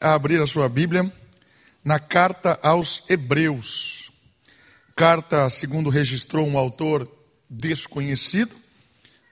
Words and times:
a 0.00 0.14
abrir 0.14 0.40
a 0.40 0.46
sua 0.46 0.66
Bíblia 0.66 1.12
na 1.84 2.00
carta 2.00 2.58
aos 2.62 3.02
Hebreus. 3.06 4.10
Carta, 4.96 5.50
segundo 5.50 5.90
registrou 5.90 6.46
um 6.46 6.56
autor 6.56 7.10
desconhecido, 7.48 8.54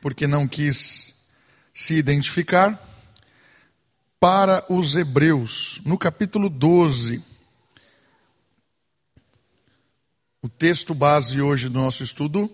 porque 0.03 0.27
não 0.27 0.47
quis 0.47 1.15
se 1.73 1.95
identificar, 1.95 2.85
para 4.21 4.65
os 4.69 4.95
Hebreus, 4.95 5.81
no 5.85 5.97
capítulo 5.97 6.51
12. 6.51 7.25
O 10.43 10.49
texto 10.49 10.95
base 10.95 11.41
hoje 11.41 11.69
do 11.69 11.79
nosso 11.79 12.03
estudo 12.03 12.53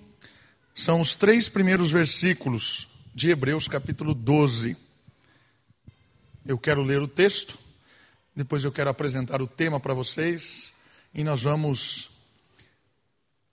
são 0.75 1.01
os 1.01 1.17
três 1.17 1.49
primeiros 1.49 1.91
versículos 1.91 2.89
de 3.15 3.31
Hebreus, 3.31 3.67
capítulo 3.67 4.15
12. 4.15 4.77
Eu 6.47 6.59
quero 6.59 6.83
ler 6.83 7.01
o 7.01 7.09
texto, 7.09 7.59
depois 8.35 8.65
eu 8.65 8.73
quero 8.73 8.91
apresentar 8.91 9.41
o 9.41 9.47
tema 9.47 9.79
para 9.79 9.95
vocês 9.95 10.73
e 11.15 11.23
nós 11.23 11.43
vamos 11.43 12.11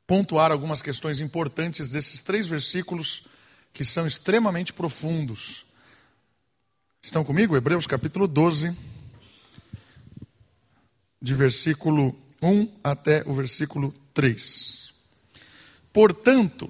pontuar 0.07 0.51
algumas 0.51 0.81
questões 0.81 1.19
importantes 1.21 1.91
desses 1.91 2.21
três 2.21 2.47
versículos 2.47 3.23
que 3.71 3.85
são 3.85 4.07
extremamente 4.07 4.73
profundos. 4.73 5.65
Estão 7.01 7.23
comigo? 7.23 7.55
Hebreus 7.55 7.85
capítulo 7.85 8.27
12, 8.27 8.75
de 11.21 11.33
versículo 11.33 12.15
1 12.41 12.67
até 12.83 13.23
o 13.27 13.33
versículo 13.33 13.93
3. 14.13 14.91
Portanto, 15.93 16.69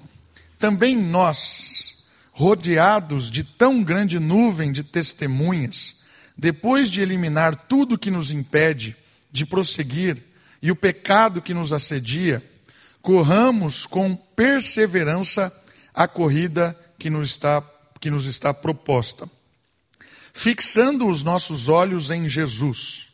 também 0.58 0.96
nós, 0.96 1.96
rodeados 2.30 3.30
de 3.30 3.42
tão 3.42 3.82
grande 3.82 4.18
nuvem 4.18 4.70
de 4.70 4.84
testemunhas, 4.84 5.96
depois 6.36 6.90
de 6.90 7.00
eliminar 7.00 7.54
tudo 7.54 7.98
que 7.98 8.10
nos 8.10 8.30
impede 8.30 8.96
de 9.30 9.46
prosseguir 9.46 10.22
e 10.60 10.70
o 10.70 10.76
pecado 10.76 11.42
que 11.42 11.54
nos 11.54 11.72
assedia, 11.72 12.42
corramos 13.00 13.84
com 13.86 14.14
perseverança 14.14 15.52
a 15.92 16.06
corrida 16.06 16.78
que 16.98 17.10
nos 17.10 17.30
está, 17.30 17.62
que 18.00 18.10
nos 18.10 18.26
está 18.26 18.54
proposta, 18.54 19.28
fixando 20.32 21.06
os 21.06 21.22
nossos 21.22 21.68
olhos 21.68 22.10
em 22.10 22.28
Jesus, 22.28 23.08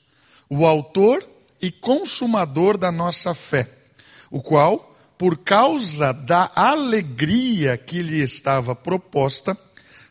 o 0.48 0.66
Autor 0.66 1.26
e 1.60 1.70
Consumador 1.70 2.76
da 2.76 2.92
nossa 2.92 3.34
fé, 3.34 3.68
o 4.30 4.42
qual, 4.42 4.96
por 5.16 5.38
causa 5.38 6.12
da 6.12 6.52
alegria 6.54 7.76
que 7.76 8.02
lhe 8.02 8.22
estava 8.22 8.74
proposta, 8.74 9.58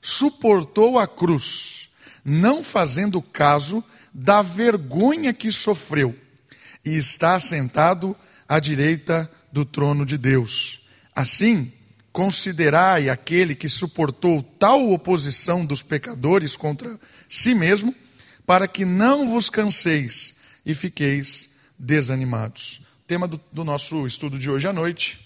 suportou 0.01 0.99
a 0.99 1.07
cruz 1.07 1.86
não 2.29 2.61
fazendo 2.61 3.21
caso 3.21 3.81
da 4.13 4.41
vergonha 4.41 5.33
que 5.33 5.49
sofreu, 5.49 6.13
e 6.83 6.97
está 6.97 7.39
sentado 7.39 8.13
à 8.49 8.59
direita 8.59 9.31
do 9.49 9.63
trono 9.63 10.05
de 10.05 10.17
Deus. 10.17 10.81
Assim, 11.15 11.71
considerai 12.11 13.09
aquele 13.09 13.55
que 13.55 13.69
suportou 13.69 14.43
tal 14.43 14.91
oposição 14.91 15.65
dos 15.65 15.81
pecadores 15.81 16.57
contra 16.57 16.99
si 17.29 17.55
mesmo, 17.55 17.95
para 18.45 18.67
que 18.67 18.83
não 18.83 19.29
vos 19.29 19.49
canseis 19.49 20.35
e 20.65 20.75
fiqueis 20.75 21.49
desanimados. 21.79 22.81
O 23.03 23.07
tema 23.07 23.25
do, 23.25 23.39
do 23.53 23.63
nosso 23.63 24.05
estudo 24.05 24.37
de 24.37 24.49
hoje 24.49 24.67
à 24.67 24.73
noite 24.73 25.17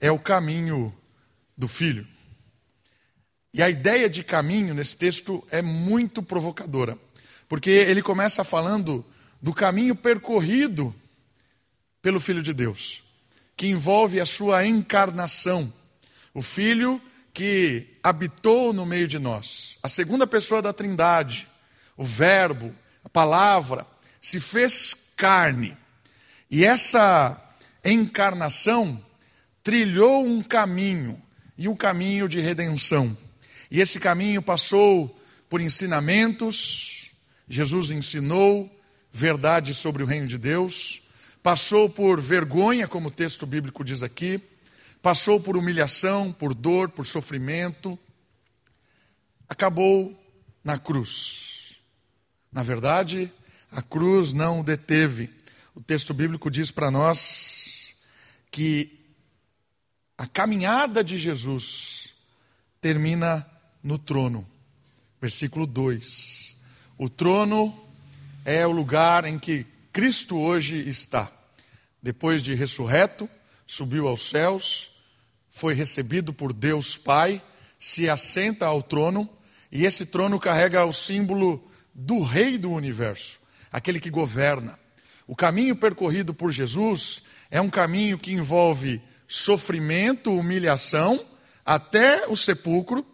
é 0.00 0.10
o 0.10 0.18
caminho 0.18 0.94
do 1.56 1.68
filho. 1.68 2.06
E 3.56 3.62
a 3.62 3.70
ideia 3.70 4.06
de 4.06 4.22
caminho 4.22 4.74
nesse 4.74 4.94
texto 4.98 5.42
é 5.50 5.62
muito 5.62 6.22
provocadora, 6.22 6.98
porque 7.48 7.70
ele 7.70 8.02
começa 8.02 8.44
falando 8.44 9.02
do 9.40 9.50
caminho 9.54 9.96
percorrido 9.96 10.94
pelo 12.02 12.20
Filho 12.20 12.42
de 12.42 12.52
Deus, 12.52 13.02
que 13.56 13.66
envolve 13.66 14.20
a 14.20 14.26
sua 14.26 14.66
encarnação, 14.66 15.72
o 16.34 16.42
Filho 16.42 17.00
que 17.32 17.96
habitou 18.02 18.74
no 18.74 18.84
meio 18.84 19.08
de 19.08 19.18
nós, 19.18 19.78
a 19.82 19.88
segunda 19.88 20.26
pessoa 20.26 20.60
da 20.60 20.74
Trindade, 20.74 21.48
o 21.96 22.04
Verbo, 22.04 22.74
a 23.02 23.08
palavra, 23.08 23.86
se 24.20 24.38
fez 24.38 24.94
carne. 25.16 25.74
E 26.50 26.62
essa 26.62 27.42
encarnação 27.82 29.02
trilhou 29.62 30.26
um 30.26 30.42
caminho, 30.42 31.18
e 31.56 31.68
um 31.68 31.74
caminho 31.74 32.28
de 32.28 32.38
redenção. 32.38 33.16
E 33.70 33.80
esse 33.80 33.98
caminho 33.98 34.40
passou 34.42 35.18
por 35.48 35.60
ensinamentos, 35.60 37.10
Jesus 37.48 37.90
ensinou 37.90 38.70
verdade 39.10 39.72
sobre 39.72 40.02
o 40.02 40.06
reino 40.06 40.26
de 40.26 40.38
Deus, 40.38 41.02
passou 41.42 41.88
por 41.88 42.20
vergonha, 42.20 42.88
como 42.88 43.08
o 43.08 43.10
texto 43.10 43.46
bíblico 43.46 43.84
diz 43.84 44.02
aqui, 44.02 44.40
passou 45.00 45.40
por 45.40 45.56
humilhação, 45.56 46.32
por 46.32 46.52
dor, 46.52 46.90
por 46.90 47.06
sofrimento, 47.06 47.98
acabou 49.48 50.20
na 50.64 50.78
cruz. 50.78 51.76
Na 52.50 52.62
verdade, 52.62 53.32
a 53.70 53.82
cruz 53.82 54.32
não 54.32 54.60
o 54.60 54.64
deteve. 54.64 55.30
O 55.74 55.80
texto 55.80 56.12
bíblico 56.12 56.50
diz 56.50 56.70
para 56.70 56.90
nós 56.90 57.94
que 58.50 58.98
a 60.18 60.26
caminhada 60.26 61.04
de 61.04 61.18
Jesus 61.18 62.14
termina 62.80 63.46
no 63.82 63.98
trono. 63.98 64.46
Versículo 65.20 65.66
2. 65.66 66.56
O 66.98 67.08
trono 67.08 67.76
é 68.44 68.66
o 68.66 68.72
lugar 68.72 69.24
em 69.24 69.38
que 69.38 69.66
Cristo 69.92 70.38
hoje 70.38 70.88
está. 70.88 71.30
Depois 72.02 72.42
de 72.42 72.54
ressurreto, 72.54 73.28
subiu 73.66 74.06
aos 74.06 74.28
céus, 74.28 74.90
foi 75.50 75.74
recebido 75.74 76.32
por 76.32 76.52
Deus 76.52 76.96
Pai, 76.96 77.42
se 77.78 78.08
assenta 78.08 78.66
ao 78.66 78.82
trono, 78.82 79.28
e 79.72 79.84
esse 79.84 80.06
trono 80.06 80.38
carrega 80.38 80.84
o 80.84 80.92
símbolo 80.92 81.68
do 81.94 82.20
Rei 82.22 82.58
do 82.58 82.70
universo, 82.70 83.40
aquele 83.72 83.98
que 83.98 84.10
governa. 84.10 84.78
O 85.26 85.34
caminho 85.34 85.74
percorrido 85.74 86.32
por 86.32 86.52
Jesus 86.52 87.22
é 87.50 87.60
um 87.60 87.70
caminho 87.70 88.18
que 88.18 88.32
envolve 88.32 89.02
sofrimento, 89.26 90.32
humilhação, 90.32 91.24
até 91.64 92.28
o 92.28 92.36
sepulcro, 92.36 93.04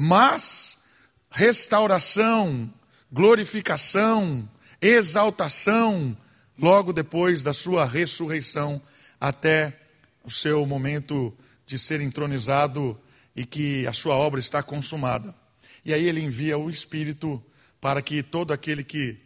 mas 0.00 0.78
restauração, 1.28 2.72
glorificação, 3.10 4.48
exaltação, 4.80 6.16
logo 6.56 6.92
depois 6.92 7.42
da 7.42 7.52
sua 7.52 7.84
ressurreição, 7.84 8.80
até 9.20 9.76
o 10.22 10.30
seu 10.30 10.64
momento 10.64 11.36
de 11.66 11.76
ser 11.76 12.00
entronizado 12.00 12.98
e 13.34 13.44
que 13.44 13.84
a 13.88 13.92
sua 13.92 14.14
obra 14.14 14.38
está 14.38 14.62
consumada. 14.62 15.34
E 15.84 15.92
aí 15.92 16.08
ele 16.08 16.20
envia 16.20 16.56
o 16.56 16.70
Espírito 16.70 17.42
para 17.80 18.00
que 18.00 18.22
todo 18.22 18.52
aquele 18.52 18.84
que 18.84 19.18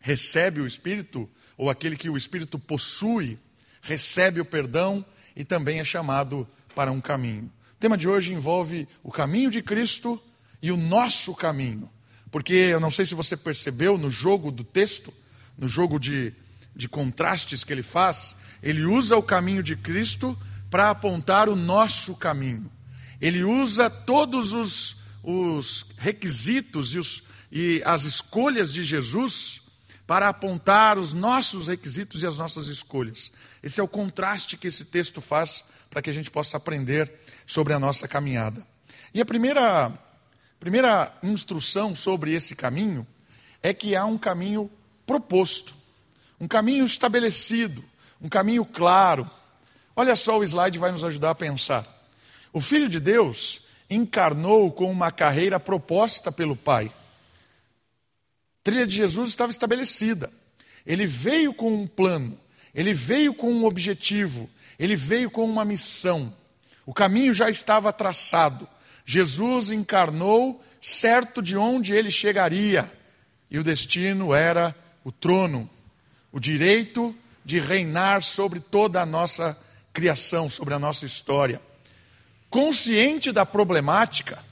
recebe 0.00 0.60
o 0.60 0.66
Espírito, 0.66 1.28
ou 1.56 1.68
aquele 1.68 1.96
que 1.96 2.08
o 2.08 2.16
Espírito 2.16 2.58
possui, 2.58 3.38
recebe 3.82 4.40
o 4.40 4.44
perdão 4.44 5.04
e 5.36 5.44
também 5.44 5.80
é 5.80 5.84
chamado 5.84 6.48
para 6.74 6.90
um 6.90 7.00
caminho. 7.00 7.50
O 7.78 7.80
tema 7.80 7.96
de 7.96 8.08
hoje 8.08 8.32
envolve 8.32 8.88
o 9.04 9.12
caminho 9.12 9.52
de 9.52 9.62
Cristo 9.62 10.20
e 10.60 10.72
o 10.72 10.76
nosso 10.76 11.32
caminho. 11.32 11.88
Porque 12.28 12.52
eu 12.52 12.80
não 12.80 12.90
sei 12.90 13.06
se 13.06 13.14
você 13.14 13.36
percebeu 13.36 13.96
no 13.96 14.10
jogo 14.10 14.50
do 14.50 14.64
texto, 14.64 15.14
no 15.56 15.68
jogo 15.68 15.96
de, 15.96 16.34
de 16.74 16.88
contrastes 16.88 17.62
que 17.62 17.72
ele 17.72 17.84
faz, 17.84 18.34
ele 18.60 18.84
usa 18.84 19.16
o 19.16 19.22
caminho 19.22 19.62
de 19.62 19.76
Cristo 19.76 20.36
para 20.68 20.90
apontar 20.90 21.48
o 21.48 21.54
nosso 21.54 22.16
caminho. 22.16 22.68
Ele 23.20 23.44
usa 23.44 23.88
todos 23.88 24.52
os, 24.52 24.96
os 25.22 25.86
requisitos 25.98 26.96
e, 26.96 26.98
os, 26.98 27.22
e 27.52 27.80
as 27.84 28.02
escolhas 28.02 28.72
de 28.72 28.82
Jesus 28.82 29.60
para 30.04 30.28
apontar 30.28 30.98
os 30.98 31.14
nossos 31.14 31.68
requisitos 31.68 32.24
e 32.24 32.26
as 32.26 32.38
nossas 32.38 32.66
escolhas. 32.66 33.30
Esse 33.62 33.80
é 33.80 33.84
o 33.84 33.86
contraste 33.86 34.56
que 34.56 34.66
esse 34.66 34.84
texto 34.86 35.20
faz 35.20 35.62
para 35.88 36.02
que 36.02 36.10
a 36.10 36.12
gente 36.12 36.28
possa 36.28 36.56
aprender 36.56 37.12
sobre 37.48 37.72
a 37.72 37.80
nossa 37.80 38.06
caminhada. 38.06 38.64
E 39.12 39.22
a 39.22 39.24
primeira, 39.24 39.90
primeira 40.60 41.10
instrução 41.22 41.94
sobre 41.94 42.34
esse 42.34 42.54
caminho 42.54 43.06
é 43.62 43.72
que 43.72 43.96
há 43.96 44.04
um 44.04 44.18
caminho 44.18 44.70
proposto, 45.06 45.74
um 46.38 46.46
caminho 46.46 46.84
estabelecido, 46.84 47.82
um 48.20 48.28
caminho 48.28 48.66
claro. 48.66 49.28
Olha 49.96 50.14
só, 50.14 50.38
o 50.38 50.44
slide 50.44 50.78
vai 50.78 50.92
nos 50.92 51.02
ajudar 51.02 51.30
a 51.30 51.34
pensar. 51.34 51.86
O 52.52 52.60
Filho 52.60 52.88
de 52.88 53.00
Deus 53.00 53.62
encarnou 53.88 54.70
com 54.70 54.90
uma 54.90 55.10
carreira 55.10 55.58
proposta 55.58 56.30
pelo 56.30 56.54
Pai. 56.54 56.92
A 58.60 58.62
trilha 58.62 58.86
de 58.86 58.94
Jesus 58.94 59.30
estava 59.30 59.50
estabelecida. 59.50 60.30
Ele 60.84 61.06
veio 61.06 61.54
com 61.54 61.72
um 61.72 61.86
plano, 61.86 62.38
ele 62.74 62.92
veio 62.92 63.32
com 63.32 63.50
um 63.50 63.64
objetivo, 63.64 64.50
ele 64.78 64.94
veio 64.94 65.30
com 65.30 65.44
uma 65.44 65.64
missão. 65.64 66.32
O 66.88 66.94
caminho 66.94 67.34
já 67.34 67.50
estava 67.50 67.92
traçado. 67.92 68.66
Jesus 69.04 69.70
encarnou 69.70 70.58
certo 70.80 71.42
de 71.42 71.54
onde 71.54 71.92
ele 71.92 72.10
chegaria. 72.10 72.90
E 73.50 73.58
o 73.58 73.62
destino 73.62 74.32
era 74.32 74.74
o 75.04 75.12
trono, 75.12 75.68
o 76.32 76.40
direito 76.40 77.14
de 77.44 77.60
reinar 77.60 78.22
sobre 78.22 78.58
toda 78.58 79.02
a 79.02 79.04
nossa 79.04 79.54
criação, 79.92 80.48
sobre 80.48 80.72
a 80.72 80.78
nossa 80.78 81.04
história. 81.04 81.60
Consciente 82.48 83.32
da 83.32 83.44
problemática, 83.44 84.42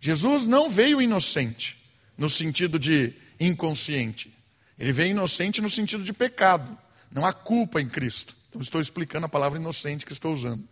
Jesus 0.00 0.46
não 0.46 0.70
veio 0.70 1.02
inocente, 1.02 1.76
no 2.16 2.28
sentido 2.28 2.78
de 2.78 3.12
inconsciente. 3.40 4.32
Ele 4.78 4.92
veio 4.92 5.10
inocente 5.10 5.60
no 5.60 5.68
sentido 5.68 6.04
de 6.04 6.12
pecado. 6.12 6.78
Não 7.10 7.26
há 7.26 7.32
culpa 7.32 7.80
em 7.80 7.88
Cristo. 7.88 8.36
Então, 8.48 8.62
estou 8.62 8.80
explicando 8.80 9.26
a 9.26 9.28
palavra 9.28 9.58
inocente 9.58 10.06
que 10.06 10.12
estou 10.12 10.32
usando. 10.32 10.62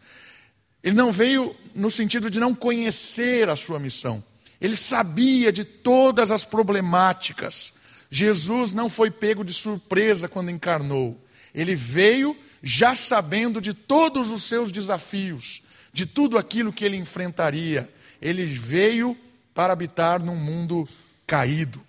Ele 0.84 0.94
não 0.94 1.10
veio 1.10 1.56
no 1.74 1.90
sentido 1.90 2.30
de 2.30 2.38
não 2.38 2.54
conhecer 2.54 3.48
a 3.48 3.56
sua 3.56 3.80
missão. 3.80 4.22
Ele 4.60 4.76
sabia 4.76 5.50
de 5.50 5.64
todas 5.64 6.30
as 6.30 6.44
problemáticas. 6.44 7.72
Jesus 8.10 8.74
não 8.74 8.90
foi 8.90 9.10
pego 9.10 9.42
de 9.42 9.54
surpresa 9.54 10.28
quando 10.28 10.50
encarnou. 10.50 11.18
Ele 11.54 11.74
veio 11.74 12.36
já 12.62 12.94
sabendo 12.94 13.62
de 13.62 13.72
todos 13.72 14.30
os 14.30 14.42
seus 14.42 14.70
desafios, 14.70 15.62
de 15.90 16.04
tudo 16.04 16.36
aquilo 16.36 16.72
que 16.72 16.84
ele 16.84 16.98
enfrentaria. 16.98 17.90
Ele 18.20 18.44
veio 18.44 19.16
para 19.54 19.72
habitar 19.72 20.22
num 20.22 20.36
mundo 20.36 20.86
caído, 21.26 21.82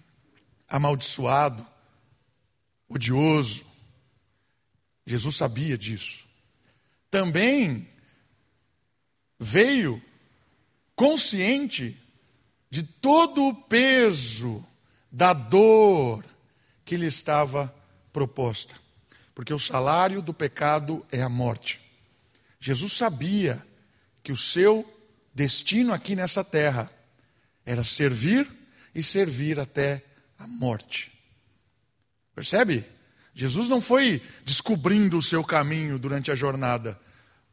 amaldiçoado, 0.69 1.68
odioso. 2.88 3.65
Jesus 5.06 5.36
sabia 5.36 5.77
disso. 5.77 6.24
Também 7.12 7.88
veio 9.40 10.02
consciente 10.96 11.98
de 12.70 12.84
todo 12.84 13.46
o 13.46 13.54
peso 13.54 14.66
da 15.12 15.34
dor 15.34 16.26
que 16.84 16.98
lhe 16.98 17.08
estava 17.08 17.74
proposta. 18.12 18.76
Porque 19.34 19.54
o 19.54 19.60
salário 19.60 20.22
do 20.22 20.34
pecado 20.34 21.06
é 21.12 21.22
a 21.22 21.30
morte. 21.30 21.82
Jesus 22.60 22.94
sabia 22.94 23.66
que 24.24 24.32
o 24.32 24.38
seu 24.38 24.86
destino 25.34 25.94
aqui 25.94 26.16
nessa 26.16 26.44
terra 26.44 26.90
era 27.66 27.84
servir 27.84 28.50
e 28.94 29.04
servir 29.04 29.60
até 29.60 30.04
a 30.40 30.48
morte. 30.48 31.12
Percebe? 32.34 32.86
Jesus 33.34 33.68
não 33.68 33.81
foi 33.81 34.22
descobrindo 34.46 35.18
o 35.18 35.22
seu 35.22 35.44
caminho 35.44 36.00
durante 36.00 36.31
a 36.31 36.36
jornada. 36.36 37.00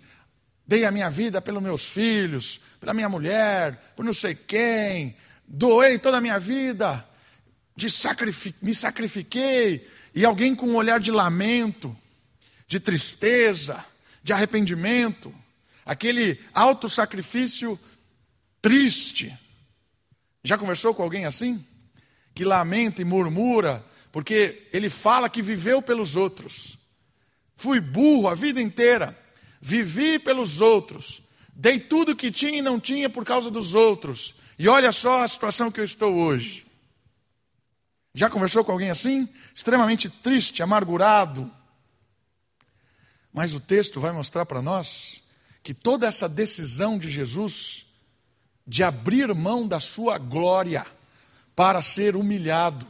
dei 0.65 0.85
a 0.85 0.91
minha 0.91 1.09
vida 1.09 1.41
pelos 1.41 1.61
meus 1.61 1.85
filhos, 1.85 2.61
pela 2.79 2.93
minha 2.93 3.09
mulher, 3.09 3.91
por 3.97 4.05
não 4.05 4.13
sei 4.13 4.33
quem, 4.33 5.13
doei 5.51 5.99
toda 5.99 6.17
a 6.17 6.21
minha 6.21 6.39
vida, 6.39 7.05
sacrific... 7.89 8.55
me 8.61 8.73
sacrifiquei, 8.73 9.85
e 10.15 10.25
alguém 10.25 10.55
com 10.55 10.67
um 10.67 10.75
olhar 10.75 10.99
de 10.99 11.11
lamento, 11.11 11.95
de 12.67 12.79
tristeza, 12.79 13.83
de 14.23 14.31
arrependimento, 14.31 15.33
aquele 15.85 16.39
auto-sacrifício 16.53 17.79
triste. 18.61 19.37
Já 20.43 20.57
conversou 20.57 20.93
com 20.93 21.03
alguém 21.03 21.25
assim? 21.25 21.63
Que 22.33 22.45
lamenta 22.45 23.01
e 23.01 23.05
murmura, 23.05 23.85
porque 24.11 24.69
ele 24.71 24.89
fala 24.89 25.29
que 25.29 25.41
viveu 25.41 25.81
pelos 25.81 26.15
outros. 26.15 26.77
Fui 27.55 27.79
burro 27.79 28.27
a 28.27 28.33
vida 28.33 28.61
inteira, 28.61 29.17
vivi 29.59 30.17
pelos 30.17 30.61
outros, 30.61 31.21
dei 31.53 31.79
tudo 31.79 32.15
que 32.15 32.31
tinha 32.31 32.59
e 32.59 32.61
não 32.61 32.79
tinha 32.79 33.09
por 33.09 33.25
causa 33.25 33.51
dos 33.51 33.75
outros, 33.75 34.33
e 34.61 34.67
olha 34.67 34.91
só 34.91 35.23
a 35.23 35.27
situação 35.27 35.71
que 35.71 35.79
eu 35.79 35.83
estou 35.83 36.13
hoje. 36.13 36.67
Já 38.13 38.29
conversou 38.29 38.63
com 38.63 38.71
alguém 38.71 38.91
assim? 38.91 39.27
Extremamente 39.55 40.07
triste, 40.07 40.61
amargurado. 40.61 41.51
Mas 43.33 43.55
o 43.55 43.59
texto 43.59 43.99
vai 43.99 44.11
mostrar 44.11 44.45
para 44.45 44.61
nós 44.61 45.23
que 45.63 45.73
toda 45.73 46.05
essa 46.05 46.29
decisão 46.29 46.99
de 46.99 47.09
Jesus 47.09 47.87
de 48.67 48.83
abrir 48.83 49.33
mão 49.33 49.67
da 49.67 49.79
sua 49.79 50.19
glória 50.19 50.85
para 51.55 51.81
ser 51.81 52.15
humilhado, 52.15 52.85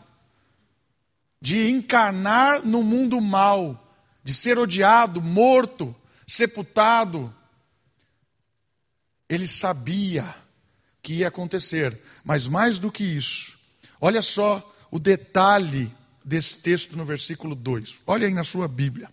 de 1.39 1.69
encarnar 1.69 2.65
no 2.65 2.83
mundo 2.83 3.21
mal, 3.21 3.95
de 4.21 4.33
ser 4.33 4.59
odiado, 4.59 5.21
morto, 5.21 5.95
sepultado, 6.27 7.33
ele 9.29 9.47
sabia 9.47 10.35
que 11.01 11.13
ia 11.13 11.27
acontecer, 11.27 11.99
mas 12.23 12.47
mais 12.47 12.79
do 12.79 12.91
que 12.91 13.03
isso, 13.03 13.57
olha 13.99 14.21
só 14.21 14.67
o 14.91 14.99
detalhe 14.99 15.91
desse 16.23 16.59
texto 16.59 16.95
no 16.97 17.05
versículo 17.05 17.55
2. 17.55 18.03
Olha 18.05 18.27
aí 18.27 18.33
na 18.33 18.43
sua 18.43 18.67
Bíblia. 18.67 19.09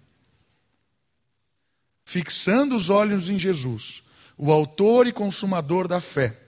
Fixando 2.05 2.77
os 2.77 2.91
olhos 2.91 3.29
em 3.29 3.39
Jesus, 3.39 4.03
o 4.37 4.53
autor 4.53 5.07
e 5.07 5.13
consumador 5.13 5.87
da 5.87 6.01
fé. 6.01 6.39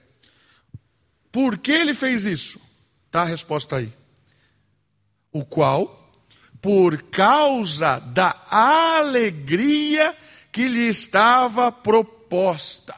Por 1.31 1.57
que 1.57 1.71
ele 1.71 1.93
fez 1.93 2.25
isso? 2.25 2.59
Está 3.07 3.21
a 3.21 3.25
resposta 3.25 3.77
aí. 3.77 3.93
O 5.31 5.45
qual, 5.45 6.11
por 6.61 7.01
causa 7.03 7.99
da 7.99 8.41
alegria 8.49 10.15
que 10.51 10.67
lhe 10.67 10.87
estava 10.87 11.71
proposta, 11.71 12.95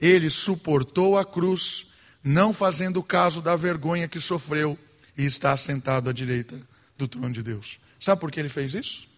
ele 0.00 0.30
suportou 0.30 1.18
a 1.18 1.24
cruz, 1.24 1.86
não 2.22 2.52
fazendo 2.52 3.02
caso 3.02 3.40
da 3.40 3.56
vergonha 3.56 4.08
que 4.08 4.20
sofreu 4.20 4.78
e 5.16 5.24
está 5.24 5.56
sentado 5.56 6.10
à 6.10 6.12
direita 6.12 6.60
do 6.96 7.06
trono 7.06 7.32
de 7.32 7.42
Deus. 7.42 7.78
Sabe 7.98 8.20
por 8.20 8.30
que 8.30 8.40
ele 8.40 8.48
fez 8.48 8.74
isso? 8.74 9.08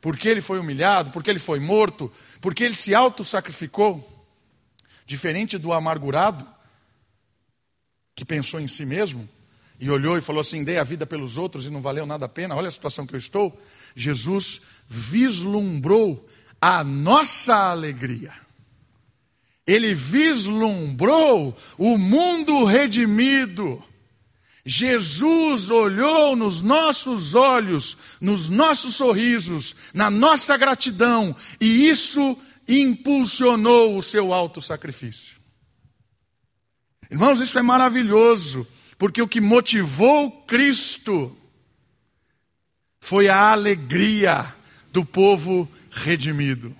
Porque 0.00 0.28
ele 0.28 0.40
foi 0.40 0.58
humilhado, 0.58 1.10
porque 1.10 1.30
ele 1.30 1.38
foi 1.38 1.58
morto, 1.58 2.10
porque 2.40 2.64
ele 2.64 2.74
se 2.74 2.94
auto-sacrificou. 2.94 4.16
Diferente 5.04 5.56
do 5.56 5.72
amargurado, 5.72 6.46
que 8.14 8.24
pensou 8.24 8.60
em 8.60 8.68
si 8.68 8.84
mesmo 8.84 9.28
e 9.80 9.88
olhou 9.90 10.18
e 10.18 10.20
falou 10.20 10.40
assim: 10.40 10.64
dei 10.64 10.78
a 10.78 10.84
vida 10.84 11.06
pelos 11.06 11.38
outros 11.38 11.66
e 11.66 11.70
não 11.70 11.80
valeu 11.80 12.04
nada 12.04 12.26
a 12.26 12.28
pena, 12.28 12.54
olha 12.54 12.68
a 12.68 12.70
situação 12.70 13.06
que 13.06 13.14
eu 13.14 13.18
estou. 13.18 13.58
Jesus 13.94 14.60
vislumbrou 14.86 16.28
a 16.60 16.82
nossa 16.82 17.70
alegria. 17.70 18.32
Ele 19.68 19.94
vislumbrou 19.94 21.56
o 21.76 21.96
mundo 21.96 22.64
redimido 22.64 23.80
Jesus 24.68 25.70
olhou 25.70 26.36
nos 26.36 26.60
nossos 26.60 27.34
olhos, 27.34 27.96
nos 28.20 28.50
nossos 28.50 28.96
sorrisos, 28.96 29.74
na 29.94 30.10
nossa 30.10 30.58
gratidão, 30.58 31.34
e 31.58 31.88
isso 31.88 32.38
impulsionou 32.68 33.96
o 33.96 34.02
seu 34.02 34.30
alto 34.30 34.60
sacrifício. 34.60 35.38
Irmãos, 37.10 37.40
isso 37.40 37.58
é 37.58 37.62
maravilhoso, 37.62 38.68
porque 38.98 39.22
o 39.22 39.26
que 39.26 39.40
motivou 39.40 40.30
Cristo 40.42 41.34
foi 43.00 43.26
a 43.26 43.52
alegria 43.52 44.54
do 44.92 45.02
povo 45.02 45.66
redimido. 45.90 46.76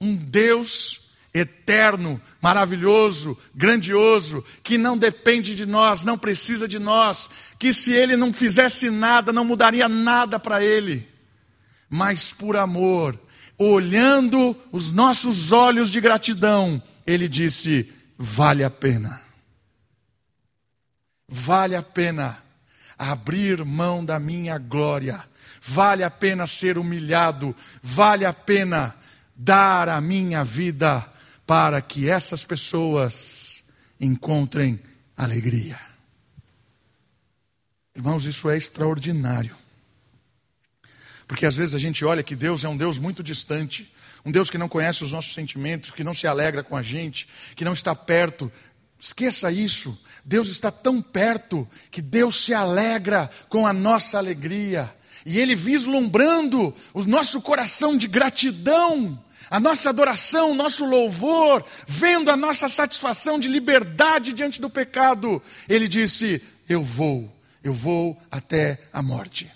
Um 0.00 0.16
Deus 0.16 1.10
eterno, 1.32 2.20
maravilhoso, 2.40 3.38
grandioso, 3.54 4.44
que 4.62 4.76
não 4.76 4.98
depende 4.98 5.54
de 5.54 5.64
nós, 5.64 6.04
não 6.04 6.18
precisa 6.18 6.66
de 6.66 6.78
nós, 6.78 7.30
que 7.58 7.72
se 7.72 7.92
ele 7.92 8.16
não 8.16 8.32
fizesse 8.32 8.90
nada, 8.90 9.32
não 9.32 9.44
mudaria 9.44 9.88
nada 9.88 10.38
para 10.38 10.62
ele. 10.62 11.08
Mas 11.88 12.32
por 12.32 12.56
amor, 12.56 13.18
olhando 13.56 14.56
os 14.72 14.92
nossos 14.92 15.52
olhos 15.52 15.90
de 15.90 16.00
gratidão, 16.00 16.82
ele 17.06 17.28
disse: 17.28 17.92
vale 18.16 18.64
a 18.64 18.70
pena. 18.70 19.22
Vale 21.28 21.76
a 21.76 21.82
pena 21.82 22.42
abrir 22.98 23.64
mão 23.64 24.04
da 24.04 24.18
minha 24.18 24.58
glória, 24.58 25.24
vale 25.62 26.02
a 26.02 26.10
pena 26.10 26.46
ser 26.46 26.76
humilhado, 26.76 27.54
vale 27.82 28.24
a 28.24 28.32
pena 28.32 28.94
dar 29.42 29.88
a 29.88 30.00
minha 30.02 30.44
vida 30.44 31.10
para 31.46 31.80
que 31.80 32.10
essas 32.10 32.44
pessoas 32.44 33.64
encontrem 33.98 34.78
alegria. 35.16 35.80
Irmãos, 37.96 38.26
isso 38.26 38.50
é 38.50 38.56
extraordinário. 38.56 39.56
Porque 41.26 41.46
às 41.46 41.56
vezes 41.56 41.74
a 41.74 41.78
gente 41.78 42.04
olha 42.04 42.22
que 42.22 42.36
Deus 42.36 42.64
é 42.64 42.68
um 42.68 42.76
Deus 42.76 42.98
muito 42.98 43.22
distante, 43.22 43.90
um 44.26 44.30
Deus 44.30 44.50
que 44.50 44.58
não 44.58 44.68
conhece 44.68 45.04
os 45.04 45.12
nossos 45.12 45.32
sentimentos, 45.32 45.90
que 45.90 46.04
não 46.04 46.12
se 46.12 46.26
alegra 46.26 46.62
com 46.62 46.76
a 46.76 46.82
gente, 46.82 47.26
que 47.56 47.64
não 47.64 47.72
está 47.72 47.94
perto. 47.94 48.52
Esqueça 48.98 49.50
isso. 49.50 49.98
Deus 50.22 50.48
está 50.48 50.70
tão 50.70 51.00
perto 51.00 51.66
que 51.90 52.02
Deus 52.02 52.44
se 52.44 52.52
alegra 52.52 53.30
com 53.48 53.66
a 53.66 53.72
nossa 53.72 54.18
alegria. 54.18 54.94
E 55.24 55.38
Ele 55.38 55.54
vislumbrando 55.54 56.74
o 56.94 57.04
nosso 57.04 57.40
coração 57.42 57.96
de 57.96 58.08
gratidão, 58.08 59.22
a 59.50 59.58
nossa 59.58 59.90
adoração, 59.90 60.52
o 60.52 60.54
nosso 60.54 60.84
louvor, 60.84 61.64
vendo 61.86 62.30
a 62.30 62.36
nossa 62.36 62.68
satisfação 62.68 63.38
de 63.38 63.48
liberdade 63.48 64.32
diante 64.32 64.60
do 64.60 64.70
pecado, 64.70 65.42
Ele 65.68 65.88
disse: 65.88 66.42
Eu 66.68 66.82
vou, 66.82 67.34
eu 67.62 67.72
vou 67.72 68.16
até 68.30 68.80
a 68.92 69.02
morte. 69.02 69.50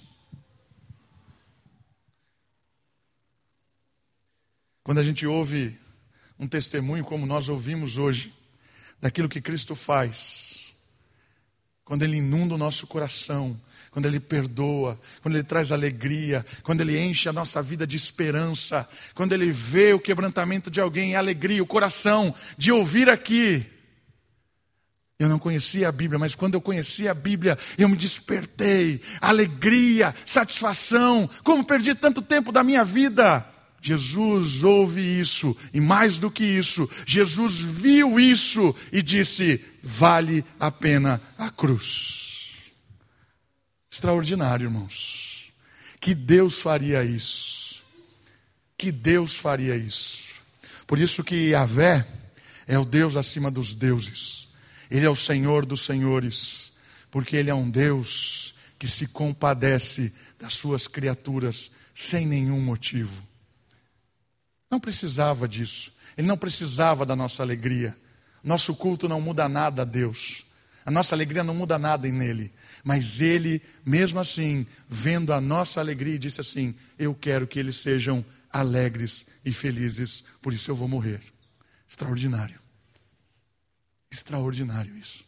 Quando 4.82 4.98
a 4.98 5.04
gente 5.04 5.26
ouve 5.26 5.78
um 6.38 6.46
testemunho 6.46 7.04
como 7.04 7.24
nós 7.24 7.48
ouvimos 7.48 7.96
hoje, 7.96 8.34
daquilo 9.00 9.28
que 9.28 9.40
Cristo 9.40 9.74
faz, 9.74 10.74
quando 11.84 12.02
Ele 12.02 12.18
inunda 12.18 12.54
o 12.54 12.58
nosso 12.58 12.86
coração, 12.86 13.58
quando 13.94 14.06
Ele 14.06 14.18
perdoa, 14.18 14.98
quando 15.22 15.36
Ele 15.36 15.44
traz 15.44 15.70
alegria, 15.70 16.44
quando 16.64 16.80
Ele 16.80 16.98
enche 16.98 17.28
a 17.28 17.32
nossa 17.32 17.62
vida 17.62 17.86
de 17.86 17.96
esperança, 17.96 18.88
quando 19.14 19.32
Ele 19.32 19.52
vê 19.52 19.92
o 19.92 20.00
quebrantamento 20.00 20.68
de 20.68 20.80
alguém 20.80 21.12
e 21.12 21.14
alegria, 21.14 21.62
o 21.62 21.66
coração 21.66 22.34
de 22.58 22.72
ouvir 22.72 23.08
aqui. 23.08 23.64
Eu 25.16 25.28
não 25.28 25.38
conhecia 25.38 25.88
a 25.88 25.92
Bíblia, 25.92 26.18
mas 26.18 26.34
quando 26.34 26.54
eu 26.54 26.60
conheci 26.60 27.08
a 27.08 27.14
Bíblia, 27.14 27.56
eu 27.78 27.88
me 27.88 27.96
despertei, 27.96 29.00
alegria, 29.20 30.12
satisfação, 30.26 31.30
como 31.44 31.64
perdi 31.64 31.94
tanto 31.94 32.20
tempo 32.20 32.50
da 32.50 32.64
minha 32.64 32.84
vida. 32.84 33.48
Jesus 33.80 34.64
ouve 34.64 35.20
isso, 35.20 35.56
e 35.72 35.80
mais 35.80 36.18
do 36.18 36.32
que 36.32 36.42
isso, 36.42 36.90
Jesus 37.06 37.60
viu 37.60 38.18
isso 38.18 38.74
e 38.90 39.00
disse: 39.00 39.64
vale 39.80 40.44
a 40.58 40.68
pena 40.68 41.22
a 41.38 41.48
cruz. 41.48 42.23
Extraordinário, 43.94 44.64
irmãos. 44.66 45.52
Que 46.00 46.16
Deus 46.16 46.60
faria 46.60 47.04
isso. 47.04 47.84
Que 48.76 48.90
Deus 48.90 49.36
faria 49.36 49.76
isso. 49.76 50.32
Por 50.84 50.98
isso 50.98 51.22
que 51.22 51.50
Yahvé 51.50 52.04
é 52.66 52.76
o 52.76 52.84
Deus 52.84 53.14
acima 53.14 53.52
dos 53.52 53.72
deuses. 53.72 54.48
Ele 54.90 55.06
é 55.06 55.08
o 55.08 55.14
Senhor 55.14 55.64
dos 55.64 55.82
senhores, 55.82 56.72
porque 57.08 57.36
ele 57.36 57.50
é 57.50 57.54
um 57.54 57.70
Deus 57.70 58.56
que 58.80 58.88
se 58.88 59.06
compadece 59.06 60.12
das 60.40 60.54
suas 60.54 60.88
criaturas 60.88 61.70
sem 61.94 62.26
nenhum 62.26 62.60
motivo. 62.60 63.22
Não 64.68 64.80
precisava 64.80 65.46
disso. 65.46 65.92
Ele 66.18 66.26
não 66.26 66.36
precisava 66.36 67.06
da 67.06 67.14
nossa 67.14 67.44
alegria. 67.44 67.96
Nosso 68.42 68.74
culto 68.74 69.08
não 69.08 69.20
muda 69.20 69.48
nada 69.48 69.82
a 69.82 69.84
Deus. 69.84 70.44
A 70.84 70.90
nossa 70.90 71.14
alegria 71.14 71.44
não 71.44 71.54
muda 71.54 71.78
nada 71.78 72.08
nele. 72.08 72.52
Mas 72.84 73.22
ele, 73.22 73.62
mesmo 73.84 74.20
assim, 74.20 74.66
vendo 74.86 75.32
a 75.32 75.40
nossa 75.40 75.80
alegria, 75.80 76.18
disse 76.18 76.42
assim: 76.42 76.74
Eu 76.98 77.14
quero 77.14 77.46
que 77.46 77.58
eles 77.58 77.76
sejam 77.76 78.24
alegres 78.52 79.26
e 79.42 79.52
felizes, 79.52 80.22
por 80.42 80.52
isso 80.52 80.70
eu 80.70 80.76
vou 80.76 80.86
morrer. 80.86 81.20
Extraordinário. 81.88 82.60
Extraordinário 84.12 84.96
isso. 84.96 85.24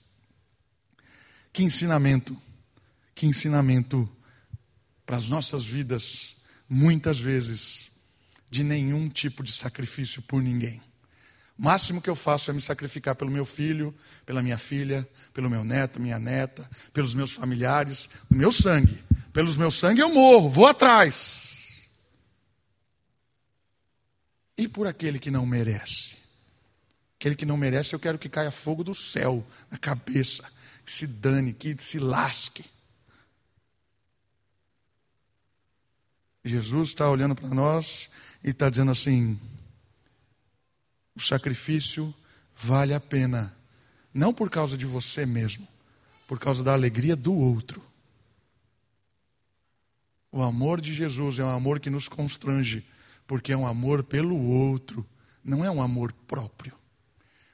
Que 1.52 1.64
ensinamento, 1.64 2.40
que 3.14 3.26
ensinamento 3.26 4.08
para 5.06 5.16
as 5.16 5.28
nossas 5.28 5.64
vidas, 5.64 6.36
muitas 6.68 7.18
vezes 7.18 7.90
de 8.50 8.62
nenhum 8.62 9.08
tipo 9.08 9.42
de 9.42 9.50
sacrifício 9.50 10.20
por 10.22 10.42
ninguém. 10.42 10.82
O 11.58 11.62
máximo 11.62 12.02
que 12.02 12.10
eu 12.10 12.16
faço 12.16 12.50
é 12.50 12.54
me 12.54 12.60
sacrificar 12.60 13.14
pelo 13.14 13.30
meu 13.30 13.44
filho, 13.44 13.94
pela 14.26 14.42
minha 14.42 14.58
filha, 14.58 15.08
pelo 15.32 15.48
meu 15.48 15.64
neto, 15.64 15.98
minha 15.98 16.18
neta, 16.18 16.68
pelos 16.92 17.14
meus 17.14 17.32
familiares, 17.32 18.10
do 18.30 18.36
meu 18.36 18.52
sangue. 18.52 19.02
Pelos 19.32 19.56
meus 19.56 19.74
sangue 19.74 20.00
eu 20.00 20.12
morro, 20.12 20.50
vou 20.50 20.66
atrás. 20.66 21.88
E 24.56 24.68
por 24.68 24.86
aquele 24.86 25.18
que 25.18 25.30
não 25.30 25.46
merece? 25.46 26.16
Aquele 27.18 27.34
que 27.34 27.46
não 27.46 27.56
merece, 27.56 27.94
eu 27.94 27.98
quero 27.98 28.18
que 28.18 28.28
caia 28.28 28.50
fogo 28.50 28.84
do 28.84 28.94
céu 28.94 29.46
na 29.70 29.78
cabeça, 29.78 30.44
que 30.84 30.92
se 30.92 31.06
dane, 31.06 31.54
que 31.54 31.74
se 31.78 31.98
lasque. 31.98 32.64
Jesus 36.44 36.88
está 36.88 37.08
olhando 37.10 37.34
para 37.34 37.48
nós 37.48 38.08
e 38.44 38.50
está 38.50 38.68
dizendo 38.70 38.92
assim: 38.92 39.38
o 41.16 41.20
sacrifício 41.20 42.14
vale 42.54 42.92
a 42.92 43.00
pena, 43.00 43.56
não 44.12 44.32
por 44.32 44.50
causa 44.50 44.76
de 44.76 44.84
você 44.84 45.24
mesmo, 45.24 45.66
por 46.28 46.38
causa 46.38 46.62
da 46.62 46.74
alegria 46.74 47.16
do 47.16 47.34
outro. 47.34 47.82
O 50.30 50.42
amor 50.42 50.80
de 50.80 50.92
Jesus 50.92 51.38
é 51.38 51.44
um 51.44 51.48
amor 51.48 51.80
que 51.80 51.88
nos 51.88 52.08
constrange, 52.08 52.86
porque 53.26 53.52
é 53.52 53.56
um 53.56 53.66
amor 53.66 54.02
pelo 54.02 54.38
outro, 54.38 55.06
não 55.42 55.64
é 55.64 55.70
um 55.70 55.80
amor 55.80 56.12
próprio, 56.12 56.74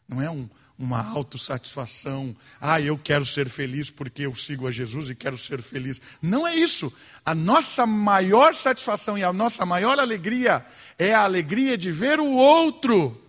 não 0.09 0.21
é 0.21 0.29
um, 0.29 0.51
uma 0.77 1.07
autossatisfação. 1.09 2.35
Ah, 2.61 2.81
eu 2.81 2.99
quero 2.99 3.25
ser 3.25 3.49
feliz 3.49 3.91
porque 3.91 4.23
eu 4.23 4.35
sigo 4.35 4.67
a 4.67 4.73
Jesus 4.73 5.11
e 5.11 5.15
quero 5.15 5.39
ser 5.39 5.63
feliz. 5.63 6.01
Não 6.21 6.47
é 6.47 6.57
isso. 6.57 6.93
A 7.25 7.35
nossa 7.35 7.87
maior 7.87 8.55
satisfação 8.55 9.17
e 9.17 9.23
a 9.23 9.33
nossa 9.33 9.65
maior 9.65 10.01
alegria 10.01 10.67
é 10.99 11.15
a 11.15 11.23
alegria 11.23 11.79
de 11.79 11.93
ver 11.93 12.19
o 12.19 12.33
outro 12.33 13.22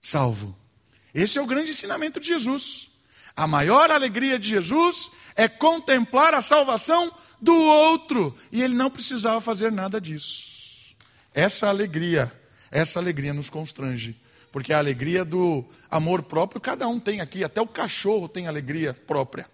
salvo. 0.00 0.56
Esse 1.14 1.38
é 1.38 1.42
o 1.42 1.46
grande 1.46 1.70
ensinamento 1.70 2.20
de 2.20 2.28
Jesus. 2.28 2.90
A 3.36 3.46
maior 3.46 3.90
alegria 3.90 4.38
de 4.38 4.48
Jesus 4.48 5.10
é 5.34 5.48
contemplar 5.48 6.34
a 6.34 6.42
salvação 6.42 7.12
do 7.40 7.54
outro. 7.54 8.36
E 8.52 8.62
ele 8.62 8.74
não 8.74 8.90
precisava 8.90 9.40
fazer 9.40 9.72
nada 9.72 10.00
disso. 10.00 10.94
Essa 11.34 11.68
alegria, 11.68 12.32
essa 12.70 12.98
alegria 12.98 13.32
nos 13.32 13.50
constrange 13.50 14.16
porque 14.52 14.72
a 14.72 14.78
alegria 14.78 15.24
do 15.24 15.64
amor 15.90 16.22
próprio, 16.22 16.60
cada 16.60 16.86
um 16.88 16.98
tem 16.98 17.20
aqui, 17.20 17.44
até 17.44 17.60
o 17.60 17.66
cachorro 17.66 18.28
tem 18.28 18.48
alegria 18.48 18.92
própria, 18.92 19.46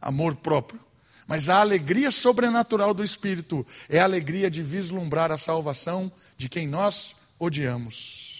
amor 0.00 0.36
próprio. 0.36 0.80
Mas 1.26 1.48
a 1.48 1.60
alegria 1.60 2.10
sobrenatural 2.10 2.92
do 2.92 3.04
Espírito 3.04 3.64
é 3.88 4.00
a 4.00 4.04
alegria 4.04 4.50
de 4.50 4.62
vislumbrar 4.62 5.30
a 5.30 5.38
salvação 5.38 6.10
de 6.36 6.48
quem 6.48 6.66
nós 6.66 7.14
odiamos, 7.38 8.31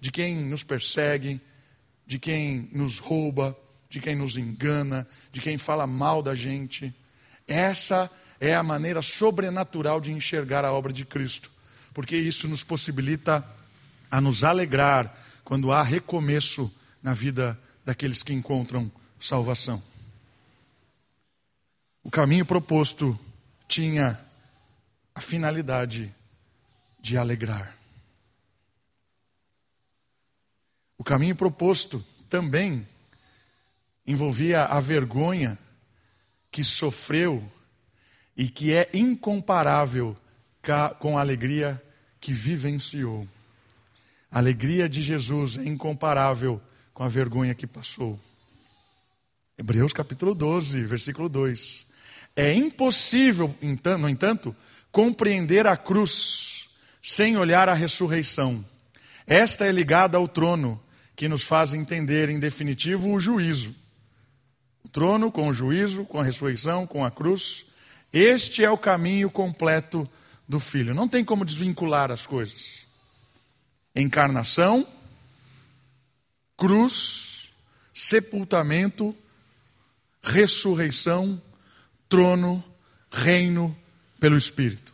de 0.00 0.10
quem 0.10 0.36
nos 0.36 0.62
persegue, 0.62 1.40
de 2.06 2.18
quem 2.18 2.68
nos 2.72 2.98
rouba, 2.98 3.56
de 3.88 4.00
quem 4.00 4.14
nos 4.14 4.36
engana, 4.36 5.06
de 5.32 5.40
quem 5.40 5.58
fala 5.58 5.86
mal 5.86 6.22
da 6.22 6.34
gente. 6.34 6.94
Essa 7.46 8.10
é 8.40 8.54
a 8.54 8.62
maneira 8.62 9.02
sobrenatural 9.02 10.00
de 10.00 10.12
enxergar 10.12 10.64
a 10.64 10.72
obra 10.72 10.92
de 10.92 11.04
Cristo, 11.04 11.50
porque 11.94 12.16
isso 12.16 12.48
nos 12.48 12.62
possibilita 12.62 13.46
a 14.10 14.20
nos 14.20 14.44
alegrar 14.44 15.16
quando 15.44 15.72
há 15.72 15.82
recomeço 15.82 16.72
na 17.02 17.14
vida 17.14 17.58
daqueles 17.84 18.22
que 18.22 18.32
encontram 18.32 18.90
salvação. 19.18 19.82
O 22.02 22.10
caminho 22.10 22.44
proposto 22.44 23.18
tinha 23.66 24.20
a 25.14 25.20
finalidade 25.20 26.14
de 27.00 27.16
alegrar. 27.16 27.75
O 30.98 31.04
caminho 31.04 31.36
proposto 31.36 32.04
também 32.28 32.86
envolvia 34.06 34.64
a 34.64 34.80
vergonha 34.80 35.58
que 36.50 36.64
sofreu 36.64 37.42
e 38.36 38.48
que 38.48 38.72
é 38.72 38.88
incomparável 38.94 40.16
com 40.98 41.16
a 41.16 41.20
alegria 41.20 41.82
que 42.20 42.32
vivenciou. 42.32 43.26
A 44.30 44.38
alegria 44.38 44.88
de 44.88 45.02
Jesus 45.02 45.58
é 45.58 45.64
incomparável 45.64 46.60
com 46.92 47.04
a 47.04 47.08
vergonha 47.08 47.54
que 47.54 47.66
passou. 47.66 48.18
Hebreus 49.56 49.92
capítulo 49.92 50.34
12, 50.34 50.84
versículo 50.84 51.28
2. 51.28 51.86
É 52.34 52.52
impossível, 52.52 53.54
no 53.98 54.08
entanto, 54.08 54.54
compreender 54.90 55.66
a 55.66 55.76
cruz 55.76 56.68
sem 57.02 57.36
olhar 57.36 57.68
a 57.68 57.74
ressurreição. 57.74 58.64
Esta 59.26 59.66
é 59.66 59.72
ligada 59.72 60.18
ao 60.18 60.28
trono, 60.28 60.82
que 61.16 61.28
nos 61.28 61.42
faz 61.42 61.72
entender, 61.72 62.28
em 62.28 62.38
definitivo, 62.38 63.10
o 63.10 63.18
juízo. 63.18 63.74
O 64.84 64.88
trono 64.88 65.32
com 65.32 65.48
o 65.48 65.54
juízo, 65.54 66.04
com 66.04 66.20
a 66.20 66.24
ressurreição, 66.24 66.86
com 66.86 67.04
a 67.04 67.10
cruz. 67.10 67.64
Este 68.12 68.62
é 68.62 68.70
o 68.70 68.76
caminho 68.76 69.30
completo 69.30 70.08
do 70.46 70.60
Filho. 70.60 70.94
Não 70.94 71.08
tem 71.08 71.24
como 71.24 71.44
desvincular 71.44 72.12
as 72.12 72.26
coisas. 72.26 72.86
Encarnação, 73.94 74.86
cruz, 76.54 77.50
sepultamento, 77.94 79.16
ressurreição, 80.22 81.40
trono, 82.08 82.62
reino 83.10 83.76
pelo 84.20 84.36
Espírito. 84.36 84.92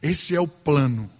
Esse 0.00 0.36
é 0.36 0.40
o 0.40 0.46
plano. 0.46 1.10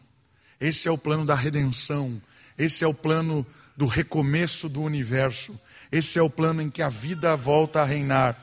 Esse 0.60 0.86
é 0.86 0.90
o 0.90 0.98
plano 0.98 1.26
da 1.26 1.34
redenção. 1.34 2.22
Esse 2.56 2.84
é 2.84 2.86
o 2.86 2.94
plano 2.94 3.44
do 3.76 3.86
recomeço 3.86 4.68
do 4.68 4.82
universo. 4.82 5.58
Esse 5.90 6.18
é 6.18 6.22
o 6.22 6.30
plano 6.30 6.62
em 6.62 6.70
que 6.70 6.82
a 6.82 6.88
vida 6.88 7.36
volta 7.36 7.82
a 7.82 7.84
reinar. 7.84 8.36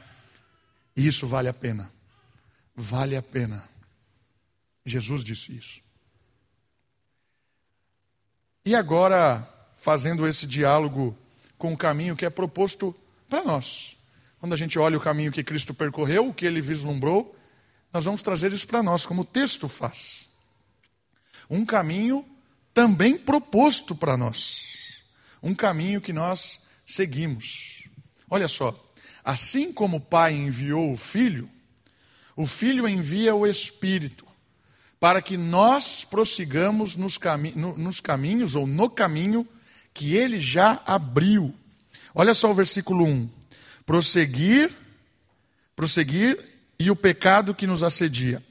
E 0.95 1.07
isso 1.07 1.25
vale 1.27 1.47
a 1.47 1.53
pena. 1.53 1.91
Vale 2.75 3.15
a 3.15 3.21
pena. 3.21 3.67
Jesus 4.85 5.23
disse 5.23 5.55
isso. 5.55 5.81
E 8.65 8.75
agora, 8.75 9.47
fazendo 9.77 10.27
esse 10.27 10.45
diálogo 10.45 11.17
com 11.57 11.73
o 11.73 11.77
caminho 11.77 12.15
que 12.15 12.25
é 12.25 12.29
proposto 12.29 12.95
para 13.29 13.43
nós. 13.43 13.97
Quando 14.39 14.53
a 14.53 14.57
gente 14.57 14.77
olha 14.79 14.97
o 14.97 15.01
caminho 15.01 15.31
que 15.31 15.43
Cristo 15.43 15.73
percorreu, 15.73 16.29
o 16.29 16.33
que 16.33 16.45
ele 16.45 16.61
vislumbrou, 16.61 17.35
nós 17.93 18.05
vamos 18.05 18.21
trazer 18.21 18.51
isso 18.51 18.67
para 18.67 18.81
nós, 18.81 19.05
como 19.05 19.21
o 19.21 19.25
texto 19.25 19.67
faz. 19.67 20.27
Um 21.49 21.65
caminho 21.65 22.25
também 22.73 23.17
proposto 23.17 23.95
para 23.95 24.17
nós. 24.17 24.80
Um 25.41 25.55
caminho 25.55 26.01
que 26.01 26.13
nós 26.13 26.59
seguimos. 26.85 27.83
Olha 28.29 28.47
só, 28.47 28.73
assim 29.23 29.73
como 29.73 29.97
o 29.97 30.01
Pai 30.01 30.33
enviou 30.33 30.91
o 30.91 30.97
Filho, 30.97 31.49
o 32.35 32.45
Filho 32.45 32.87
envia 32.87 33.35
o 33.35 33.45
Espírito 33.45 34.25
para 34.99 35.21
que 35.21 35.35
nós 35.35 36.03
prossigamos 36.03 36.95
nos, 36.95 37.17
cami 37.17 37.53
nos 37.55 37.99
caminhos 37.99 38.55
ou 38.55 38.67
no 38.67 38.89
caminho 38.89 39.47
que 39.93 40.15
ele 40.15 40.39
já 40.39 40.81
abriu. 40.85 41.53
Olha 42.13 42.33
só 42.33 42.51
o 42.51 42.53
versículo 42.53 43.05
1. 43.05 43.29
Prosseguir, 43.85 44.75
prosseguir 45.75 46.39
e 46.77 46.91
o 46.91 46.95
pecado 46.95 47.55
que 47.55 47.65
nos 47.65 47.83
assedia. 47.83 48.43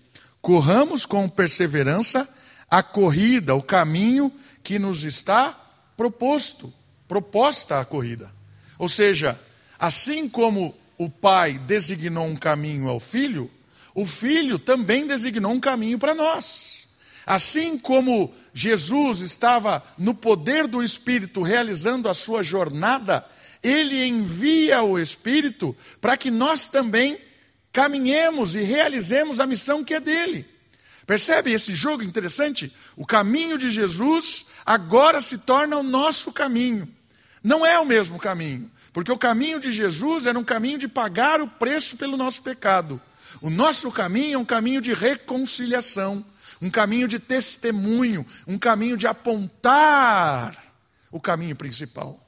Corramos 0.43 1.07
com 1.07 1.29
perseverança 1.29 2.29
a 2.69 2.83
corrida, 2.83 3.55
o 3.55 3.63
caminho 3.63 4.33
que 4.63 4.79
nos 4.79 5.05
está 5.05 5.53
proposto, 5.97 6.73
proposta 7.11 7.81
a 7.81 7.85
corrida. 7.85 8.33
Ou 8.79 8.89
seja, 8.89 9.37
assim 9.77 10.29
como 10.29 10.73
o 10.97 11.11
pai 11.11 11.59
designou 11.59 12.25
um 12.25 12.37
caminho 12.37 12.89
ao 12.89 13.01
filho, 13.01 13.51
o 13.93 14.07
Filho 14.07 14.61
também 14.61 15.09
designou 15.09 15.51
um 15.51 15.59
caminho 15.59 15.99
para 15.99 16.15
nós. 16.15 16.87
Assim 17.27 17.77
como 17.77 18.33
Jesus 18.55 19.23
estava 19.23 19.83
no 19.99 20.15
poder 20.15 20.69
do 20.69 20.85
Espírito 20.85 21.43
realizando 21.43 22.09
a 22.09 22.15
sua 22.15 22.45
jornada, 22.45 23.27
ele 23.61 24.07
envia 24.07 24.81
o 24.85 24.97
Espírito 24.97 25.77
para 26.01 26.17
que 26.17 26.31
nós 26.31 26.69
também 26.69 27.19
caminhemos 27.73 28.55
e 28.55 28.61
realizemos 28.61 29.41
a 29.41 29.49
missão 29.49 29.83
que 29.83 29.95
é 29.95 30.01
dele. 30.01 30.47
Percebe 31.09 31.53
esse 31.53 31.75
jogo 31.75 32.05
interessante? 32.05 32.73
O 32.97 33.05
caminho 33.05 33.59
de 33.59 33.69
Jesus 33.69 34.47
agora 34.65 35.21
se 35.21 35.39
torna 35.39 35.77
o 35.77 35.83
nosso 35.83 36.31
caminho. 36.31 36.89
Não 37.43 37.65
é 37.65 37.79
o 37.79 37.87
mesmo 37.87 38.19
caminho, 38.19 38.71
porque 38.93 39.11
o 39.11 39.19
caminho 39.19 39.59
de 39.59 39.73
Jesus 39.73 40.27
era 40.27 40.39
um 40.39 40.45
caminho 40.45 40.79
de 40.79 40.89
pagar 40.89 41.41
o 41.41 41.49
preço 41.49 41.97
pelo 41.97 42.17
nosso 42.17 42.43
pecado. 42.43 43.01
O 43.41 43.49
nosso 43.49 43.91
caminho 43.91 44.35
é 44.35 44.39
um 44.39 44.45
caminho 44.45 44.81
de 44.81 44.93
reconciliação, 44.93 46.25
um 46.61 46.69
caminho 46.69 47.09
de 47.09 47.19
testemunho, 47.19 48.27
um 48.47 48.59
caminho 48.59 48.97
de 48.97 49.07
apontar 49.07 50.57
o 51.11 51.19
caminho 51.21 51.57
principal. 51.57 52.27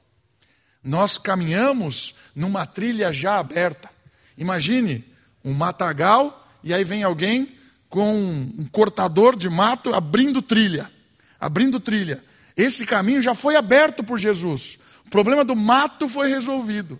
Nós 0.83 1.17
caminhamos 1.17 2.15
numa 2.35 2.65
trilha 2.65 3.11
já 3.11 3.37
aberta. 3.37 3.89
Imagine 4.37 5.05
um 5.45 5.53
matagal 5.53 6.47
e 6.63 6.73
aí 6.73 6.83
vem 6.83 7.03
alguém 7.03 7.57
com 7.89 8.15
um 8.17 8.67
cortador 8.71 9.35
de 9.35 9.47
mato 9.49 9.93
abrindo 9.93 10.41
trilha. 10.41 10.91
Abrindo 11.39 11.79
trilha. 11.79 12.23
Esse 12.57 12.85
caminho 12.85 13.21
já 13.21 13.35
foi 13.35 13.55
aberto 13.55 14.03
por 14.03 14.17
Jesus. 14.17 14.79
Problema 15.13 15.45
do 15.45 15.55
mato 15.55 16.09
foi 16.09 16.27
resolvido. 16.27 16.99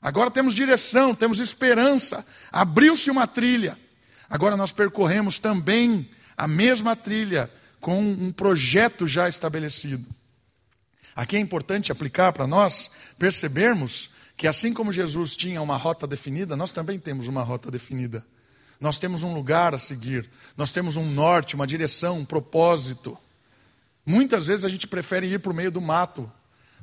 Agora 0.00 0.30
temos 0.30 0.54
direção, 0.54 1.14
temos 1.14 1.38
esperança. 1.38 2.26
Abriu-se 2.50 3.10
uma 3.10 3.26
trilha. 3.26 3.78
Agora 4.30 4.56
nós 4.56 4.72
percorremos 4.72 5.38
também 5.38 6.08
a 6.34 6.48
mesma 6.48 6.96
trilha 6.96 7.50
com 7.78 8.00
um 8.00 8.32
projeto 8.32 9.06
já 9.06 9.28
estabelecido. 9.28 10.08
Aqui 11.14 11.36
é 11.36 11.38
importante 11.38 11.92
aplicar 11.92 12.32
para 12.32 12.46
nós 12.46 12.90
percebermos 13.18 14.08
que 14.34 14.48
assim 14.48 14.72
como 14.72 14.90
Jesus 14.90 15.36
tinha 15.36 15.60
uma 15.60 15.76
rota 15.76 16.06
definida, 16.06 16.56
nós 16.56 16.72
também 16.72 16.98
temos 16.98 17.28
uma 17.28 17.42
rota 17.42 17.70
definida. 17.70 18.24
Nós 18.80 18.98
temos 18.98 19.22
um 19.22 19.34
lugar 19.34 19.74
a 19.74 19.78
seguir, 19.78 20.26
nós 20.56 20.72
temos 20.72 20.96
um 20.96 21.04
norte, 21.04 21.54
uma 21.54 21.66
direção, 21.66 22.16
um 22.16 22.24
propósito. 22.24 23.18
Muitas 24.06 24.46
vezes 24.46 24.64
a 24.64 24.70
gente 24.70 24.86
prefere 24.86 25.26
ir 25.26 25.38
para 25.40 25.52
o 25.52 25.54
meio 25.54 25.70
do 25.70 25.82
mato, 25.82 26.32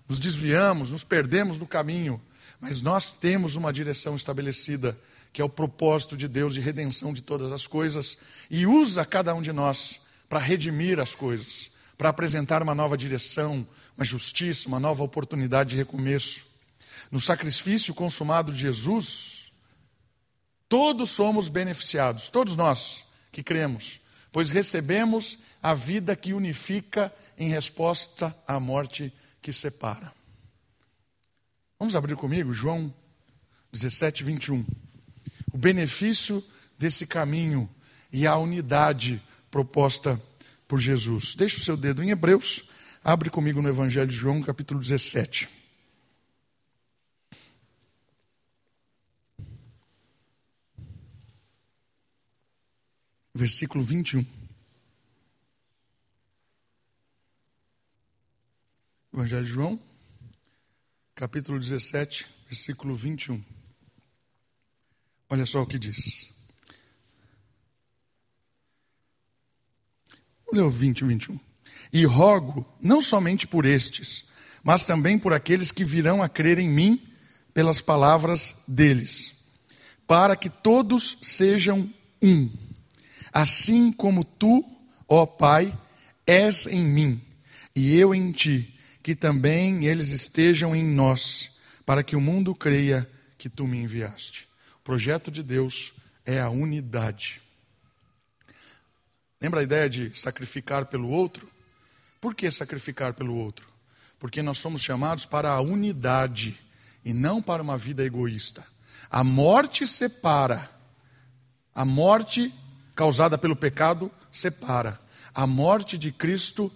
nos 0.08 0.20
desviamos, 0.20 0.90
nos 0.90 1.04
perdemos 1.04 1.58
no 1.58 1.68
caminho. 1.68 2.22
Mas 2.60 2.82
nós 2.82 3.12
temos 3.12 3.56
uma 3.56 3.72
direção 3.72 4.16
estabelecida, 4.16 4.98
que 5.32 5.42
é 5.42 5.46
o 5.46 5.50
propósito 5.50 6.18
de 6.18 6.28
Deus 6.28 6.54
de 6.54 6.60
redenção 6.60 7.14
de 7.14 7.22
todas 7.22 7.52
as 7.52 7.68
coisas, 7.68 8.18
e 8.50 8.66
usa 8.66 9.06
cada 9.06 9.36
um 9.36 9.42
de 9.42 9.52
nós 9.52 10.00
para 10.28 10.40
redimir 10.40 11.00
as 11.00 11.14
coisas, 11.14 11.72
para 11.98 12.10
apresentar 12.10 12.64
uma 12.64 12.74
nova 12.74 12.98
direção, 12.98 13.68
uma 13.96 14.06
justiça, 14.06 14.68
uma 14.68 14.80
nova 14.80 15.04
oportunidade 15.04 15.72
de 15.72 15.76
recomeço. 15.76 16.46
No 17.12 17.22
sacrifício 17.22 17.94
consumado 17.94 18.52
de 18.52 18.60
Jesus, 18.60 19.52
todos 20.68 21.12
somos 21.12 21.50
beneficiados, 21.50 22.30
todos 22.30 22.56
nós 22.56 23.04
que 23.32 23.44
cremos, 23.44 24.02
pois 24.32 24.50
recebemos 24.50 25.38
a 25.62 25.74
vida 25.74 26.16
que 26.16 26.34
unifica 26.34 27.14
em 27.38 27.50
resposta 27.50 28.36
à 28.48 28.60
morte 28.60 29.14
que 29.48 29.54
separa. 29.54 30.14
Vamos 31.80 31.96
abrir 31.96 32.18
comigo 32.18 32.52
João 32.52 32.94
17, 33.72 34.22
21. 34.22 34.66
O 35.54 35.58
benefício 35.58 36.44
desse 36.78 37.08
caminho 37.08 37.70
e 38.12 38.28
a 38.28 38.36
unidade 38.36 39.24
proposta 39.50 40.22
por 40.68 40.82
Jesus. 40.82 41.34
Deixe 41.34 41.56
o 41.56 41.64
seu 41.64 41.78
dedo 41.78 42.04
em 42.04 42.10
Hebreus, 42.10 42.66
abre 43.02 43.30
comigo 43.30 43.62
no 43.62 43.70
Evangelho 43.70 44.08
de 44.08 44.18
João, 44.18 44.44
capítulo 44.44 44.82
17. 44.82 45.48
Versículo 53.34 53.82
21. 53.82 54.26
Evangelho 59.18 59.46
de 59.46 59.50
João, 59.50 59.80
capítulo 61.16 61.58
17, 61.58 62.28
versículo 62.48 62.94
21. 62.94 63.44
Olha 65.28 65.44
só 65.44 65.64
o 65.64 65.66
que 65.66 65.80
diz. 65.80 66.32
Olha 70.54 70.64
o 70.64 70.70
20 70.70 71.00
e 71.00 71.06
21. 71.06 71.40
E 71.92 72.06
rogo, 72.06 72.64
não 72.80 73.02
somente 73.02 73.48
por 73.48 73.66
estes, 73.66 74.26
mas 74.64 74.86
também 74.86 75.18
por 75.18 75.34
aqueles 75.34 75.72
que 75.72 75.84
virão 75.84 76.22
a 76.22 76.30
crer 76.30 76.60
em 76.60 76.70
mim 76.70 77.02
pelas 77.56 77.82
palavras 77.82 78.54
deles, 78.68 79.34
para 80.06 80.36
que 80.36 80.48
todos 80.48 81.18
sejam 81.24 81.92
um, 82.22 82.56
assim 83.34 83.92
como 83.92 84.24
tu, 84.24 84.64
ó 85.08 85.26
Pai, 85.26 85.76
és 86.24 86.68
em 86.68 86.86
mim 86.86 87.20
e 87.76 87.98
eu 87.98 88.14
em 88.14 88.32
ti 88.32 88.77
que 89.08 89.16
também 89.16 89.86
eles 89.86 90.10
estejam 90.10 90.76
em 90.76 90.84
nós, 90.84 91.50
para 91.86 92.04
que 92.04 92.14
o 92.14 92.20
mundo 92.20 92.54
creia 92.54 93.10
que 93.38 93.48
tu 93.48 93.66
me 93.66 93.78
enviaste. 93.78 94.50
O 94.82 94.84
projeto 94.84 95.32
de 95.32 95.42
Deus 95.42 95.94
é 96.26 96.42
a 96.42 96.50
unidade. 96.50 97.42
Lembra 99.40 99.62
a 99.62 99.64
ideia 99.64 99.90
de 99.90 100.12
sacrificar 100.14 100.88
pelo 100.88 101.08
outro? 101.08 101.50
Por 102.20 102.36
que 102.36 102.52
sacrificar 102.52 103.14
pelo 103.14 103.34
outro? 103.34 103.70
Porque 104.20 104.42
nós 104.42 104.58
somos 104.58 104.82
chamados 104.82 105.26
para 105.26 105.52
a 105.52 105.62
unidade 105.62 106.60
e 107.06 107.14
não 107.14 107.42
para 107.42 107.64
uma 107.64 107.78
vida 107.78 108.04
egoísta. 108.04 108.68
A 109.10 109.24
morte 109.24 109.88
separa. 109.88 110.70
A 111.74 111.86
morte 111.86 112.54
causada 112.94 113.38
pelo 113.38 113.56
pecado 113.56 114.12
separa. 114.34 115.00
a 115.34 115.48
morte 115.48 115.98
de 115.98 116.12
Cristo 116.12 116.70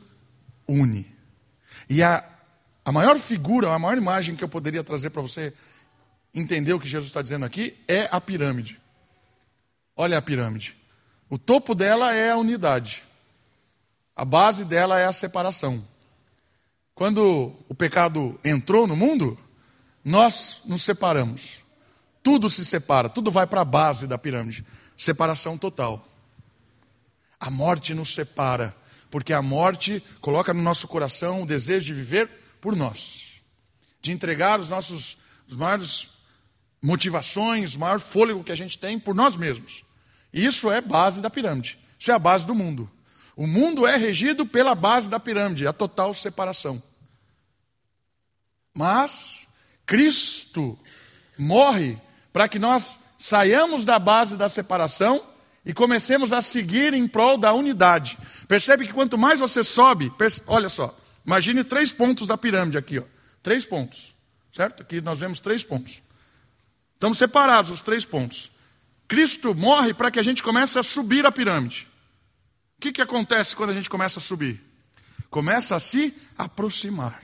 une. 0.65 1.11
E 1.89 2.01
a, 2.03 2.23
a 2.83 2.91
maior 2.91 3.17
figura, 3.19 3.71
a 3.71 3.79
maior 3.79 3.97
imagem 3.97 4.35
que 4.35 4.43
eu 4.43 4.49
poderia 4.49 4.83
trazer 4.83 5.09
para 5.09 5.21
você 5.21 5.53
entender 6.33 6.73
o 6.73 6.79
que 6.79 6.87
Jesus 6.87 7.09
está 7.09 7.21
dizendo 7.21 7.45
aqui 7.45 7.77
é 7.87 8.07
a 8.11 8.19
pirâmide. 8.19 8.79
Olha 9.95 10.17
a 10.17 10.21
pirâmide. 10.21 10.77
O 11.29 11.37
topo 11.37 11.75
dela 11.75 12.13
é 12.13 12.31
a 12.31 12.37
unidade. 12.37 13.03
A 14.15 14.25
base 14.25 14.65
dela 14.65 14.99
é 14.99 15.05
a 15.05 15.13
separação. 15.13 15.85
Quando 16.93 17.55
o 17.67 17.73
pecado 17.75 18.39
entrou 18.43 18.85
no 18.85 18.95
mundo, 18.95 19.37
nós 20.03 20.61
nos 20.65 20.81
separamos. 20.81 21.61
Tudo 22.21 22.49
se 22.49 22.63
separa, 22.63 23.09
tudo 23.09 23.31
vai 23.31 23.47
para 23.47 23.61
a 23.61 23.65
base 23.65 24.05
da 24.05 24.17
pirâmide 24.17 24.65
separação 25.01 25.57
total. 25.57 26.07
A 27.39 27.49
morte 27.49 27.93
nos 27.95 28.13
separa, 28.13 28.75
porque 29.11 29.33
a 29.33 29.41
morte 29.41 30.01
coloca 30.21 30.53
no 30.53 30.63
nosso 30.63 30.87
coração 30.87 31.43
o 31.43 31.45
desejo 31.45 31.85
de 31.87 31.93
viver 31.93 32.29
por 32.59 32.75
nós, 32.75 33.33
de 34.01 34.11
entregar 34.11 34.59
os 34.59 34.69
nossos 34.69 35.17
os 35.47 35.57
maiores 35.57 36.09
motivações, 36.81 37.75
o 37.75 37.79
maior 37.81 37.99
fôlego 37.99 38.43
que 38.43 38.53
a 38.53 38.55
gente 38.55 38.79
tem 38.79 38.97
por 38.97 39.13
nós 39.13 39.35
mesmos. 39.35 39.83
Isso 40.33 40.71
é 40.71 40.79
base 40.79 41.21
da 41.21 41.29
pirâmide. 41.29 41.77
Isso 41.99 42.09
é 42.09 42.13
a 42.13 42.19
base 42.19 42.47
do 42.47 42.55
mundo. 42.55 42.89
O 43.35 43.45
mundo 43.45 43.85
é 43.85 43.97
regido 43.97 44.45
pela 44.45 44.73
base 44.73 45.09
da 45.09 45.19
pirâmide, 45.19 45.67
a 45.67 45.73
total 45.73 46.13
separação. 46.13 46.81
Mas 48.73 49.45
Cristo 49.85 50.79
morre 51.37 51.99
para 52.31 52.47
que 52.47 52.57
nós 52.57 52.97
saiamos 53.17 53.83
da 53.83 53.99
base 53.99 54.37
da 54.37 54.47
separação 54.47 55.30
e 55.65 55.73
comecemos 55.73 56.33
a 56.33 56.41
seguir 56.41 56.93
em 56.93 57.07
prol 57.07 57.37
da 57.37 57.53
unidade. 57.53 58.17
Percebe 58.47 58.85
que 58.85 58.93
quanto 58.93 59.17
mais 59.17 59.39
você 59.39 59.63
sobe, 59.63 60.11
olha 60.47 60.69
só, 60.69 60.97
imagine 61.25 61.63
três 61.63 61.91
pontos 61.91 62.27
da 62.27 62.37
pirâmide 62.37 62.77
aqui, 62.77 62.99
ó. 62.99 63.03
Três 63.43 63.65
pontos, 63.65 64.15
certo? 64.53 64.81
Aqui 64.81 65.01
nós 65.01 65.19
vemos 65.19 65.39
três 65.39 65.63
pontos. 65.63 66.01
Estamos 66.93 67.17
separados 67.17 67.71
os 67.71 67.81
três 67.81 68.05
pontos. 68.05 68.51
Cristo 69.07 69.53
morre 69.53 69.93
para 69.93 70.11
que 70.11 70.19
a 70.19 70.23
gente 70.23 70.43
comece 70.43 70.77
a 70.79 70.83
subir 70.83 71.25
a 71.25 71.31
pirâmide. 71.31 71.87
O 72.77 72.81
que, 72.81 72.91
que 72.91 73.01
acontece 73.01 73.55
quando 73.55 73.71
a 73.71 73.73
gente 73.73 73.89
começa 73.89 74.19
a 74.19 74.21
subir? 74.21 74.63
Começa 75.29 75.75
a 75.75 75.79
se 75.79 76.13
aproximar. 76.37 77.21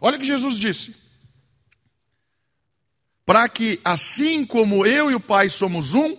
Olha 0.00 0.16
o 0.16 0.20
que 0.20 0.26
Jesus 0.26 0.58
disse. 0.58 0.94
Para 3.24 3.48
que, 3.48 3.80
assim 3.84 4.44
como 4.44 4.86
eu 4.86 5.10
e 5.10 5.14
o 5.14 5.20
Pai 5.20 5.48
somos 5.48 5.94
um, 5.94 6.16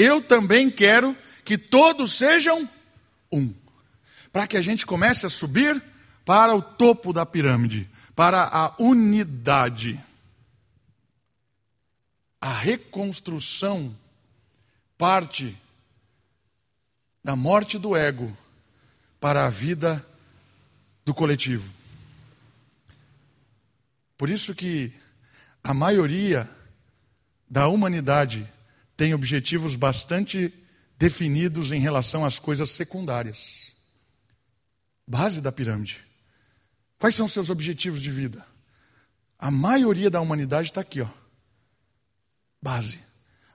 eu 0.00 0.22
também 0.22 0.70
quero 0.70 1.16
que 1.44 1.58
todos 1.58 2.12
sejam 2.12 2.68
um. 3.30 3.52
Para 4.32 4.46
que 4.46 4.56
a 4.56 4.62
gente 4.62 4.86
comece 4.86 5.26
a 5.26 5.30
subir 5.30 5.82
para 6.24 6.54
o 6.54 6.62
topo 6.62 7.12
da 7.12 7.26
pirâmide, 7.26 7.88
para 8.14 8.42
a 8.44 8.74
unidade. 8.78 10.02
A 12.40 12.52
reconstrução 12.52 13.96
parte 14.96 15.60
da 17.22 17.34
morte 17.36 17.78
do 17.78 17.96
ego 17.96 18.36
para 19.20 19.46
a 19.46 19.50
vida 19.50 20.04
do 21.04 21.12
coletivo. 21.12 21.72
Por 24.16 24.30
isso 24.30 24.54
que 24.54 24.92
a 25.64 25.74
maioria 25.74 26.48
da 27.48 27.68
humanidade 27.68 28.48
tem 29.00 29.14
objetivos 29.14 29.76
bastante 29.76 30.52
definidos 30.98 31.72
em 31.72 31.80
relação 31.80 32.22
às 32.22 32.38
coisas 32.38 32.68
secundárias. 32.68 33.72
Base 35.08 35.40
da 35.40 35.50
pirâmide. 35.50 36.04
Quais 36.98 37.14
são 37.14 37.26
seus 37.26 37.48
objetivos 37.48 38.02
de 38.02 38.10
vida? 38.10 38.46
A 39.38 39.50
maioria 39.50 40.10
da 40.10 40.20
humanidade 40.20 40.68
está 40.68 40.82
aqui, 40.82 41.00
ó. 41.00 41.06
Base. 42.60 43.00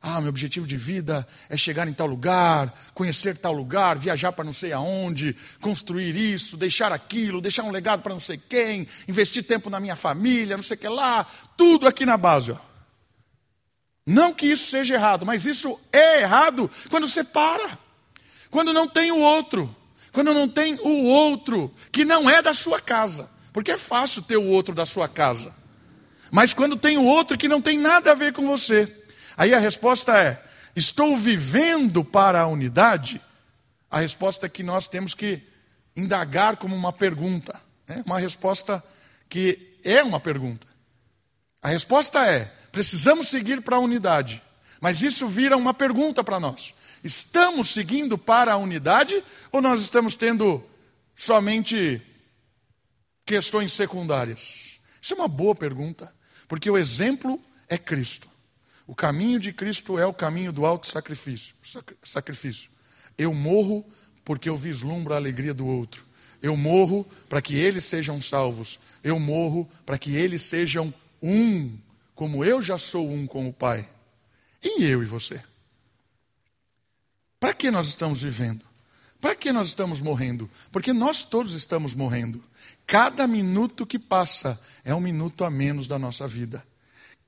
Ah, 0.01 0.19
meu 0.19 0.29
objetivo 0.29 0.65
de 0.65 0.75
vida 0.75 1.27
é 1.47 1.55
chegar 1.55 1.87
em 1.87 1.93
tal 1.93 2.07
lugar, 2.07 2.73
conhecer 2.95 3.37
tal 3.37 3.53
lugar, 3.53 3.99
viajar 3.99 4.31
para 4.31 4.45
não 4.45 4.53
sei 4.53 4.73
aonde, 4.73 5.35
construir 5.61 6.15
isso, 6.15 6.57
deixar 6.57 6.91
aquilo, 6.91 7.39
deixar 7.39 7.61
um 7.61 7.71
legado 7.71 8.01
para 8.01 8.15
não 8.15 8.19
sei 8.19 8.39
quem, 8.39 8.87
investir 9.07 9.43
tempo 9.43 9.69
na 9.69 9.79
minha 9.79 9.95
família, 9.95 10.57
não 10.57 10.63
sei 10.63 10.75
o 10.75 10.79
que 10.79 10.87
lá, 10.87 11.23
tudo 11.55 11.87
aqui 11.87 12.03
na 12.03 12.17
base. 12.17 12.51
Ó. 12.51 12.74
Não 14.05 14.33
que 14.33 14.45
isso 14.45 14.69
seja 14.69 14.93
errado, 14.93 15.25
mas 15.25 15.45
isso 15.45 15.79
é 15.91 16.21
errado 16.21 16.69
quando 16.89 17.07
você 17.07 17.23
para, 17.23 17.77
quando 18.51 18.71
não 18.71 18.87
tem 18.87 19.11
o 19.11 19.19
outro, 19.19 19.75
quando 20.11 20.33
não 20.33 20.47
tem 20.47 20.75
o 20.75 21.05
outro 21.05 21.73
que 21.91 22.05
não 22.05 22.29
é 22.29 22.41
da 22.41 22.53
sua 22.53 22.79
casa, 22.79 23.29
porque 23.51 23.71
é 23.71 23.77
fácil 23.77 24.21
ter 24.21 24.37
o 24.37 24.47
outro 24.47 24.75
da 24.75 24.85
sua 24.85 25.07
casa, 25.09 25.53
mas 26.31 26.53
quando 26.53 26.77
tem 26.77 26.97
o 26.97 27.05
outro 27.05 27.37
que 27.37 27.47
não 27.47 27.61
tem 27.61 27.77
nada 27.77 28.11
a 28.11 28.15
ver 28.15 28.33
com 28.33 28.45
você. 28.45 29.03
Aí 29.37 29.53
a 29.53 29.59
resposta 29.59 30.17
é: 30.17 30.43
estou 30.75 31.15
vivendo 31.15 32.03
para 32.03 32.41
a 32.41 32.47
unidade? 32.47 33.21
A 33.89 33.99
resposta 33.99 34.49
que 34.49 34.63
nós 34.63 34.87
temos 34.87 35.13
que 35.13 35.41
indagar 35.95 36.57
como 36.57 36.75
uma 36.75 36.91
pergunta. 36.91 37.59
Né? 37.87 38.03
Uma 38.05 38.19
resposta 38.19 38.83
que 39.29 39.77
é 39.83 40.03
uma 40.03 40.19
pergunta. 40.19 40.67
A 41.65 41.69
resposta 41.69 42.23
é: 42.27 42.53
precisamos 42.71 43.27
seguir 43.27 43.59
para 43.59 43.77
a 43.77 43.79
unidade. 43.79 44.39
Mas 44.79 45.01
isso 45.01 45.27
vira 45.27 45.57
uma 45.57 45.73
pergunta 45.73 46.23
para 46.23 46.39
nós. 46.39 46.75
Estamos 47.03 47.69
seguindo 47.69 48.19
para 48.19 48.53
a 48.53 48.57
unidade 48.57 49.23
ou 49.51 49.63
nós 49.63 49.81
estamos 49.81 50.15
tendo 50.15 50.63
somente 51.15 51.99
questões 53.25 53.73
secundárias? 53.73 54.79
Isso 55.01 55.15
é 55.15 55.17
uma 55.17 55.27
boa 55.27 55.55
pergunta, 55.55 56.13
porque 56.47 56.69
o 56.69 56.77
exemplo 56.77 57.41
é 57.67 57.79
Cristo. 57.79 58.29
O 58.85 58.93
caminho 58.93 59.39
de 59.39 59.51
Cristo 59.51 59.97
é 59.97 60.05
o 60.05 60.13
caminho 60.13 60.53
do 60.53 60.67
alto 60.67 60.85
sacrifício. 60.85 61.55
sacrifício. 62.03 62.69
Eu 63.17 63.33
morro 63.33 63.83
porque 64.23 64.49
eu 64.49 64.55
vislumbro 64.55 65.15
a 65.15 65.17
alegria 65.17 65.51
do 65.51 65.65
outro. 65.65 66.05
Eu 66.43 66.55
morro 66.55 67.07
para 67.27 67.41
que 67.41 67.55
eles 67.55 67.85
sejam 67.85 68.21
salvos. 68.21 68.79
Eu 69.03 69.19
morro 69.19 69.67
para 69.83 69.97
que 69.97 70.15
eles 70.15 70.43
sejam 70.43 70.93
um, 71.21 71.77
como 72.13 72.43
eu 72.43 72.61
já 72.61 72.77
sou 72.77 73.09
um 73.09 73.27
com 73.27 73.47
o 73.47 73.53
Pai. 73.53 73.87
E 74.63 74.85
eu 74.85 75.03
e 75.03 75.05
você? 75.05 75.41
Para 77.39 77.53
que 77.53 77.69
nós 77.69 77.87
estamos 77.87 78.21
vivendo? 78.21 78.65
Para 79.21 79.35
que 79.35 79.51
nós 79.51 79.67
estamos 79.67 80.01
morrendo? 80.01 80.49
Porque 80.71 80.93
nós 80.93 81.23
todos 81.23 81.53
estamos 81.53 81.93
morrendo. 81.93 82.43
Cada 82.87 83.27
minuto 83.27 83.85
que 83.85 83.97
passa 83.97 84.59
é 84.83 84.93
um 84.93 84.99
minuto 84.99 85.43
a 85.43 85.49
menos 85.49 85.87
da 85.87 85.97
nossa 85.97 86.27
vida. 86.27 86.65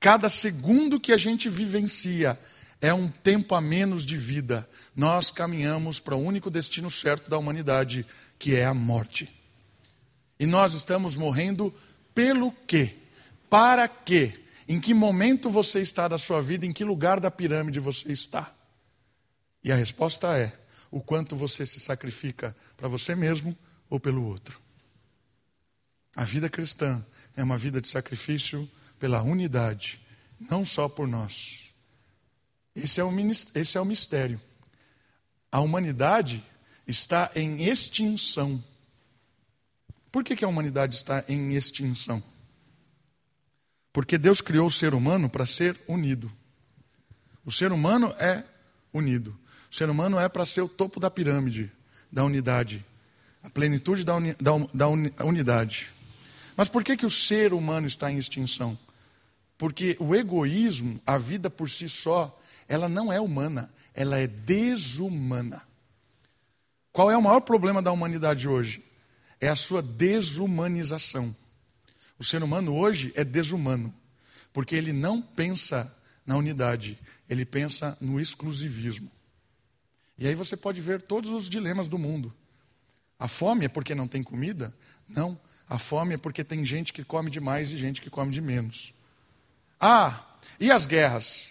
Cada 0.00 0.28
segundo 0.28 1.00
que 1.00 1.12
a 1.12 1.16
gente 1.16 1.48
vivencia 1.48 2.38
é 2.80 2.94
um 2.94 3.08
tempo 3.08 3.54
a 3.54 3.60
menos 3.60 4.06
de 4.06 4.16
vida. 4.16 4.68
Nós 4.94 5.30
caminhamos 5.30 5.98
para 5.98 6.14
o 6.14 6.22
único 6.22 6.50
destino 6.50 6.90
certo 6.90 7.28
da 7.28 7.38
humanidade, 7.38 8.06
que 8.38 8.54
é 8.54 8.64
a 8.64 8.74
morte. 8.74 9.28
E 10.38 10.46
nós 10.46 10.74
estamos 10.74 11.16
morrendo 11.16 11.74
pelo 12.14 12.52
quê? 12.66 12.96
Para 13.48 13.88
quê? 13.88 14.44
Em 14.68 14.80
que 14.80 14.92
momento 14.92 15.48
você 15.48 15.80
está 15.80 16.06
da 16.08 16.18
sua 16.18 16.42
vida? 16.42 16.66
Em 16.66 16.72
que 16.72 16.84
lugar 16.84 17.20
da 17.20 17.30
pirâmide 17.30 17.80
você 17.80 18.12
está? 18.12 18.54
E 19.64 19.72
a 19.72 19.76
resposta 19.76 20.36
é: 20.38 20.58
o 20.90 21.00
quanto 21.00 21.34
você 21.34 21.66
se 21.66 21.80
sacrifica 21.80 22.56
para 22.76 22.88
você 22.88 23.14
mesmo 23.14 23.56
ou 23.88 23.98
pelo 23.98 24.24
outro. 24.24 24.60
A 26.14 26.24
vida 26.24 26.48
cristã 26.48 27.04
é 27.36 27.42
uma 27.42 27.56
vida 27.56 27.80
de 27.80 27.88
sacrifício 27.88 28.68
pela 28.98 29.22
unidade, 29.22 30.00
não 30.38 30.66
só 30.66 30.88
por 30.88 31.06
nós. 31.06 31.72
Esse 32.74 33.00
é 33.00 33.04
o, 33.04 33.10
esse 33.54 33.78
é 33.78 33.80
o 33.80 33.84
mistério. 33.84 34.40
A 35.50 35.60
humanidade 35.60 36.44
está 36.86 37.30
em 37.34 37.64
extinção. 37.64 38.62
Por 40.10 40.24
que, 40.24 40.36
que 40.36 40.44
a 40.44 40.48
humanidade 40.48 40.94
está 40.94 41.24
em 41.28 41.54
extinção? 41.54 42.22
Porque 43.92 44.18
Deus 44.18 44.40
criou 44.40 44.66
o 44.66 44.70
ser 44.70 44.94
humano 44.94 45.28
para 45.28 45.46
ser 45.46 45.78
unido. 45.88 46.30
O 47.44 47.50
ser 47.50 47.72
humano 47.72 48.14
é 48.18 48.44
unido. 48.92 49.36
O 49.70 49.74
ser 49.74 49.88
humano 49.88 50.18
é 50.18 50.28
para 50.28 50.46
ser 50.46 50.62
o 50.62 50.68
topo 50.68 51.00
da 51.00 51.10
pirâmide 51.10 51.72
da 52.10 52.24
unidade, 52.24 52.84
a 53.42 53.50
plenitude 53.50 54.04
da, 54.04 54.16
uni, 54.16 54.34
da, 54.40 54.52
da 54.74 54.88
unidade. 55.24 55.92
Mas 56.56 56.68
por 56.68 56.82
que, 56.82 56.96
que 56.96 57.06
o 57.06 57.10
ser 57.10 57.52
humano 57.52 57.86
está 57.86 58.10
em 58.10 58.18
extinção? 58.18 58.78
Porque 59.56 59.96
o 60.00 60.14
egoísmo, 60.14 61.00
a 61.06 61.18
vida 61.18 61.50
por 61.50 61.68
si 61.68 61.88
só, 61.88 62.36
ela 62.68 62.88
não 62.88 63.12
é 63.12 63.20
humana, 63.20 63.70
ela 63.94 64.18
é 64.18 64.26
desumana. 64.26 65.62
Qual 66.92 67.10
é 67.10 67.16
o 67.16 67.22
maior 67.22 67.40
problema 67.40 67.82
da 67.82 67.92
humanidade 67.92 68.48
hoje? 68.48 68.82
É 69.40 69.48
a 69.48 69.56
sua 69.56 69.82
desumanização. 69.82 71.34
O 72.18 72.24
ser 72.24 72.42
humano 72.42 72.74
hoje 72.74 73.12
é 73.14 73.22
desumano, 73.22 73.94
porque 74.52 74.74
ele 74.74 74.92
não 74.92 75.22
pensa 75.22 75.94
na 76.26 76.36
unidade, 76.36 76.98
ele 77.28 77.44
pensa 77.44 77.96
no 78.00 78.20
exclusivismo. 78.20 79.10
E 80.18 80.26
aí 80.26 80.34
você 80.34 80.56
pode 80.56 80.80
ver 80.80 81.00
todos 81.00 81.30
os 81.30 81.48
dilemas 81.48 81.86
do 81.86 81.96
mundo. 81.96 82.34
A 83.18 83.28
fome 83.28 83.66
é 83.66 83.68
porque 83.68 83.94
não 83.94 84.08
tem 84.08 84.22
comida? 84.22 84.74
Não. 85.08 85.38
A 85.68 85.78
fome 85.78 86.14
é 86.14 86.18
porque 86.18 86.42
tem 86.42 86.64
gente 86.64 86.92
que 86.92 87.04
come 87.04 87.30
demais 87.30 87.72
e 87.72 87.76
gente 87.76 88.00
que 88.00 88.10
come 88.10 88.32
de 88.32 88.40
menos. 88.40 88.92
Ah, 89.80 90.24
e 90.58 90.70
as 90.70 90.86
guerras? 90.86 91.48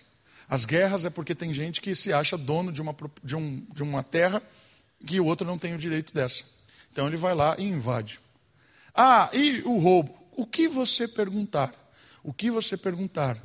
As 0.49 0.65
guerras 0.65 1.05
é 1.05 1.09
porque 1.09 1.35
tem 1.35 1.53
gente 1.53 1.79
que 1.79 1.95
se 1.95 2.11
acha 2.11 2.37
dono 2.37 2.71
de 2.71 2.81
uma, 2.81 2.95
de, 3.23 3.35
um, 3.35 3.65
de 3.73 3.83
uma 3.83 4.03
terra 4.03 4.41
que 5.05 5.19
o 5.19 5.25
outro 5.25 5.45
não 5.45 5.57
tem 5.57 5.73
o 5.73 5.77
direito 5.77 6.13
dessa. 6.13 6.43
Então 6.91 7.07
ele 7.07 7.17
vai 7.17 7.35
lá 7.35 7.55
e 7.57 7.63
invade. 7.63 8.19
Ah, 8.93 9.29
e 9.31 9.61
o 9.61 9.77
roubo? 9.77 10.17
O 10.37 10.45
que 10.45 10.67
você 10.67 11.07
perguntar? 11.07 11.73
O 12.23 12.31
que 12.31 12.51
você 12.51 12.77
perguntar? 12.77 13.41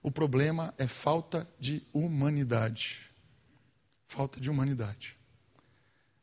O 0.00 0.08
problema 0.08 0.72
é 0.78 0.86
falta 0.86 1.48
de 1.58 1.84
humanidade. 1.92 3.10
Falta 4.06 4.40
de 4.40 4.48
humanidade. 4.48 5.16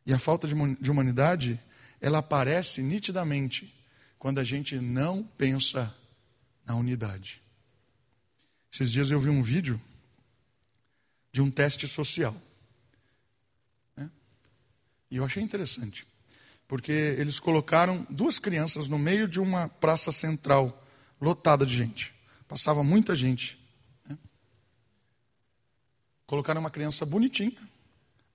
E 0.05 0.13
a 0.13 0.17
falta 0.17 0.47
de 0.47 0.89
humanidade, 0.89 1.59
ela 1.99 2.19
aparece 2.19 2.81
nitidamente 2.81 3.75
quando 4.17 4.39
a 4.39 4.43
gente 4.43 4.79
não 4.79 5.21
pensa 5.21 5.93
na 6.65 6.75
unidade. 6.75 7.41
Esses 8.71 8.89
dias 8.91 9.12
eu 9.12 9.19
vi 9.19 9.29
um 9.29 9.41
vídeo 9.41 9.81
de 11.29 11.41
um 11.41 11.51
teste 11.51 11.89
social. 11.89 12.41
Né? 13.97 14.09
E 15.12 15.17
eu 15.17 15.25
achei 15.25 15.43
interessante, 15.43 16.07
porque 16.69 16.91
eles 16.91 17.39
colocaram 17.39 18.05
duas 18.12 18.38
crianças 18.38 18.88
no 18.88 18.99
meio 18.99 19.27
de 19.27 19.39
uma 19.39 19.67
praça 19.67 20.12
central 20.12 20.86
lotada 21.19 21.65
de 21.65 21.75
gente. 21.75 22.13
Passava 22.47 22.84
muita 22.84 23.15
gente. 23.15 23.60
Né? 24.08 24.15
Colocaram 26.27 26.62
uma 26.62 26.69
criança 26.69 27.08
bonitinha, 27.08 27.58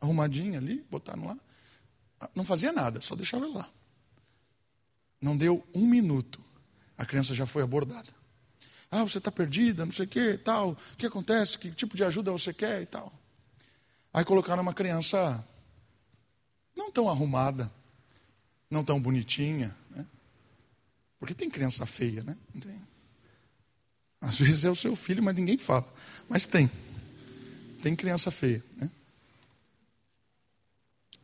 arrumadinha 0.01 0.59
ali, 0.59 0.85
botaram 0.91 1.29
lá. 1.29 1.39
Não 2.35 2.45
fazia 2.45 2.73
nada, 2.73 3.01
só 3.01 3.15
deixava 3.15 3.45
ela 3.45 3.59
lá. 3.59 3.71
Não 5.21 5.37
deu 5.37 5.65
um 5.73 5.87
minuto, 5.87 6.43
a 6.99 7.07
criança 7.07 7.37
já 7.37 7.47
foi 7.47 7.63
abordada. 7.63 8.11
Ah, 8.91 9.05
você 9.05 9.19
está 9.19 9.31
perdida, 9.31 9.87
não 9.87 9.93
sei 9.93 10.07
o 10.07 10.09
que, 10.09 10.39
tal. 10.39 10.71
O 10.71 10.97
que 10.97 11.07
acontece? 11.07 11.57
Que 11.57 11.71
tipo 11.71 11.97
de 11.97 12.03
ajuda 12.03 12.33
você 12.33 12.53
quer 12.53 12.83
e 12.83 12.87
tal. 12.87 13.13
Aí 14.13 14.25
colocaram 14.25 14.61
uma 14.61 14.75
criança 14.75 15.47
não 16.77 16.91
tão 16.91 17.09
arrumada, 17.09 17.71
não 18.75 18.85
tão 18.85 19.01
bonitinha, 19.01 19.75
né? 19.91 20.05
Porque 21.19 21.33
tem 21.33 21.49
criança 21.49 21.87
feia, 21.87 22.23
né? 22.23 22.37
Tem. 22.61 22.81
Às 24.21 24.37
vezes 24.39 24.65
é 24.65 24.71
o 24.71 24.75
seu 24.75 24.95
filho, 24.97 25.23
mas 25.23 25.35
ninguém 25.35 25.57
fala. 25.57 25.87
Mas 26.29 26.45
tem. 26.45 26.71
Tem 27.81 27.95
criança 27.95 28.31
feia, 28.31 28.63
né? 28.77 28.91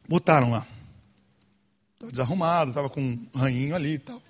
Botaram 0.09 0.51
lá. 0.51 0.67
Estava 1.95 2.13
desarrumado, 2.13 2.71
estava 2.71 2.89
com 2.89 3.01
um 3.01 3.29
ranhinho 3.35 3.75
ali 3.75 3.95
e 3.95 3.99
tal. 3.99 4.23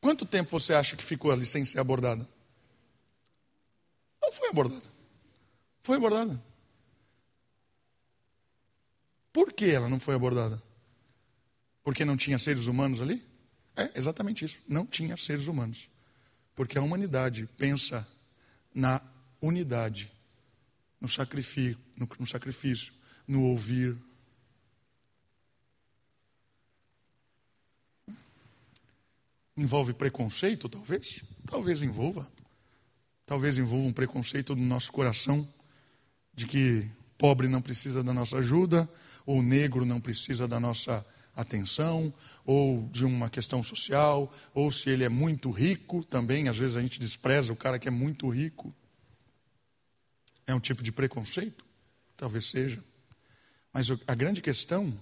Quanto 0.00 0.24
tempo 0.24 0.50
você 0.50 0.72
acha 0.72 0.96
que 0.96 1.04
ficou 1.04 1.30
ali 1.30 1.44
sem 1.44 1.64
ser 1.64 1.78
abordada? 1.78 2.26
Não 4.22 4.32
foi 4.32 4.48
abordada. 4.48 4.86
Foi 5.82 5.96
abordada. 5.96 6.42
Por 9.32 9.52
que 9.52 9.70
ela 9.70 9.88
não 9.88 10.00
foi 10.00 10.14
abordada? 10.14 10.69
Porque 11.82 12.04
não 12.04 12.16
tinha 12.16 12.38
seres 12.38 12.66
humanos 12.66 13.00
ali? 13.00 13.26
É 13.76 13.90
exatamente 13.94 14.44
isso. 14.44 14.60
Não 14.68 14.86
tinha 14.86 15.16
seres 15.16 15.46
humanos. 15.46 15.88
Porque 16.54 16.78
a 16.78 16.82
humanidade 16.82 17.48
pensa 17.56 18.06
na 18.74 19.00
unidade, 19.40 20.12
no 21.00 21.08
sacrifício, 21.08 21.78
no, 21.96 22.08
no, 22.18 22.26
sacrifício, 22.26 22.92
no 23.26 23.44
ouvir, 23.44 23.96
Envolve 29.60 29.92
preconceito, 29.92 30.70
talvez? 30.70 31.22
Talvez 31.46 31.82
envolva. 31.82 32.26
Talvez 33.26 33.58
envolva 33.58 33.88
um 33.88 33.92
preconceito 33.92 34.56
no 34.56 34.64
nosso 34.64 34.90
coração 34.90 35.46
de 36.32 36.46
que 36.46 36.90
pobre 37.18 37.46
não 37.46 37.60
precisa 37.60 38.02
da 38.02 38.14
nossa 38.14 38.38
ajuda, 38.38 38.88
ou 39.26 39.42
negro 39.42 39.84
não 39.84 40.00
precisa 40.00 40.48
da 40.48 40.58
nossa 40.58 41.04
atenção, 41.34 42.12
ou 42.44 42.88
de 42.88 43.04
uma 43.04 43.30
questão 43.30 43.62
social, 43.62 44.32
ou 44.52 44.70
se 44.70 44.90
ele 44.90 45.04
é 45.04 45.08
muito 45.08 45.50
rico 45.50 46.04
também, 46.04 46.48
às 46.48 46.58
vezes 46.58 46.76
a 46.76 46.82
gente 46.82 46.98
despreza 46.98 47.52
o 47.52 47.56
cara 47.56 47.78
que 47.78 47.88
é 47.88 47.90
muito 47.90 48.28
rico. 48.28 48.74
É 50.46 50.54
um 50.54 50.60
tipo 50.60 50.82
de 50.82 50.90
preconceito? 50.90 51.64
Talvez 52.16 52.46
seja. 52.46 52.82
Mas 53.72 53.88
a 54.06 54.14
grande 54.14 54.42
questão 54.42 54.92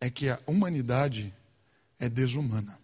é 0.00 0.10
que 0.10 0.28
a 0.28 0.40
humanidade 0.46 1.32
é 1.98 2.08
desumana. 2.08 2.78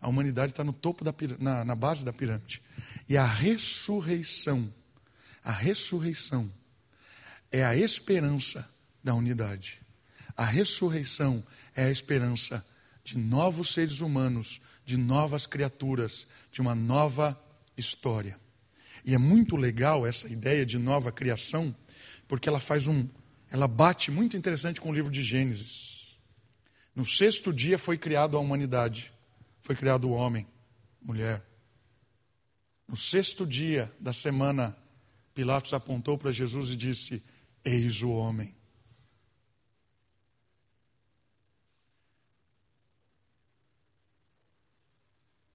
A 0.00 0.08
humanidade 0.08 0.52
está 0.52 0.62
no 0.62 0.72
topo 0.72 1.04
da 1.04 1.12
na, 1.38 1.64
na 1.64 1.74
base 1.74 2.04
da 2.04 2.12
pirâmide. 2.12 2.62
E 3.08 3.16
a 3.16 3.26
ressurreição, 3.26 4.72
a 5.42 5.50
ressurreição 5.50 6.50
é 7.50 7.64
a 7.64 7.76
esperança 7.76 8.68
da 9.02 9.14
unidade. 9.14 9.80
A 10.38 10.44
ressurreição 10.46 11.44
é 11.76 11.84
a 11.84 11.90
esperança 11.90 12.64
de 13.04 13.18
novos 13.18 13.74
seres 13.74 14.00
humanos, 14.00 14.58
de 14.86 14.96
novas 14.96 15.46
criaturas, 15.46 16.26
de 16.50 16.62
uma 16.62 16.74
nova 16.74 17.38
história. 17.76 18.40
E 19.04 19.14
é 19.14 19.18
muito 19.18 19.54
legal 19.54 20.06
essa 20.06 20.28
ideia 20.28 20.64
de 20.64 20.78
nova 20.78 21.12
criação, 21.12 21.76
porque 22.26 22.48
ela 22.48 22.60
faz 22.60 22.86
um, 22.86 23.06
ela 23.50 23.68
bate 23.68 24.10
muito 24.10 24.34
interessante 24.34 24.80
com 24.80 24.90
o 24.90 24.94
livro 24.94 25.10
de 25.10 25.22
Gênesis. 25.22 26.16
No 26.94 27.04
sexto 27.04 27.52
dia 27.52 27.76
foi 27.76 27.98
criada 27.98 28.38
a 28.38 28.40
humanidade 28.40 29.12
foi 29.68 29.76
criado 29.76 30.08
o 30.08 30.12
homem, 30.12 30.46
mulher. 31.02 31.44
No 32.88 32.96
sexto 32.96 33.46
dia 33.46 33.92
da 34.00 34.14
semana, 34.14 34.74
Pilatos 35.34 35.74
apontou 35.74 36.16
para 36.16 36.32
Jesus 36.32 36.70
e 36.70 36.76
disse: 36.76 37.22
Eis 37.62 38.02
o 38.02 38.08
homem. 38.08 38.54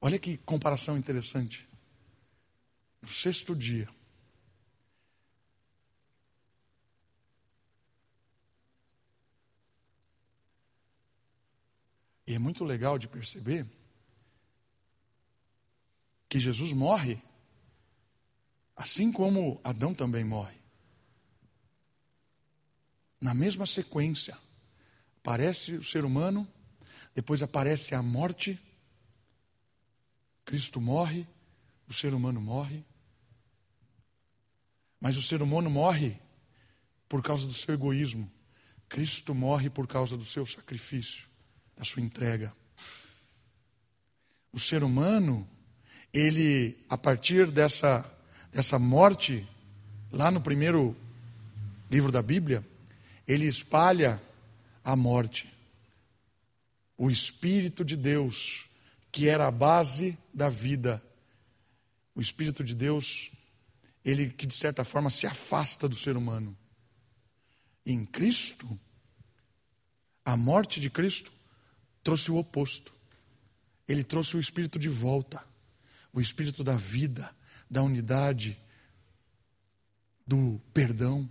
Olha 0.06 0.20
que 0.20 0.36
comparação 0.36 0.98
interessante. 0.98 1.66
No 3.02 3.08
sexto 3.08 3.56
dia, 3.56 3.88
E 12.26 12.34
é 12.34 12.40
muito 12.40 12.64
legal 12.64 12.98
de 12.98 13.08
perceber 13.08 13.66
que 16.30 16.40
Jesus 16.40 16.72
morre, 16.72 17.22
assim 18.76 19.12
como 19.12 19.60
Adão 19.64 19.94
também 19.94 20.24
morre. 20.24 20.58
Na 23.20 23.34
mesma 23.34 23.66
sequência, 23.66 24.38
aparece 25.20 25.74
o 25.74 25.84
ser 25.84 26.06
humano, 26.06 26.48
depois 27.14 27.44
aparece 27.44 27.94
a 27.94 28.02
morte, 28.02 28.58
Cristo 30.46 30.80
morre, 30.80 31.28
o 31.88 31.94
ser 31.94 32.14
humano 32.14 32.42
morre. 32.42 32.84
Mas 35.00 35.18
o 35.18 35.22
ser 35.22 35.42
humano 35.42 35.70
morre 35.70 36.18
por 37.10 37.22
causa 37.22 37.46
do 37.46 37.54
seu 37.54 37.74
egoísmo. 37.74 38.32
Cristo 38.88 39.34
morre 39.34 39.70
por 39.70 39.88
causa 39.88 40.16
do 40.16 40.26
seu 40.26 40.46
sacrifício, 40.46 41.28
da 41.76 41.84
sua 41.84 42.02
entrega. 42.02 42.54
O 44.52 44.60
ser 44.60 44.84
humano 44.84 45.48
ele, 46.14 46.78
a 46.88 46.96
partir 46.96 47.50
dessa, 47.50 48.06
dessa 48.52 48.78
morte, 48.78 49.48
lá 50.12 50.30
no 50.30 50.40
primeiro 50.40 50.96
livro 51.90 52.12
da 52.12 52.22
Bíblia, 52.22 52.64
ele 53.28 53.48
espalha 53.48 54.22
a 54.84 54.96
morte. 54.96 55.52
O 56.96 57.10
Espírito 57.10 57.84
de 57.84 57.98
Deus, 57.98 58.68
que 59.12 59.28
era 59.28 59.48
a 59.48 59.52
base 59.52 60.18
da 60.34 60.50
vida, 60.50 61.04
o 62.16 62.22
Espírito 62.22 62.64
de 62.64 62.74
Deus, 62.74 63.32
ele 64.04 64.30
que 64.30 64.46
de 64.46 64.54
certa 64.54 64.84
forma 64.84 65.10
se 65.10 65.28
afasta 65.28 65.88
do 65.88 65.96
ser 65.96 66.18
humano. 66.18 66.58
Em 67.86 68.06
Cristo, 68.06 68.80
a 70.26 70.38
morte 70.38 70.80
de 70.80 70.90
Cristo 70.90 71.32
trouxe 72.04 72.32
o 72.32 72.38
oposto. 72.38 72.94
Ele 73.88 74.04
trouxe 74.04 74.38
o 74.38 74.40
Espírito 74.40 74.80
de 74.80 74.90
volta 74.90 75.46
o 76.14 76.22
espírito 76.22 76.64
da 76.64 76.76
vida, 76.76 77.36
da 77.70 77.82
unidade, 77.82 78.62
do 80.26 80.62
perdão. 80.72 81.28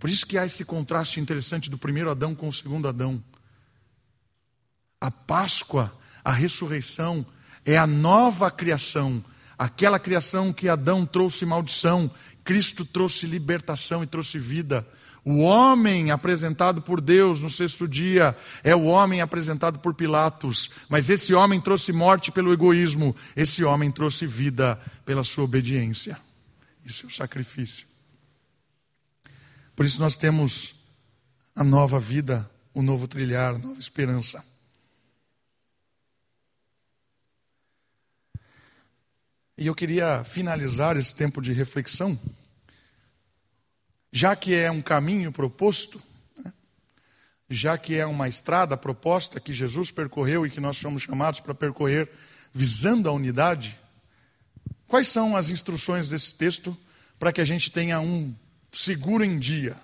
Por 0.00 0.10
isso 0.10 0.26
que 0.26 0.36
há 0.36 0.44
esse 0.44 0.64
contraste 0.64 1.20
interessante 1.20 1.70
do 1.70 1.78
primeiro 1.78 2.10
Adão 2.10 2.34
com 2.34 2.48
o 2.48 2.52
segundo 2.52 2.88
Adão. 2.88 3.24
A 5.00 5.10
Páscoa, 5.12 5.96
a 6.24 6.32
ressurreição, 6.32 7.24
é 7.66 7.76
a 7.76 7.86
nova 7.86 8.50
criação. 8.50 9.22
Aquela 9.58 9.98
criação 9.98 10.52
que 10.52 10.68
Adão 10.68 11.04
trouxe 11.04 11.44
maldição, 11.44 12.10
Cristo 12.44 12.84
trouxe 12.84 13.26
libertação 13.26 14.04
e 14.04 14.06
trouxe 14.06 14.38
vida. 14.38 14.86
O 15.24 15.40
homem 15.40 16.12
apresentado 16.12 16.80
por 16.80 17.00
Deus 17.00 17.40
no 17.40 17.50
sexto 17.50 17.88
dia 17.88 18.36
é 18.62 18.76
o 18.76 18.84
homem 18.84 19.20
apresentado 19.20 19.80
por 19.80 19.92
Pilatos, 19.92 20.70
mas 20.88 21.10
esse 21.10 21.34
homem 21.34 21.60
trouxe 21.60 21.90
morte 21.90 22.30
pelo 22.30 22.52
egoísmo, 22.52 23.16
esse 23.34 23.64
homem 23.64 23.90
trouxe 23.90 24.24
vida 24.24 24.80
pela 25.04 25.24
sua 25.24 25.42
obediência 25.42 26.16
e 26.84 26.92
seu 26.92 27.10
sacrifício. 27.10 27.88
Por 29.74 29.84
isso 29.84 30.00
nós 30.00 30.16
temos 30.16 30.76
a 31.56 31.64
nova 31.64 31.98
vida, 31.98 32.48
o 32.72 32.80
novo 32.80 33.08
trilhar, 33.08 33.56
a 33.56 33.58
nova 33.58 33.80
esperança. 33.80 34.44
E 39.58 39.66
eu 39.66 39.74
queria 39.74 40.22
finalizar 40.24 40.96
esse 40.96 41.14
tempo 41.14 41.40
de 41.40 41.52
reflexão 41.52 42.18
já 44.16 44.34
que 44.34 44.54
é 44.54 44.70
um 44.70 44.80
caminho 44.80 45.30
proposto, 45.30 46.02
né? 46.42 46.50
já 47.50 47.76
que 47.76 47.96
é 47.96 48.06
uma 48.06 48.26
estrada 48.26 48.74
proposta 48.74 49.38
que 49.38 49.52
Jesus 49.52 49.90
percorreu 49.90 50.46
e 50.46 50.50
que 50.50 50.58
nós 50.58 50.78
somos 50.78 51.02
chamados 51.02 51.40
para 51.40 51.54
percorrer 51.54 52.10
visando 52.50 53.10
a 53.10 53.12
unidade, 53.12 53.78
quais 54.88 55.08
são 55.08 55.36
as 55.36 55.50
instruções 55.50 56.08
desse 56.08 56.34
texto 56.34 56.74
para 57.18 57.30
que 57.30 57.42
a 57.42 57.44
gente 57.44 57.70
tenha 57.70 58.00
um 58.00 58.34
seguro 58.72 59.22
em 59.22 59.38
dia, 59.38 59.76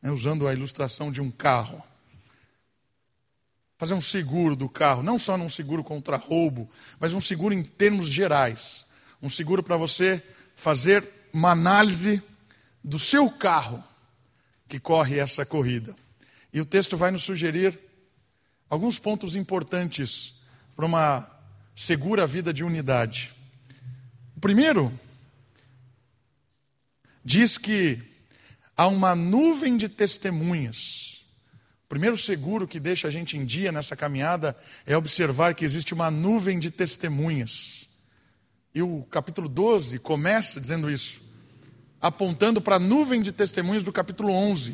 né? 0.00 0.10
usando 0.10 0.48
a 0.48 0.54
ilustração 0.54 1.12
de 1.12 1.20
um 1.20 1.30
carro? 1.30 1.82
Fazer 3.76 3.92
um 3.92 4.00
seguro 4.00 4.56
do 4.56 4.66
carro, 4.66 5.02
não 5.02 5.18
só 5.18 5.36
num 5.36 5.50
seguro 5.50 5.84
contra 5.84 6.16
roubo, 6.16 6.70
mas 6.98 7.12
um 7.12 7.20
seguro 7.20 7.52
em 7.52 7.62
termos 7.62 8.08
gerais. 8.08 8.86
Um 9.20 9.30
seguro 9.30 9.62
para 9.62 9.76
você 9.76 10.22
fazer 10.54 11.08
uma 11.32 11.50
análise 11.50 12.22
do 12.82 12.98
seu 12.98 13.30
carro 13.30 13.82
que 14.68 14.78
corre 14.78 15.18
essa 15.18 15.44
corrida. 15.44 15.94
E 16.52 16.60
o 16.60 16.64
texto 16.64 16.96
vai 16.96 17.10
nos 17.10 17.22
sugerir 17.22 17.78
alguns 18.68 18.98
pontos 18.98 19.34
importantes 19.34 20.34
para 20.76 20.86
uma 20.86 21.28
segura 21.74 22.26
vida 22.26 22.52
de 22.52 22.62
unidade. 22.62 23.34
O 24.36 24.40
primeiro 24.40 24.92
diz 27.24 27.58
que 27.58 28.00
há 28.76 28.86
uma 28.86 29.14
nuvem 29.14 29.76
de 29.76 29.88
testemunhas. 29.88 31.22
O 31.84 31.88
primeiro 31.88 32.16
seguro 32.16 32.68
que 32.68 32.78
deixa 32.78 33.08
a 33.08 33.10
gente 33.10 33.36
em 33.36 33.44
dia 33.44 33.72
nessa 33.72 33.96
caminhada 33.96 34.56
é 34.86 34.96
observar 34.96 35.54
que 35.54 35.64
existe 35.64 35.94
uma 35.94 36.10
nuvem 36.10 36.58
de 36.58 36.70
testemunhas. 36.70 37.87
E 38.78 38.82
o 38.82 39.02
capítulo 39.10 39.48
12 39.48 39.98
começa 39.98 40.60
dizendo 40.60 40.88
isso 40.88 41.20
apontando 42.00 42.60
para 42.60 42.76
a 42.76 42.78
nuvem 42.78 43.20
de 43.20 43.32
testemunhos 43.32 43.82
do 43.82 43.90
capítulo 43.90 44.32
11, 44.32 44.72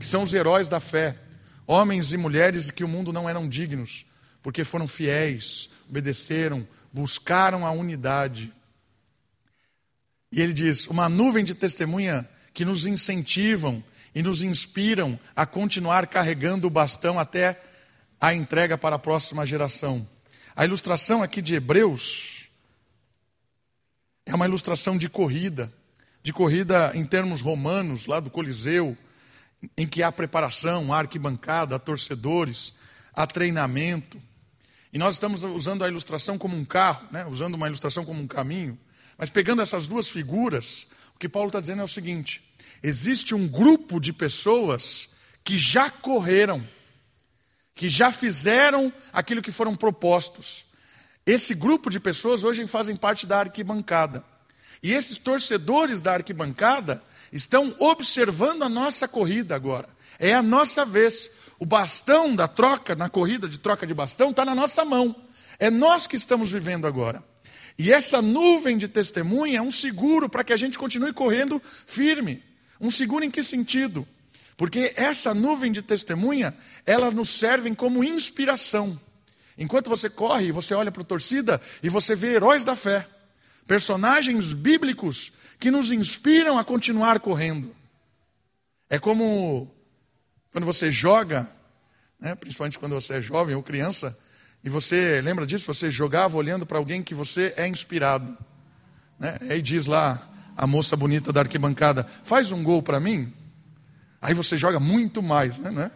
que 0.00 0.04
são 0.04 0.24
os 0.24 0.34
heróis 0.34 0.68
da 0.68 0.80
fé, 0.80 1.16
homens 1.64 2.12
e 2.12 2.16
mulheres 2.16 2.72
que 2.72 2.82
o 2.82 2.88
mundo 2.88 3.12
não 3.12 3.28
eram 3.28 3.48
dignos, 3.48 4.04
porque 4.42 4.64
foram 4.64 4.88
fiéis, 4.88 5.70
obedeceram, 5.88 6.66
buscaram 6.92 7.64
a 7.64 7.70
unidade. 7.70 8.52
E 10.32 10.42
ele 10.42 10.52
diz: 10.52 10.88
uma 10.88 11.08
nuvem 11.08 11.44
de 11.44 11.54
testemunha 11.54 12.28
que 12.52 12.64
nos 12.64 12.84
incentivam 12.84 13.80
e 14.12 14.24
nos 14.24 14.42
inspiram 14.42 15.16
a 15.36 15.46
continuar 15.46 16.08
carregando 16.08 16.66
o 16.66 16.70
bastão 16.70 17.16
até 17.16 17.62
a 18.20 18.34
entrega 18.34 18.76
para 18.76 18.96
a 18.96 18.98
próxima 18.98 19.46
geração. 19.46 20.04
A 20.56 20.64
ilustração 20.64 21.22
aqui 21.22 21.40
de 21.40 21.54
Hebreus 21.54 22.35
é 24.26 24.34
uma 24.34 24.46
ilustração 24.46 24.98
de 24.98 25.08
corrida 25.08 25.72
de 26.26 26.32
corrida 26.32 26.90
em 26.92 27.06
termos 27.06 27.40
romanos, 27.40 28.06
lá 28.06 28.18
do 28.18 28.28
Coliseu, 28.28 28.98
em 29.76 29.86
que 29.86 30.02
há 30.02 30.10
preparação, 30.10 30.92
há 30.92 30.98
arquibancada, 30.98 31.76
há 31.76 31.78
torcedores, 31.78 32.74
há 33.14 33.24
treinamento. 33.28 34.20
E 34.92 34.98
nós 34.98 35.14
estamos 35.14 35.44
usando 35.44 35.84
a 35.84 35.88
ilustração 35.88 36.36
como 36.36 36.56
um 36.56 36.64
carro, 36.64 37.06
né? 37.12 37.24
usando 37.26 37.54
uma 37.54 37.68
ilustração 37.68 38.04
como 38.04 38.20
um 38.20 38.26
caminho. 38.26 38.76
Mas 39.16 39.30
pegando 39.30 39.62
essas 39.62 39.86
duas 39.86 40.08
figuras, 40.08 40.88
o 41.14 41.18
que 41.20 41.28
Paulo 41.28 41.46
está 41.46 41.60
dizendo 41.60 41.82
é 41.82 41.84
o 41.84 41.88
seguinte: 41.88 42.42
existe 42.82 43.32
um 43.32 43.46
grupo 43.46 44.00
de 44.00 44.12
pessoas 44.12 45.08
que 45.44 45.56
já 45.56 45.88
correram, 45.90 46.66
que 47.72 47.88
já 47.88 48.10
fizeram 48.10 48.92
aquilo 49.12 49.40
que 49.40 49.52
foram 49.52 49.76
propostos. 49.76 50.65
Esse 51.26 51.54
grupo 51.54 51.90
de 51.90 51.98
pessoas 51.98 52.44
hoje 52.44 52.64
fazem 52.68 52.94
parte 52.94 53.26
da 53.26 53.40
arquibancada. 53.40 54.24
E 54.80 54.94
esses 54.94 55.18
torcedores 55.18 56.00
da 56.00 56.12
arquibancada 56.12 57.02
estão 57.32 57.74
observando 57.80 58.62
a 58.62 58.68
nossa 58.68 59.08
corrida 59.08 59.56
agora. 59.56 59.88
É 60.20 60.32
a 60.32 60.42
nossa 60.42 60.84
vez. 60.84 61.28
O 61.58 61.66
bastão 61.66 62.36
da 62.36 62.46
troca, 62.46 62.94
na 62.94 63.08
corrida 63.08 63.48
de 63.48 63.58
troca 63.58 63.86
de 63.86 63.94
bastão, 63.94 64.30
está 64.30 64.44
na 64.44 64.54
nossa 64.54 64.84
mão. 64.84 65.16
É 65.58 65.70
nós 65.70 66.06
que 66.06 66.14
estamos 66.14 66.52
vivendo 66.52 66.86
agora. 66.86 67.24
E 67.78 67.92
essa 67.92 68.22
nuvem 68.22 68.78
de 68.78 68.86
testemunha 68.86 69.58
é 69.58 69.62
um 69.62 69.70
seguro 69.70 70.28
para 70.28 70.44
que 70.44 70.52
a 70.52 70.56
gente 70.56 70.78
continue 70.78 71.12
correndo 71.12 71.60
firme. 71.86 72.42
Um 72.80 72.90
seguro 72.90 73.24
em 73.24 73.30
que 73.30 73.42
sentido? 73.42 74.06
Porque 74.56 74.92
essa 74.96 75.34
nuvem 75.34 75.72
de 75.72 75.82
testemunha, 75.82 76.56
ela 76.84 77.10
nos 77.10 77.30
serve 77.30 77.74
como 77.74 78.04
inspiração. 78.04 78.98
Enquanto 79.58 79.88
você 79.88 80.10
corre, 80.10 80.52
você 80.52 80.74
olha 80.74 80.92
para 80.92 81.02
a 81.02 81.06
torcida 81.06 81.60
e 81.82 81.88
você 81.88 82.14
vê 82.14 82.34
heróis 82.34 82.64
da 82.64 82.76
fé 82.76 83.06
personagens 83.66 84.52
bíblicos 84.52 85.32
que 85.58 85.70
nos 85.70 85.90
inspiram 85.90 86.58
a 86.58 86.64
continuar 86.64 87.20
correndo. 87.20 87.74
É 88.88 88.98
como 88.98 89.70
quando 90.52 90.64
você 90.64 90.90
joga, 90.90 91.50
né, 92.20 92.34
principalmente 92.34 92.78
quando 92.78 92.94
você 92.94 93.14
é 93.14 93.20
jovem 93.20 93.54
ou 93.54 93.62
criança, 93.62 94.16
e 94.62 94.70
você 94.70 95.20
lembra 95.20 95.46
disso? 95.46 95.72
Você 95.72 95.90
jogava 95.90 96.36
olhando 96.36 96.64
para 96.64 96.78
alguém 96.78 97.02
que 97.02 97.14
você 97.14 97.52
é 97.56 97.66
inspirado. 97.66 98.36
Né? 99.18 99.36
Aí 99.50 99.60
diz 99.60 99.86
lá 99.86 100.28
a 100.56 100.66
moça 100.66 100.96
bonita 100.96 101.32
da 101.32 101.40
arquibancada: 101.40 102.04
faz 102.24 102.52
um 102.52 102.62
gol 102.62 102.82
para 102.82 102.98
mim. 102.98 103.32
Aí 104.20 104.34
você 104.34 104.56
joga 104.56 104.80
muito 104.80 105.22
mais, 105.22 105.58
né? 105.58 105.90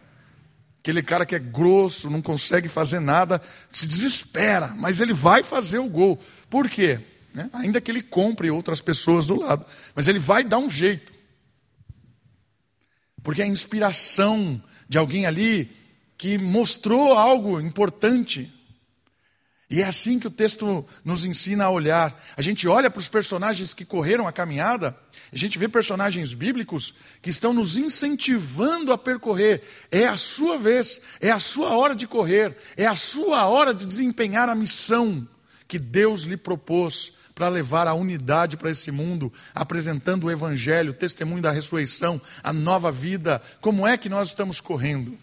Aquele 0.80 1.02
cara 1.02 1.26
que 1.26 1.34
é 1.34 1.38
grosso, 1.38 2.08
não 2.08 2.22
consegue 2.22 2.68
fazer 2.68 3.00
nada, 3.00 3.40
se 3.70 3.86
desespera, 3.86 4.68
mas 4.68 5.00
ele 5.00 5.12
vai 5.12 5.42
fazer 5.42 5.78
o 5.78 5.88
gol. 5.88 6.18
Por 6.48 6.68
quê? 6.68 7.00
Né? 7.34 7.50
Ainda 7.52 7.80
que 7.80 7.90
ele 7.90 8.02
compre 8.02 8.50
outras 8.50 8.80
pessoas 8.80 9.26
do 9.26 9.38
lado. 9.38 9.66
Mas 9.94 10.08
ele 10.08 10.18
vai 10.18 10.42
dar 10.42 10.58
um 10.58 10.70
jeito. 10.70 11.12
Porque 13.22 13.42
a 13.42 13.46
inspiração 13.46 14.62
de 14.88 14.96
alguém 14.96 15.26
ali 15.26 15.70
que 16.16 16.36
mostrou 16.38 17.14
algo 17.14 17.60
importante. 17.60 18.52
E 19.70 19.80
é 19.80 19.87
assim 19.87 20.18
que 20.18 20.26
o 20.26 20.30
texto 20.30 20.85
nos 21.04 21.24
ensina 21.24 21.64
a 21.64 21.70
olhar. 21.70 22.20
A 22.37 22.42
gente 22.42 22.66
olha 22.66 22.90
para 22.90 22.98
os 22.98 23.09
personagens 23.09 23.72
que 23.72 23.85
correram 23.85 24.26
a 24.26 24.33
caminhada, 24.33 24.96
a 25.33 25.37
gente 25.37 25.59
vê 25.59 25.68
personagens 25.68 26.35
bíblicos 26.35 26.92
que 27.22 27.30
estão 27.30 27.52
nos 27.52 27.76
incentivando 27.76 28.92
a 28.92 28.98
percorrer. 28.98 29.62
É 29.90 30.09
a 30.09 30.18
sua 30.18 30.59
vez, 30.59 31.00
é 31.20 31.30
a 31.30 31.38
sua 31.38 31.76
hora 31.76 31.94
de 31.94 32.09
correr, 32.09 32.56
é 32.76 32.87
a 32.87 32.96
sua 32.96 33.46
hora 33.46 33.72
de 33.72 33.87
desempenhar 33.87 34.48
a 34.48 34.56
missão 34.56 35.26
que 35.68 35.78
Deus 35.78 36.22
lhe 36.22 36.37
propôs 36.37 37.12
para 37.33 37.48
levar 37.48 37.87
a 37.87 37.94
unidade 37.94 38.56
para 38.56 38.70
esse 38.70 38.90
mundo, 38.90 39.33
apresentando 39.54 40.24
o 40.24 40.30
Evangelho, 40.30 40.90
o 40.90 40.94
testemunho 40.94 41.40
da 41.40 41.52
ressurreição, 41.52 42.20
a 42.42 42.52
nova 42.52 42.90
vida. 42.90 43.40
Como 43.61 43.87
é 43.87 43.96
que 43.96 44.09
nós 44.09 44.28
estamos 44.28 44.61
correndo? 44.61 45.16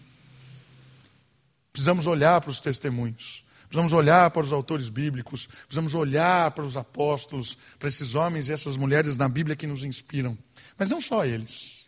Precisamos 1.70 2.06
olhar 2.06 2.40
para 2.40 2.50
os 2.50 2.60
testemunhos, 2.60 3.44
precisamos 3.68 3.92
olhar 3.92 4.30
para 4.30 4.42
os 4.42 4.52
autores 4.52 4.88
bíblicos, 4.88 5.46
precisamos 5.46 5.94
olhar 5.94 6.50
para 6.52 6.64
os 6.64 6.76
apóstolos, 6.76 7.56
para 7.78 7.88
esses 7.88 8.14
homens 8.14 8.48
e 8.48 8.52
essas 8.52 8.76
mulheres 8.76 9.16
na 9.16 9.28
Bíblia 9.28 9.54
que 9.54 9.66
nos 9.66 9.84
inspiram. 9.84 10.36
Mas 10.76 10.88
não 10.88 11.00
só 11.00 11.24
eles. 11.24 11.86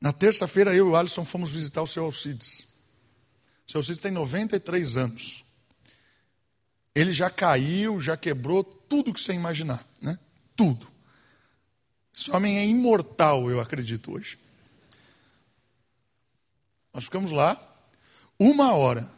Na 0.00 0.12
terça-feira, 0.12 0.74
eu 0.74 0.88
e 0.88 0.90
o 0.90 0.96
Alisson 0.96 1.24
fomos 1.24 1.52
visitar 1.52 1.82
o 1.82 1.86
seu 1.86 2.04
Alcides. 2.04 2.66
O 3.66 3.70
seu 3.70 3.78
Alcides 3.78 4.00
tem 4.00 4.10
93 4.10 4.96
anos. 4.96 5.44
Ele 6.94 7.12
já 7.12 7.30
caiu, 7.30 8.00
já 8.00 8.16
quebrou 8.16 8.64
tudo 8.64 9.12
que 9.12 9.20
você 9.20 9.32
imaginar, 9.32 9.86
né? 10.00 10.18
Tudo. 10.56 10.86
Esse 12.12 12.30
homem 12.30 12.58
é 12.58 12.66
imortal, 12.66 13.50
eu 13.50 13.60
acredito 13.60 14.12
hoje. 14.12 14.38
Nós 16.92 17.04
ficamos 17.04 17.30
lá 17.30 17.75
uma 18.38 18.74
hora. 18.74 19.10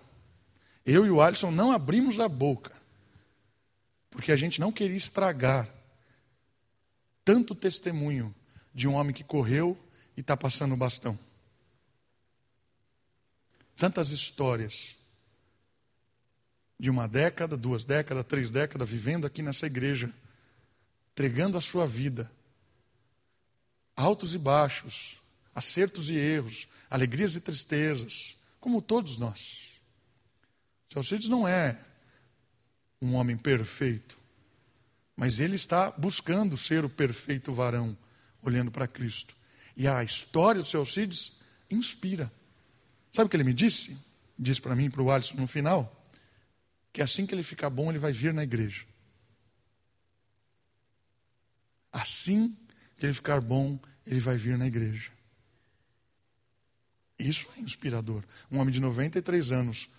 Eu 0.85 1.05
e 1.05 1.11
o 1.11 1.21
Alisson 1.21 1.51
não 1.51 1.71
abrimos 1.71 2.19
a 2.19 2.29
boca, 2.29 2.73
porque 4.11 4.33
a 4.33 4.37
gente 4.37 4.61
não 4.61 4.73
queria 4.73 4.97
estragar 4.97 5.69
tanto 7.25 7.55
testemunho 7.55 8.35
de 8.73 8.89
um 8.89 8.95
homem 8.95 9.13
que 9.13 9.23
correu 9.23 9.79
e 10.17 10.21
está 10.21 10.35
passando 10.35 10.73
o 10.73 10.79
bastão. 10.79 11.19
Tantas 13.77 14.11
histórias 14.11 14.97
de 16.81 16.89
uma 16.89 17.07
década, 17.07 17.57
duas 17.57 17.85
décadas, 17.85 18.25
três 18.25 18.51
décadas, 18.51 18.89
vivendo 18.89 19.27
aqui 19.27 19.43
nessa 19.43 19.67
igreja, 19.67 20.11
entregando 21.13 21.59
a 21.59 21.61
sua 21.61 21.87
vida, 21.87 22.31
altos 23.95 24.35
e 24.35 24.39
baixos, 24.39 25.21
acertos 25.55 26.09
e 26.09 26.15
erros, 26.15 26.67
alegrias 26.89 27.37
e 27.37 27.41
tristezas, 27.41 28.38
como 28.61 28.83
todos 28.83 29.19
nós. 29.19 29.69
Seu 30.89 31.01
Alcides 31.01 31.29
não 31.29 31.47
é 31.47 31.79
um 33.01 33.15
homem 33.15 33.37
perfeito, 33.37 34.19
mas 35.17 35.41
ele 35.41 35.57
está 35.57 35.91
buscando 35.91 36.57
ser 36.57 36.85
o 36.85 36.91
perfeito 36.91 37.53
varão, 37.53 37.97
olhando 38.43 38.71
para 38.71 38.89
Cristo. 38.89 39.37
E 39.77 39.87
a 39.87 40.03
história 40.03 40.63
do 40.63 40.69
seu 40.69 40.81
Alcides 40.81 41.33
inspira. 41.71 42.33
Sabe 43.13 43.27
o 43.27 43.31
que 43.31 43.37
ele 43.37 43.45
me 43.45 43.55
disse? 43.55 43.97
Disse 44.39 44.61
para 44.61 44.75
mim 44.75 44.91
para 44.91 45.03
o 45.03 45.11
Alisson 45.11 45.37
no 45.37 45.47
final, 45.47 46.05
que 46.93 47.03
assim 47.03 47.27
que 47.27 47.35
ele 47.35 47.43
ficar 47.43 47.71
bom, 47.71 47.91
ele 47.91 47.99
vai 47.99 48.13
vir 48.13 48.33
na 48.33 48.43
igreja. 48.43 48.87
Assim 51.93 52.57
que 52.97 53.07
ele 53.07 53.13
ficar 53.13 53.41
bom, 53.41 53.79
ele 54.07 54.21
vai 54.21 54.37
vir 54.37 54.57
na 54.57 54.67
igreja. 54.67 55.18
Isso 57.19 57.49
é 57.57 57.61
inspirador. 57.61 58.23
Um 58.51 58.59
homem 58.59 58.73
de 58.73 58.81
93 58.81 59.51
anos, 59.51 59.91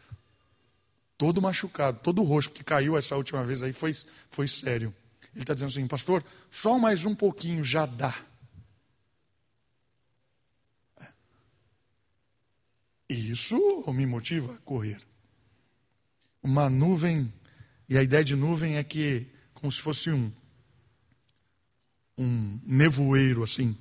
todo 1.17 1.41
machucado, 1.41 1.99
todo 2.01 2.23
roxo, 2.23 2.49
porque 2.49 2.63
caiu 2.63 2.97
essa 2.97 3.15
última 3.15 3.43
vez 3.43 3.61
aí, 3.61 3.73
foi, 3.73 3.93
foi 4.29 4.47
sério. 4.47 4.95
Ele 5.33 5.43
está 5.43 5.53
dizendo 5.53 5.69
assim, 5.69 5.87
pastor, 5.87 6.23
só 6.49 6.79
mais 6.79 7.05
um 7.05 7.13
pouquinho 7.13 7.63
já 7.63 7.85
dá. 7.85 8.15
Isso 13.09 13.83
me 13.91 14.05
motiva 14.05 14.53
a 14.53 14.57
correr. 14.59 15.01
Uma 16.41 16.69
nuvem, 16.69 17.33
e 17.89 17.97
a 17.97 18.03
ideia 18.03 18.23
de 18.23 18.35
nuvem 18.35 18.77
é 18.77 18.83
que, 18.83 19.27
como 19.53 19.71
se 19.71 19.79
fosse 19.81 20.11
um, 20.11 20.31
um 22.17 22.59
nevoeiro 22.63 23.43
assim, 23.43 23.75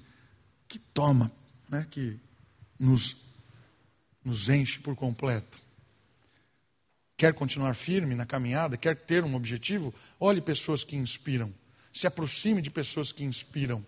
que 0.66 0.78
toma, 0.78 1.30
né, 1.68 1.86
que 1.90 2.18
nos, 2.78 3.16
nos 4.28 4.48
enche 4.48 4.78
por 4.78 4.94
completo. 4.94 5.58
Quer 7.16 7.34
continuar 7.34 7.74
firme 7.74 8.14
na 8.14 8.26
caminhada, 8.26 8.76
quer 8.76 8.94
ter 8.94 9.24
um 9.24 9.34
objetivo, 9.34 9.92
olhe 10.20 10.40
pessoas 10.40 10.84
que 10.84 10.94
inspiram, 10.94 11.52
se 11.92 12.06
aproxime 12.06 12.62
de 12.62 12.70
pessoas 12.70 13.10
que 13.10 13.24
inspiram. 13.24 13.84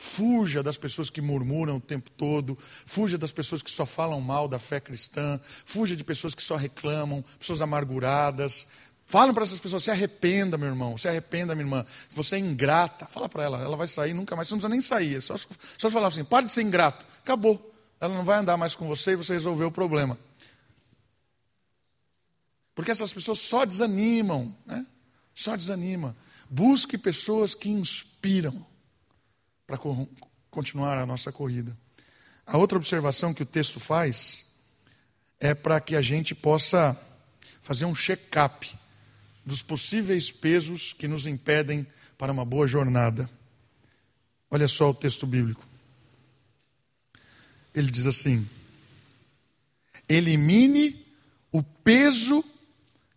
Fuja 0.00 0.62
das 0.62 0.78
pessoas 0.78 1.10
que 1.10 1.20
murmuram 1.20 1.78
o 1.78 1.80
tempo 1.80 2.08
todo, 2.10 2.56
fuja 2.86 3.18
das 3.18 3.32
pessoas 3.32 3.64
que 3.64 3.70
só 3.70 3.84
falam 3.84 4.20
mal 4.20 4.46
da 4.46 4.56
fé 4.56 4.78
cristã, 4.78 5.40
fuja 5.64 5.96
de 5.96 6.04
pessoas 6.04 6.36
que 6.36 6.42
só 6.42 6.54
reclamam, 6.54 7.24
pessoas 7.36 7.60
amarguradas, 7.60 8.64
Falam 9.08 9.32
para 9.32 9.42
essas 9.42 9.58
pessoas, 9.58 9.84
se 9.84 9.90
arrependa, 9.90 10.58
meu 10.58 10.68
irmão, 10.68 10.98
se 10.98 11.08
arrependa, 11.08 11.54
minha 11.54 11.64
irmã. 11.64 11.86
Você 12.10 12.36
é 12.36 12.38
ingrata. 12.38 13.06
Fala 13.06 13.26
para 13.26 13.42
ela, 13.42 13.58
ela 13.58 13.74
vai 13.74 13.88
sair 13.88 14.12
nunca 14.12 14.36
mais. 14.36 14.48
Você 14.48 14.54
não 14.54 14.58
precisa 14.58 14.68
nem 14.68 14.82
sair. 14.82 15.16
É 15.16 15.20
só, 15.22 15.34
só 15.78 15.88
falar 15.88 16.08
assim, 16.08 16.22
pare 16.22 16.44
de 16.44 16.52
ser 16.52 16.60
ingrato. 16.60 17.06
Acabou. 17.22 17.74
Ela 18.00 18.14
não 18.14 18.24
vai 18.24 18.38
andar 18.38 18.56
mais 18.56 18.76
com 18.76 18.86
você 18.86 19.12
e 19.12 19.16
você 19.16 19.32
resolveu 19.32 19.68
o 19.68 19.72
problema. 19.72 20.18
Porque 22.74 22.90
essas 22.90 23.12
pessoas 23.12 23.40
só 23.40 23.64
desanimam, 23.64 24.56
né? 24.64 24.86
Só 25.34 25.56
desanima. 25.56 26.16
Busque 26.48 26.96
pessoas 26.96 27.54
que 27.54 27.68
inspiram 27.68 28.64
para 29.66 29.78
continuar 30.50 30.96
a 30.96 31.04
nossa 31.04 31.32
corrida. 31.32 31.76
A 32.46 32.56
outra 32.56 32.78
observação 32.78 33.34
que 33.34 33.42
o 33.42 33.46
texto 33.46 33.78
faz 33.78 34.46
é 35.38 35.54
para 35.54 35.80
que 35.80 35.94
a 35.94 36.00
gente 36.00 36.34
possa 36.34 36.98
fazer 37.60 37.84
um 37.84 37.94
check-up 37.94 38.78
dos 39.44 39.62
possíveis 39.62 40.30
pesos 40.30 40.92
que 40.92 41.06
nos 41.06 41.26
impedem 41.26 41.86
para 42.16 42.32
uma 42.32 42.44
boa 42.44 42.66
jornada. 42.66 43.28
Olha 44.50 44.66
só 44.66 44.88
o 44.88 44.94
texto 44.94 45.26
bíblico. 45.26 45.67
Ele 47.78 47.90
diz 47.90 48.06
assim: 48.06 48.46
elimine 50.08 51.06
o 51.52 51.62
peso 51.62 52.44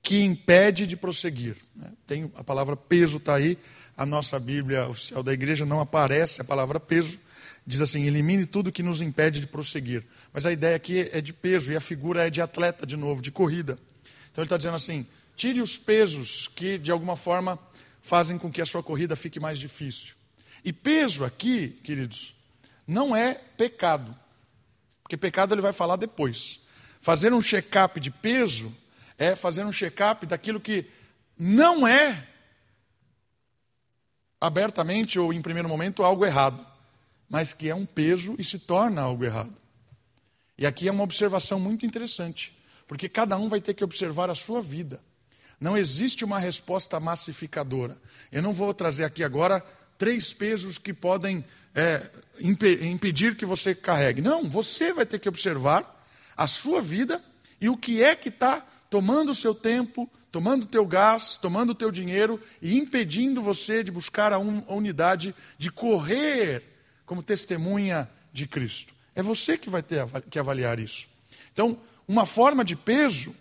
que 0.03 0.21
impede 0.21 0.85
de 0.85 0.95
prosseguir. 0.95 1.57
Né? 1.75 1.91
Tem 2.05 2.31
a 2.35 2.43
palavra 2.43 2.75
peso 2.75 3.17
está 3.17 3.35
aí. 3.35 3.57
A 3.97 4.05
nossa 4.05 4.39
Bíblia 4.39 4.87
oficial 4.87 5.21
da 5.21 5.33
igreja 5.33 5.65
não 5.65 5.79
aparece 5.79 6.41
a 6.41 6.43
palavra 6.43 6.79
peso. 6.79 7.19
Diz 7.65 7.81
assim: 7.81 8.05
elimine 8.05 8.45
tudo 8.45 8.71
que 8.71 8.83
nos 8.83 9.01
impede 9.01 9.39
de 9.39 9.47
prosseguir. 9.47 10.03
Mas 10.33 10.45
a 10.45 10.51
ideia 10.51 10.75
aqui 10.75 11.09
é 11.11 11.21
de 11.21 11.33
peso 11.33 11.71
e 11.71 11.75
a 11.75 11.81
figura 11.81 12.27
é 12.27 12.29
de 12.29 12.41
atleta 12.41 12.85
de 12.85 12.95
novo, 12.95 13.21
de 13.21 13.31
corrida. 13.31 13.79
Então 14.31 14.43
ele 14.43 14.45
está 14.45 14.57
dizendo 14.57 14.75
assim: 14.75 15.05
Tire 15.35 15.59
os 15.59 15.77
pesos 15.77 16.47
que, 16.55 16.77
de 16.77 16.91
alguma 16.91 17.15
forma, 17.15 17.57
fazem 17.99 18.37
com 18.37 18.51
que 18.51 18.61
a 18.61 18.65
sua 18.65 18.83
corrida 18.83 19.15
fique 19.15 19.39
mais 19.39 19.57
difícil. 19.57 20.13
E 20.63 20.71
peso 20.71 21.23
aqui, 21.25 21.69
queridos, 21.83 22.35
não 22.85 23.15
é 23.15 23.33
pecado. 23.33 24.15
Porque 25.11 25.17
pecado 25.17 25.53
ele 25.53 25.61
vai 25.61 25.73
falar 25.73 25.97
depois. 25.97 26.61
Fazer 27.01 27.33
um 27.33 27.41
check-up 27.41 27.99
de 27.99 28.09
peso 28.09 28.73
é 29.17 29.35
fazer 29.35 29.65
um 29.65 29.71
check-up 29.73 30.25
daquilo 30.25 30.57
que 30.57 30.85
não 31.37 31.85
é 31.85 32.29
abertamente 34.39 35.19
ou 35.19 35.33
em 35.33 35.41
primeiro 35.41 35.67
momento 35.67 36.01
algo 36.01 36.25
errado, 36.25 36.65
mas 37.27 37.51
que 37.51 37.69
é 37.69 37.75
um 37.75 37.85
peso 37.85 38.37
e 38.39 38.43
se 38.45 38.57
torna 38.57 39.01
algo 39.01 39.25
errado. 39.25 39.53
E 40.57 40.65
aqui 40.65 40.87
é 40.87 40.91
uma 40.93 41.03
observação 41.03 41.59
muito 41.59 41.85
interessante, 41.85 42.57
porque 42.87 43.09
cada 43.09 43.37
um 43.37 43.49
vai 43.49 43.59
ter 43.59 43.73
que 43.73 43.83
observar 43.83 44.29
a 44.29 44.35
sua 44.35 44.61
vida. 44.61 45.01
Não 45.59 45.77
existe 45.77 46.23
uma 46.23 46.39
resposta 46.39 46.97
massificadora. 47.01 47.97
Eu 48.31 48.41
não 48.41 48.53
vou 48.53 48.73
trazer 48.73 49.03
aqui 49.03 49.25
agora 49.25 49.61
três 50.01 50.33
pesos 50.33 50.79
que 50.79 50.95
podem 50.95 51.45
é, 51.75 52.09
impedir 52.39 53.35
que 53.35 53.45
você 53.45 53.75
carregue. 53.75 54.19
Não, 54.19 54.49
você 54.49 54.91
vai 54.91 55.05
ter 55.05 55.19
que 55.19 55.29
observar 55.29 56.03
a 56.35 56.47
sua 56.47 56.81
vida 56.81 57.23
e 57.61 57.69
o 57.69 57.77
que 57.77 58.01
é 58.01 58.15
que 58.15 58.29
está 58.29 58.65
tomando 58.89 59.29
o 59.29 59.35
seu 59.35 59.53
tempo, 59.53 60.09
tomando 60.31 60.63
o 60.63 60.65
teu 60.65 60.87
gás, 60.87 61.37
tomando 61.37 61.69
o 61.69 61.75
teu 61.75 61.91
dinheiro 61.91 62.41
e 62.59 62.79
impedindo 62.79 63.43
você 63.43 63.83
de 63.83 63.91
buscar 63.91 64.33
a, 64.33 64.39
un, 64.39 64.63
a 64.67 64.73
unidade, 64.73 65.35
de 65.59 65.71
correr 65.71 66.63
como 67.05 67.21
testemunha 67.21 68.09
de 68.33 68.47
Cristo. 68.47 68.95
É 69.13 69.21
você 69.21 69.55
que 69.55 69.69
vai 69.69 69.83
ter 69.83 70.03
que 70.31 70.39
avaliar 70.39 70.79
isso. 70.79 71.07
Então, 71.53 71.79
uma 72.07 72.25
forma 72.25 72.65
de 72.65 72.75
peso, 72.75 73.35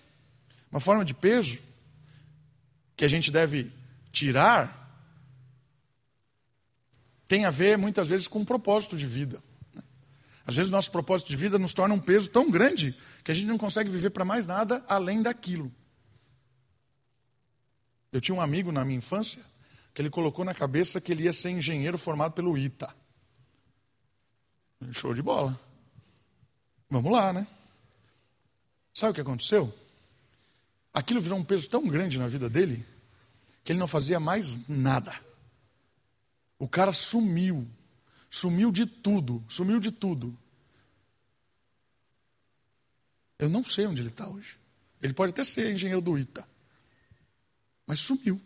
uma 0.71 0.79
forma 0.79 1.07
de 1.07 1.15
peso 1.15 1.59
que 2.95 3.05
a 3.07 3.09
gente 3.09 3.31
deve 3.31 3.73
tirar 4.13 4.80
tem 7.31 7.45
a 7.45 7.51
ver 7.51 7.79
muitas 7.79 8.09
vezes 8.09 8.27
com 8.27 8.41
um 8.41 8.45
propósito 8.45 8.97
de 8.97 9.07
vida. 9.07 9.41
Às 10.45 10.57
vezes 10.57 10.69
nosso 10.69 10.91
propósito 10.91 11.29
de 11.29 11.37
vida 11.37 11.61
nos 11.61 11.73
torna 11.73 11.95
um 11.95 12.01
peso 12.01 12.29
tão 12.29 12.51
grande 12.51 12.93
que 13.23 13.31
a 13.31 13.35
gente 13.35 13.47
não 13.47 13.57
consegue 13.57 13.89
viver 13.89 14.11
para 14.11 14.25
mais 14.25 14.49
nada 14.49 14.85
além 14.89 15.23
daquilo. 15.23 15.73
Eu 18.11 18.21
tinha 18.21 18.35
um 18.35 18.41
amigo 18.41 18.73
na 18.73 18.85
minha 18.85 18.99
infância 18.99 19.41
que 19.95 20.03
ele 20.03 20.11
colocou 20.11 20.45
na 20.45 20.53
cabeça 20.53 21.01
que 21.01 21.13
ele 21.13 21.23
ia 21.23 21.33
ser 21.33 21.51
engenheiro 21.51 21.97
formado 21.97 22.33
pelo 22.33 22.59
ITA. 22.59 22.93
Show 24.91 25.15
de 25.15 25.23
bola. 25.23 25.57
Vamos 26.91 27.13
lá, 27.13 27.33
né? 27.33 27.47
Sabe 28.93 29.13
o 29.13 29.15
que 29.15 29.21
aconteceu? 29.21 29.73
Aquilo 30.93 31.21
virou 31.21 31.39
um 31.39 31.45
peso 31.45 31.71
tão 31.71 31.87
grande 31.87 32.19
na 32.19 32.27
vida 32.27 32.51
dele 32.51 32.85
que 33.63 33.71
ele 33.71 33.79
não 33.79 33.87
fazia 33.87 34.19
mais 34.19 34.69
nada. 34.69 35.30
O 36.61 36.69
cara 36.69 36.93
sumiu. 36.93 37.67
Sumiu 38.29 38.71
de 38.71 38.85
tudo. 38.85 39.43
Sumiu 39.49 39.81
de 39.81 39.91
tudo. 39.91 40.39
Eu 43.39 43.49
não 43.49 43.65
sei 43.65 43.87
onde 43.87 44.03
ele 44.03 44.11
está 44.11 44.29
hoje. 44.29 44.59
Ele 45.01 45.15
pode 45.15 45.31
até 45.33 45.43
ser 45.43 45.73
engenheiro 45.73 46.03
do 46.03 46.19
ITA. 46.19 46.47
Mas 47.87 48.01
sumiu. 48.01 48.39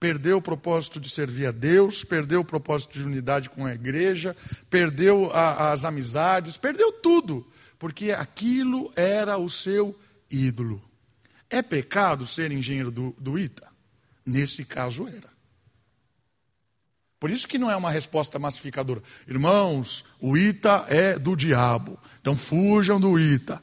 Perdeu 0.00 0.38
o 0.38 0.42
propósito 0.42 0.98
de 0.98 1.10
servir 1.10 1.46
a 1.46 1.52
Deus, 1.52 2.02
perdeu 2.02 2.40
o 2.40 2.44
propósito 2.44 2.94
de 2.94 3.04
unidade 3.04 3.50
com 3.50 3.66
a 3.66 3.74
igreja, 3.74 4.34
perdeu 4.70 5.30
a, 5.32 5.70
as 5.70 5.84
amizades, 5.84 6.56
perdeu 6.56 6.92
tudo, 6.94 7.46
porque 7.78 8.10
aquilo 8.10 8.90
era 8.96 9.36
o 9.36 9.50
seu 9.50 9.96
ídolo. 10.30 10.82
É 11.48 11.60
pecado 11.60 12.26
ser 12.26 12.50
engenheiro 12.50 12.90
do, 12.90 13.14
do 13.18 13.38
ITA? 13.38 13.70
Nesse 14.24 14.64
caso 14.64 15.06
era. 15.06 15.31
Por 17.22 17.30
isso 17.30 17.46
que 17.46 17.56
não 17.56 17.70
é 17.70 17.76
uma 17.76 17.88
resposta 17.88 18.36
massificadora. 18.36 19.00
Irmãos, 19.28 20.04
o 20.20 20.36
ITA 20.36 20.86
é 20.88 21.16
do 21.16 21.36
diabo. 21.36 21.96
Então 22.20 22.36
fujam 22.36 23.00
do 23.00 23.16
ITA. 23.16 23.62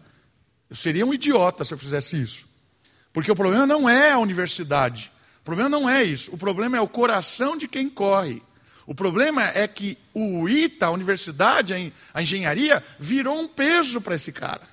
Eu 0.69 0.77
seria 0.77 1.05
um 1.05 1.13
idiota 1.13 1.65
se 1.65 1.73
eu 1.73 1.77
fizesse 1.77 2.21
isso. 2.21 2.47
Porque 3.11 3.29
o 3.29 3.35
problema 3.35 3.67
não 3.67 3.89
é 3.89 4.11
a 4.11 4.17
universidade. 4.17 5.11
O 5.41 5.43
problema 5.43 5.67
não 5.67 5.89
é 5.89 6.01
isso. 6.01 6.33
O 6.33 6.37
problema 6.37 6.77
é 6.77 6.79
o 6.79 6.87
coração 6.87 7.57
de 7.57 7.67
quem 7.67 7.89
corre. 7.89 8.41
O 8.85 8.95
problema 8.95 9.43
é 9.43 9.67
que 9.67 9.97
o 10.13 10.47
ITA, 10.47 10.85
a 10.85 10.91
universidade, 10.91 11.93
a 12.13 12.21
engenharia, 12.21 12.81
virou 12.97 13.37
um 13.37 13.47
peso 13.49 13.99
para 13.99 14.15
esse 14.15 14.31
cara 14.31 14.65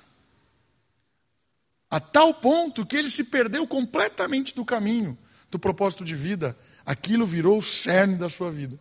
a 1.89 1.99
tal 1.99 2.33
ponto 2.33 2.85
que 2.85 2.95
ele 2.95 3.09
se 3.09 3.25
perdeu 3.25 3.67
completamente 3.67 4.55
do 4.55 4.65
caminho, 4.65 5.17
do 5.49 5.57
propósito 5.57 6.03
de 6.03 6.15
vida. 6.15 6.57
Aquilo 6.87 7.25
virou 7.25 7.57
o 7.57 7.61
cerne 7.61 8.15
da 8.15 8.29
sua 8.29 8.49
vida. 8.49 8.79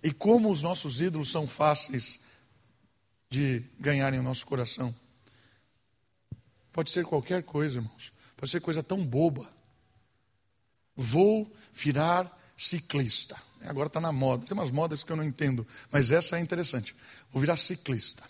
E 0.00 0.12
como 0.12 0.48
os 0.48 0.62
nossos 0.62 1.00
ídolos 1.00 1.28
são 1.28 1.44
fáceis 1.44 2.20
de 3.28 3.64
ganharem 3.80 4.20
o 4.20 4.22
nosso 4.22 4.46
coração. 4.46 4.94
Pode 6.72 6.92
ser 6.92 7.04
qualquer 7.04 7.42
coisa, 7.42 7.80
irmãos. 7.80 8.12
Pode 8.36 8.52
ser 8.52 8.60
coisa 8.60 8.80
tão 8.80 9.04
boba. 9.04 9.52
Vou 10.94 11.52
virar 11.72 12.30
ciclista. 12.56 13.36
Agora 13.62 13.88
está 13.88 14.00
na 14.00 14.12
moda. 14.12 14.46
Tem 14.46 14.56
umas 14.56 14.70
modas 14.70 15.02
que 15.02 15.10
eu 15.10 15.16
não 15.16 15.24
entendo, 15.24 15.66
mas 15.90 16.12
essa 16.12 16.38
é 16.38 16.40
interessante. 16.40 16.94
Vou 17.32 17.40
virar 17.40 17.56
ciclista. 17.56 18.22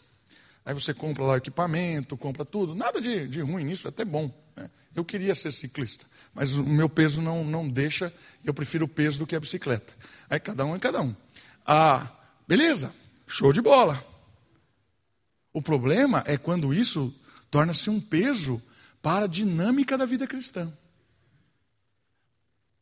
Aí 0.65 0.73
você 0.73 0.95
compra 0.95 1.23
lá 1.23 1.37
equipamento, 1.37 2.17
compra 2.17 2.47
tudo. 2.47 2.75
Nada 2.75 2.99
de, 2.99 3.29
de 3.29 3.43
ruim 3.43 3.65
nisso, 3.65 3.87
é 3.89 3.91
até 3.91 4.07
bom. 4.07 4.33
Né? 4.57 4.71
Eu 4.95 5.05
queria 5.05 5.35
ser 5.35 5.53
ciclista, 5.53 6.07
mas 6.35 6.55
o 6.55 6.65
meu 6.65 6.89
peso 6.89 7.21
não, 7.23 7.45
não 7.45 7.69
deixa, 7.69 8.13
eu 8.45 8.53
prefiro 8.53 8.85
o 8.85 8.89
peso 8.89 9.19
do 9.19 9.27
que 9.27 9.37
a 9.37 9.41
bicicleta. 9.41 9.95
Aí 10.29 10.39
cada 10.39 10.65
um 10.65 10.75
é 10.75 10.79
cada 10.79 11.01
um. 11.01 11.15
Ah, 11.67 12.11
beleza, 12.47 12.95
show 13.27 13.53
de 13.53 13.61
bola. 13.61 14.05
O 15.53 15.61
problema 15.61 16.23
é 16.27 16.37
quando 16.37 16.73
isso 16.73 17.15
torna-se 17.51 17.91
um 17.91 18.01
peso 18.01 18.63
para 19.03 19.25
a 19.25 19.29
dinâmica 19.29 19.99
da 19.99 20.07
vida 20.07 20.27
cristã. 20.27 20.73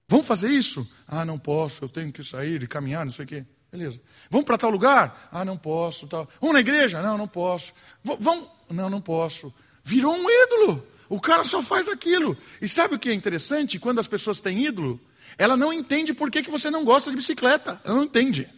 Vamos 0.08 0.26
fazer 0.26 0.50
isso? 0.50 0.88
Ah, 1.06 1.24
não 1.24 1.38
posso, 1.38 1.84
eu 1.84 1.88
tenho 1.88 2.12
que 2.12 2.22
sair 2.24 2.62
e 2.62 2.66
caminhar, 2.66 3.04
não 3.04 3.12
sei 3.12 3.24
o 3.24 3.28
quê. 3.28 3.44
Beleza. 3.70 4.00
Vamos 4.28 4.44
para 4.44 4.58
tal 4.58 4.70
lugar? 4.70 5.28
Ah, 5.30 5.44
não 5.44 5.56
posso. 5.56 6.06
Tal. 6.08 6.28
Vamos 6.40 6.54
na 6.54 6.60
igreja? 6.60 7.00
Não, 7.00 7.16
não 7.16 7.28
posso. 7.28 7.72
V 8.02 8.16
vamos? 8.18 8.48
Não, 8.68 8.90
não 8.90 9.00
posso. 9.00 9.54
Virou 9.84 10.14
um 10.14 10.28
ídolo. 10.28 10.86
O 11.10 11.20
cara 11.20 11.42
só 11.42 11.60
faz 11.60 11.88
aquilo. 11.88 12.38
E 12.62 12.68
sabe 12.68 12.94
o 12.94 12.98
que 12.98 13.10
é 13.10 13.12
interessante? 13.12 13.80
Quando 13.80 13.98
as 13.98 14.06
pessoas 14.06 14.40
têm 14.40 14.64
ídolo, 14.64 14.98
ela 15.36 15.56
não 15.56 15.72
entende 15.72 16.14
por 16.14 16.30
que, 16.30 16.40
você 16.42 16.70
não 16.70 16.84
gosta 16.84 17.10
de 17.10 17.16
bicicleta. 17.16 17.80
Ela 17.84 17.96
não 17.96 18.04
entende. 18.04 18.48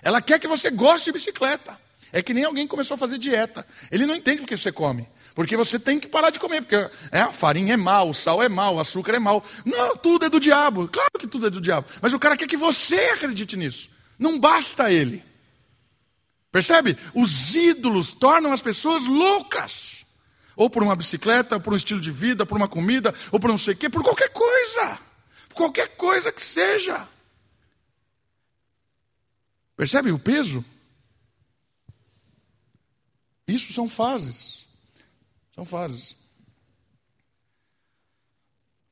Ela 0.00 0.22
quer 0.22 0.38
que 0.38 0.46
você 0.46 0.70
goste 0.70 1.06
de 1.06 1.12
bicicleta. 1.12 1.76
É 2.12 2.22
que 2.22 2.32
nem 2.32 2.44
alguém 2.44 2.64
começou 2.64 2.94
a 2.94 2.98
fazer 2.98 3.18
dieta. 3.18 3.66
Ele 3.90 4.06
não 4.06 4.14
entende 4.14 4.42
o 4.42 4.46
que 4.46 4.56
você 4.56 4.70
come. 4.70 5.08
Porque 5.34 5.56
você 5.56 5.80
tem 5.80 5.98
que 5.98 6.06
parar 6.06 6.30
de 6.30 6.38
comer. 6.38 6.62
Porque 6.62 6.76
é, 7.10 7.22
a 7.22 7.32
farinha 7.32 7.74
é 7.74 7.76
mal, 7.76 8.08
o 8.08 8.14
sal 8.14 8.40
é 8.40 8.48
mal, 8.48 8.76
o 8.76 8.80
açúcar 8.80 9.14
é 9.14 9.18
mal. 9.18 9.44
Não, 9.64 9.96
tudo 9.96 10.26
é 10.26 10.30
do 10.30 10.38
diabo. 10.38 10.86
Claro 10.86 11.10
que 11.18 11.26
tudo 11.26 11.48
é 11.48 11.50
do 11.50 11.60
diabo. 11.60 11.88
Mas 12.00 12.14
o 12.14 12.20
cara 12.20 12.36
quer 12.36 12.46
que 12.46 12.56
você 12.56 12.94
acredite 13.14 13.56
nisso. 13.56 13.90
Não 14.16 14.38
basta 14.38 14.92
ele. 14.92 15.24
Percebe? 16.52 16.96
Os 17.12 17.56
ídolos 17.56 18.12
tornam 18.12 18.52
as 18.52 18.62
pessoas 18.62 19.06
loucas. 19.06 19.95
Ou 20.56 20.70
por 20.70 20.82
uma 20.82 20.96
bicicleta, 20.96 21.56
ou 21.56 21.60
por 21.60 21.74
um 21.74 21.76
estilo 21.76 22.00
de 22.00 22.10
vida, 22.10 22.46
por 22.46 22.56
uma 22.56 22.66
comida, 22.66 23.14
ou 23.30 23.38
por 23.38 23.48
não 23.48 23.58
sei 23.58 23.74
o 23.74 23.76
quê, 23.76 23.90
por 23.90 24.02
qualquer 24.02 24.30
coisa. 24.30 24.98
Por 25.48 25.54
qualquer 25.54 25.96
coisa 25.96 26.32
que 26.32 26.42
seja. 26.42 27.06
Percebe 29.76 30.10
o 30.10 30.18
peso? 30.18 30.64
Isso 33.46 33.72
são 33.72 33.88
fases. 33.88 34.66
São 35.54 35.64
fases. 35.64 36.16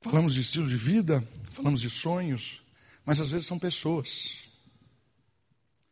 Falamos 0.01 0.35
de 0.35 0.43
estilo 0.43 0.67
de 0.67 0.77
vida, 0.77 1.27
falamos 1.51 1.81
de 1.81 1.89
sonhos, 1.89 2.63
mas 3.07 3.21
às 3.23 3.31
vezes 3.31 3.47
são 3.47 3.59
pessoas. 3.59 4.51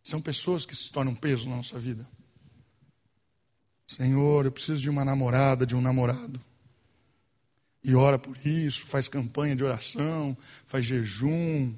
São 0.02 0.20
pessoas 0.20 0.66
que 0.66 0.76
se 0.76 0.92
tornam 0.92 1.14
peso 1.14 1.48
na 1.48 1.56
nossa 1.56 1.78
vida. 1.78 2.06
Senhor, 3.86 4.44
eu 4.44 4.52
preciso 4.52 4.80
de 4.80 4.88
uma 4.88 5.04
namorada, 5.04 5.66
de 5.66 5.76
um 5.76 5.80
namorado. 5.80 6.40
E 7.84 7.94
ora 7.94 8.18
por 8.18 8.36
isso, 8.46 8.86
faz 8.86 9.08
campanha 9.08 9.56
de 9.56 9.64
oração, 9.64 10.36
faz 10.66 10.84
jejum. 10.84 11.74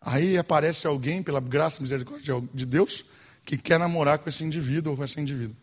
Aí 0.00 0.36
aparece 0.36 0.86
alguém, 0.86 1.22
pela 1.22 1.40
graça 1.40 1.78
e 1.78 1.82
misericórdia 1.82 2.34
de 2.52 2.66
Deus, 2.66 3.04
que 3.44 3.56
quer 3.56 3.78
namorar 3.78 4.18
com 4.18 4.28
esse 4.28 4.44
indivíduo 4.44 4.92
ou 4.92 4.96
com 4.96 5.04
essa 5.04 5.20
indivíduo. 5.20 5.56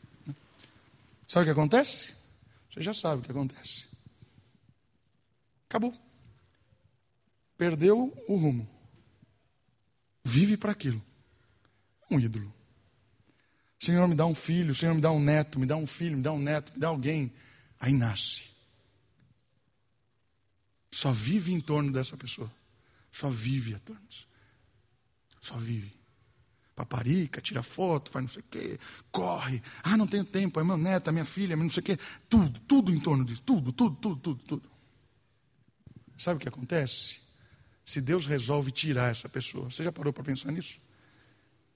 Sabe 1.28 1.44
o 1.44 1.46
que 1.46 1.52
acontece? 1.52 2.14
Você 2.72 2.82
já 2.82 2.94
sabe 2.94 3.22
o 3.22 3.26
que 3.26 3.32
acontece. 3.32 3.86
Acabou. 5.68 5.94
Perdeu 7.58 8.14
o 8.28 8.36
rumo 8.36 8.68
vive 10.30 10.56
para 10.56 10.72
aquilo. 10.72 11.02
Um 12.10 12.20
ídolo. 12.20 12.54
Senhor, 13.80 14.08
me 14.08 14.16
dá 14.16 14.26
um 14.26 14.36
filho, 14.36 14.76
Senhor, 14.76 14.94
me 14.94 15.02
dá 15.02 15.12
um 15.12 15.22
neto, 15.22 15.60
me 15.60 15.66
dá 15.66 15.76
um 15.76 15.88
filho, 15.88 16.18
me 16.18 16.24
dá 16.24 16.32
um 16.32 16.40
neto, 16.40 16.74
me 16.74 16.80
dá 16.80 16.90
alguém. 16.90 17.32
Aí 17.80 17.94
nasce. 17.94 18.44
Só 20.92 21.12
vive 21.12 21.54
em 21.54 21.62
torno 21.62 21.92
dessa 21.92 22.18
pessoa. 22.18 22.52
Só 23.12 23.30
vive 23.30 23.72
em 23.72 23.78
torno 23.78 24.02
disso. 24.10 24.28
Só 25.40 25.56
vive. 25.56 25.94
Paparica, 26.76 27.42
tira 27.42 27.64
foto, 27.64 28.12
faz 28.12 28.24
não 28.24 28.30
sei 28.30 28.42
o 28.42 28.46
quê, 28.50 28.80
corre. 29.12 29.62
Ah, 29.82 29.98
não 29.98 30.08
tenho 30.08 30.26
tempo, 30.26 30.60
é 30.60 30.64
meu 30.64 30.78
neto, 30.78 31.10
é 31.10 31.12
minha 31.12 31.26
filha, 31.26 31.56
não 31.56 31.70
sei 31.70 31.82
o 31.82 31.84
quê. 31.84 31.98
Tudo, 32.30 32.60
tudo 32.62 32.94
em 32.94 33.00
torno 33.00 33.24
disso. 33.24 33.42
Tudo, 33.42 33.72
tudo, 33.72 33.96
tudo, 33.96 34.22
tudo, 34.22 34.42
tudo. 34.44 34.72
Sabe 36.18 36.38
o 36.38 36.40
que 36.40 36.50
acontece? 36.50 37.20
se 37.90 38.00
Deus 38.00 38.28
resolve 38.28 38.70
tirar 38.70 39.10
essa 39.10 39.28
pessoa. 39.28 39.66
Você 39.66 39.84
já 39.84 39.92
parou 39.92 40.14
para 40.14 40.24
pensar 40.24 40.52
nisso? 40.52 40.80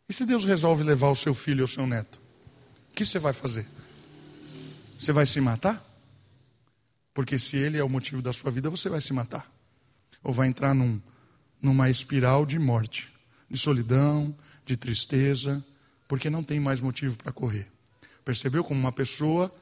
E 0.08 0.14
se 0.14 0.26
Deus 0.26 0.46
resolve 0.46 0.84
levar 0.84 1.10
o 1.10 1.16
seu 1.16 1.34
filho 1.34 1.62
ou 1.62 1.66
o 1.66 1.68
seu 1.68 1.88
neto? 1.88 2.20
O 2.92 2.94
que 2.94 3.06
você 3.06 3.20
vai 3.20 3.34
fazer? 3.34 3.66
Você 5.00 5.12
vai 5.12 5.26
se 5.26 5.40
matar? 5.42 5.84
Porque 7.14 7.38
se 7.38 7.58
ele 7.58 7.78
é 7.78 7.84
o 7.84 7.90
motivo 7.90 8.22
da 8.22 8.34
sua 8.34 8.52
vida, 8.52 8.70
você 8.70 8.90
vai 8.90 9.02
se 9.02 9.14
matar. 9.14 9.52
Ou 10.24 10.34
vai 10.34 10.48
entrar 10.48 10.74
num, 10.74 11.02
numa 11.62 11.90
espiral 11.90 12.46
de 12.46 12.58
morte, 12.58 13.12
de 13.50 13.58
solidão, 13.58 14.36
de 14.66 14.76
tristeza, 14.76 15.64
porque 16.08 16.30
não 16.30 16.44
tem 16.44 16.60
mais 16.60 16.82
motivo 16.82 17.18
para 17.18 17.32
correr. 17.32 17.68
Percebeu 18.26 18.64
como 18.64 18.80
uma 18.80 18.92
pessoa, 18.92 19.54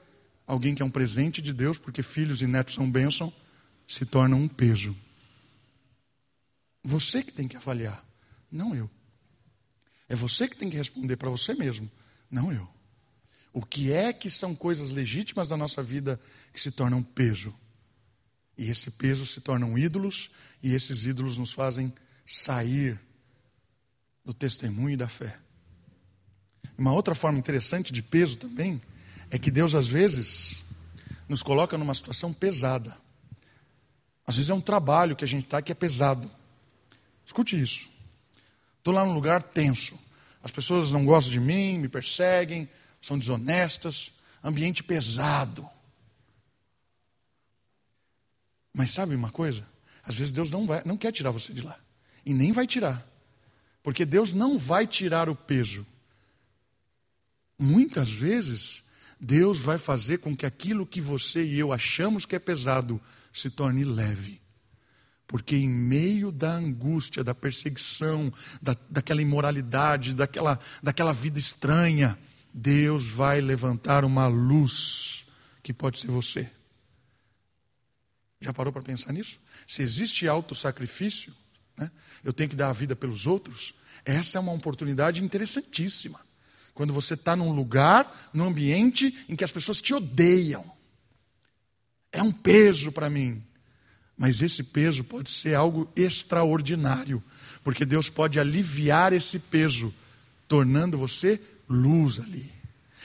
alguém 0.46 0.76
que 0.76 0.82
é 0.82 0.86
um 0.86 0.90
presente 0.90 1.42
de 1.42 1.54
Deus, 1.54 1.78
porque 1.78 2.04
filhos 2.04 2.42
e 2.42 2.48
netos 2.48 2.76
são 2.76 2.90
bênção, 2.90 3.34
se 3.88 4.06
torna 4.06 4.36
um 4.36 4.48
peso. 4.48 4.96
Você 6.84 7.24
que 7.24 7.32
tem 7.32 7.48
que 7.48 7.58
avaliar, 7.58 8.04
não 8.52 8.76
eu. 8.76 8.90
É 10.12 10.16
você 10.16 10.46
que 10.46 10.58
tem 10.58 10.70
que 10.70 10.76
responder 10.76 11.16
para 11.16 11.30
você 11.30 11.54
mesmo, 11.54 11.90
não 12.30 12.52
eu. 12.52 12.68
O 13.54 13.66
que 13.66 13.94
é 13.94 14.12
que 14.12 14.30
são 14.30 14.54
coisas 14.54 14.90
legítimas 14.90 15.48
da 15.48 15.56
nossa 15.56 15.82
vida 15.82 16.20
que 16.52 16.60
se 16.60 16.70
tornam 16.70 17.02
peso? 17.02 17.56
E 18.58 18.70
esse 18.70 18.92
peso 18.92 19.26
se 19.26 19.40
tornam 19.40 19.78
ídolos, 19.78 20.30
e 20.62 20.74
esses 20.74 21.06
ídolos 21.06 21.38
nos 21.38 21.54
fazem 21.54 21.94
sair 22.26 23.00
do 24.26 24.34
testemunho 24.34 24.96
e 24.96 24.98
da 24.98 25.08
fé. 25.08 25.40
Uma 26.78 26.92
outra 26.92 27.16
forma 27.16 27.40
interessante 27.40 27.94
de 27.94 28.04
peso 28.04 28.38
também 28.38 28.82
é 29.30 29.40
que 29.40 29.50
Deus 29.50 29.74
às 29.74 29.88
vezes 29.88 30.58
nos 31.30 31.42
coloca 31.42 31.78
numa 31.78 31.94
situação 31.94 32.34
pesada. 32.34 32.98
Às 34.28 34.36
vezes 34.36 34.50
é 34.50 34.54
um 34.54 34.60
trabalho 34.60 35.16
que 35.16 35.24
a 35.24 35.28
gente 35.28 35.46
está 35.46 35.62
que 35.62 35.72
é 35.72 35.76
pesado. 35.76 36.30
Escute 37.26 37.58
isso. 37.58 37.90
Estou 38.82 38.96
lá 38.96 39.06
num 39.06 39.14
lugar 39.14 39.44
tenso. 39.44 39.96
As 40.42 40.50
pessoas 40.50 40.90
não 40.90 41.06
gostam 41.06 41.32
de 41.32 41.40
mim, 41.40 41.78
me 41.78 41.88
perseguem, 41.88 42.68
são 43.00 43.18
desonestas, 43.18 44.12
ambiente 44.44 44.84
pesado. 44.84 45.70
Mas 48.74 48.90
sabe 48.90 49.14
uma 49.14 49.30
coisa? 49.30 49.64
Às 50.04 50.16
vezes 50.16 50.34
Deus 50.34 50.50
não, 50.50 50.66
vai, 50.66 50.82
não 50.84 50.98
quer 50.98 51.12
tirar 51.12 51.30
você 51.30 51.54
de 51.54 51.62
lá. 51.62 51.78
E 52.26 52.34
nem 52.34 52.52
vai 52.52 52.66
tirar. 52.66 53.08
Porque 53.84 54.04
Deus 54.04 54.34
não 54.34 54.58
vai 54.58 54.88
tirar 54.88 55.30
o 55.30 55.36
peso. 55.36 55.86
Muitas 57.60 58.12
vezes, 58.12 58.84
Deus 59.20 59.60
vai 59.60 59.78
fazer 59.78 60.18
com 60.18 60.36
que 60.36 60.48
aquilo 60.48 60.88
que 60.88 61.00
você 61.00 61.46
e 61.46 61.60
eu 61.60 61.72
achamos 61.72 62.26
que 62.26 62.36
é 62.36 62.40
pesado 62.40 63.00
se 63.32 63.48
torne 63.48 63.84
leve. 63.84 64.42
Porque 65.32 65.56
em 65.56 65.70
meio 65.70 66.30
da 66.30 66.52
angústia, 66.52 67.24
da 67.24 67.34
perseguição, 67.34 68.32
da, 68.62 68.76
daquela 68.90 69.22
imoralidade, 69.22 70.14
daquela, 70.14 70.60
daquela 70.84 71.14
vida 71.14 71.40
estranha, 71.40 72.20
Deus 72.54 73.06
vai 73.06 73.40
levantar 73.40 74.04
uma 74.04 74.28
luz 74.28 75.26
que 75.64 75.74
pode 75.74 76.00
ser 76.00 76.08
você. 76.08 76.50
Já 78.42 78.52
parou 78.52 78.74
para 78.74 78.82
pensar 78.82 79.14
nisso? 79.14 79.40
Se 79.66 79.82
existe 79.82 80.28
autossacrifício, 80.28 81.34
né, 81.78 81.90
eu 82.24 82.34
tenho 82.34 82.50
que 82.50 82.56
dar 82.56 82.70
a 82.70 82.74
vida 82.74 82.94
pelos 82.94 83.26
outros, 83.26 83.74
essa 84.04 84.38
é 84.38 84.42
uma 84.42 84.52
oportunidade 84.52 85.24
interessantíssima. 85.24 86.20
Quando 86.74 86.94
você 86.94 87.14
está 87.14 87.38
num 87.38 87.54
lugar, 87.54 88.30
num 88.34 88.46
ambiente 88.46 89.26
em 89.30 89.36
que 89.36 89.46
as 89.46 89.52
pessoas 89.52 89.82
te 89.82 89.94
odeiam. 89.94 90.70
É 92.12 92.22
um 92.22 92.34
peso 92.34 92.92
para 92.92 93.10
mim. 93.10 93.42
Mas 94.22 94.44
esse 94.44 94.62
peso 94.62 95.04
pode 95.04 95.32
ser 95.32 95.56
algo 95.56 95.92
extraordinário, 95.96 97.24
porque 97.64 97.84
Deus 97.84 98.08
pode 98.08 98.40
aliviar 98.40 99.14
esse 99.14 99.40
peso, 99.40 99.92
tornando 100.48 100.96
você 100.96 101.42
luz 101.68 102.20
ali. 102.20 102.52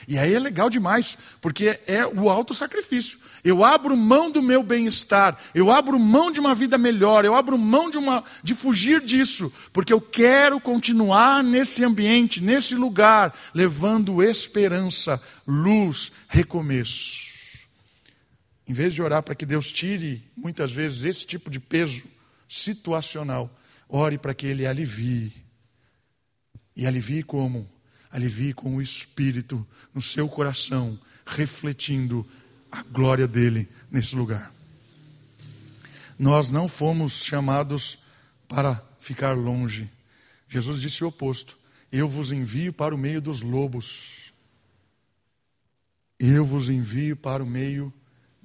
E 0.07 0.15
aí 0.15 0.35
é 0.35 0.39
legal 0.39 0.69
demais, 0.69 1.17
porque 1.41 1.79
é 1.87 2.05
o 2.05 2.29
alto 2.29 2.53
sacrifício. 2.53 3.17
Eu 3.43 3.65
abro 3.65 3.97
mão 3.97 4.29
do 4.29 4.43
meu 4.43 4.61
bem-estar, 4.61 5.35
eu 5.55 5.71
abro 5.71 5.97
mão 5.97 6.31
de 6.31 6.39
uma 6.39 6.53
vida 6.53 6.77
melhor, 6.77 7.25
eu 7.25 7.33
abro 7.33 7.57
mão 7.57 7.89
de, 7.89 7.97
uma, 7.97 8.23
de 8.43 8.53
fugir 8.53 9.01
disso, 9.01 9.51
porque 9.73 9.91
eu 9.91 9.99
quero 9.99 10.61
continuar 10.61 11.43
nesse 11.43 11.83
ambiente, 11.83 12.43
nesse 12.43 12.75
lugar, 12.75 13.33
levando 13.55 14.21
esperança, 14.21 15.19
luz, 15.47 16.11
recomeço. 16.27 17.26
Em 18.67 18.73
vez 18.73 18.93
de 18.93 19.01
orar 19.01 19.23
para 19.23 19.35
que 19.35 19.45
Deus 19.45 19.71
tire, 19.71 20.23
muitas 20.35 20.71
vezes, 20.71 21.05
esse 21.05 21.25
tipo 21.25 21.49
de 21.49 21.59
peso 21.59 22.03
situacional, 22.47 23.55
ore 23.87 24.17
para 24.17 24.33
que 24.33 24.45
Ele 24.45 24.65
alivie. 24.65 25.33
E 26.75 26.85
alivie 26.85 27.23
como? 27.23 27.69
alivie 28.11 28.53
com 28.53 28.75
o 28.75 28.81
Espírito 28.81 29.65
no 29.93 30.01
seu 30.01 30.27
coração, 30.27 30.99
refletindo 31.25 32.27
a 32.71 32.81
glória 32.83 33.27
dele 33.27 33.69
nesse 33.91 34.15
lugar. 34.15 34.51
Nós 36.17 36.51
não 36.51 36.67
fomos 36.67 37.23
chamados 37.23 37.99
para 38.47 38.83
ficar 38.99 39.33
longe. 39.33 39.89
Jesus 40.47 40.81
disse 40.81 41.03
o 41.03 41.07
oposto: 41.07 41.57
Eu 41.91 42.07
vos 42.07 42.31
envio 42.31 42.73
para 42.73 42.95
o 42.95 42.97
meio 42.97 43.21
dos 43.21 43.41
lobos. 43.41 44.33
Eu 46.19 46.43
vos 46.43 46.69
envio 46.69 47.15
para 47.15 47.43
o 47.43 47.47
meio 47.47 47.93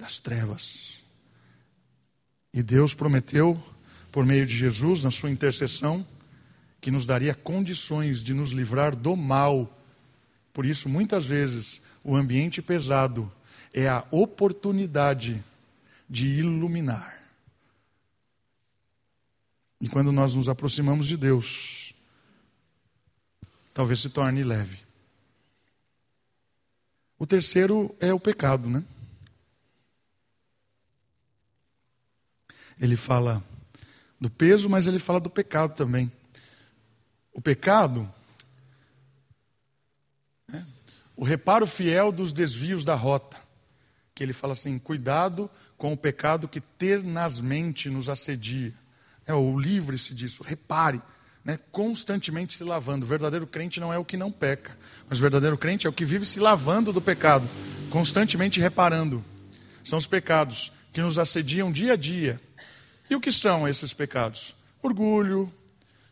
das 0.03 0.19
trevas. 0.19 1.01
E 2.53 2.61
Deus 2.61 2.93
prometeu, 2.93 3.61
por 4.11 4.25
meio 4.25 4.45
de 4.45 4.55
Jesus, 4.55 5.01
na 5.01 5.09
sua 5.09 5.31
intercessão, 5.31 6.05
que 6.81 6.91
nos 6.91 7.05
daria 7.05 7.33
condições 7.33 8.21
de 8.21 8.33
nos 8.33 8.51
livrar 8.51 8.97
do 8.97 9.15
mal. 9.15 9.81
Por 10.51 10.65
isso, 10.65 10.89
muitas 10.89 11.25
vezes, 11.25 11.81
o 12.03 12.17
ambiente 12.17 12.61
pesado 12.61 13.31
é 13.73 13.87
a 13.87 14.05
oportunidade 14.11 15.41
de 16.09 16.27
iluminar. 16.27 17.17
E 19.79 19.87
quando 19.87 20.11
nós 20.11 20.35
nos 20.35 20.49
aproximamos 20.49 21.07
de 21.07 21.15
Deus, 21.15 21.95
talvez 23.73 24.01
se 24.01 24.09
torne 24.09 24.43
leve. 24.43 24.79
O 27.17 27.25
terceiro 27.25 27.95
é 28.01 28.13
o 28.13 28.19
pecado, 28.19 28.69
né? 28.69 28.83
Ele 32.83 32.97
fala 32.97 33.41
do 34.19 34.29
peso, 34.29 34.69
mas 34.69 34.87
ele 34.87 34.99
fala 34.99 35.17
do 35.17 35.29
pecado 35.29 35.73
também. 35.73 36.11
O 37.33 37.39
pecado, 37.39 38.11
né? 40.45 40.65
o 41.15 41.23
reparo 41.23 41.65
fiel 41.65 42.11
dos 42.11 42.33
desvios 42.33 42.83
da 42.83 42.93
rota, 42.93 43.37
que 44.13 44.21
ele 44.21 44.33
fala 44.33 44.51
assim: 44.51 44.77
cuidado 44.77 45.49
com 45.77 45.93
o 45.93 45.97
pecado 45.97 46.45
que 46.45 46.59
tenazmente 46.59 47.89
nos 47.89 48.09
assedia. 48.09 48.73
É, 49.25 49.33
o 49.33 49.57
livre-se 49.57 50.13
disso, 50.13 50.43
repare, 50.43 51.01
né? 51.41 51.57
constantemente 51.71 52.57
se 52.57 52.65
lavando. 52.65 53.05
O 53.05 53.07
verdadeiro 53.07 53.47
crente 53.47 53.79
não 53.79 53.93
é 53.93 53.97
o 53.97 54.03
que 54.03 54.17
não 54.17 54.29
peca, 54.29 54.77
mas 55.07 55.19
o 55.19 55.21
verdadeiro 55.21 55.57
crente 55.57 55.87
é 55.87 55.89
o 55.89 55.93
que 55.93 56.03
vive 56.03 56.25
se 56.25 56.37
lavando 56.41 56.91
do 56.91 57.01
pecado, 57.01 57.47
constantemente 57.89 58.59
reparando. 58.59 59.23
São 59.85 59.97
os 59.97 60.05
pecados 60.05 60.69
que 60.91 61.01
nos 61.01 61.17
assediam 61.17 61.71
dia 61.71 61.93
a 61.93 61.95
dia. 61.95 62.41
E 63.09 63.15
o 63.15 63.19
que 63.19 63.31
são 63.31 63.67
esses 63.67 63.93
pecados? 63.93 64.55
Orgulho, 64.81 65.51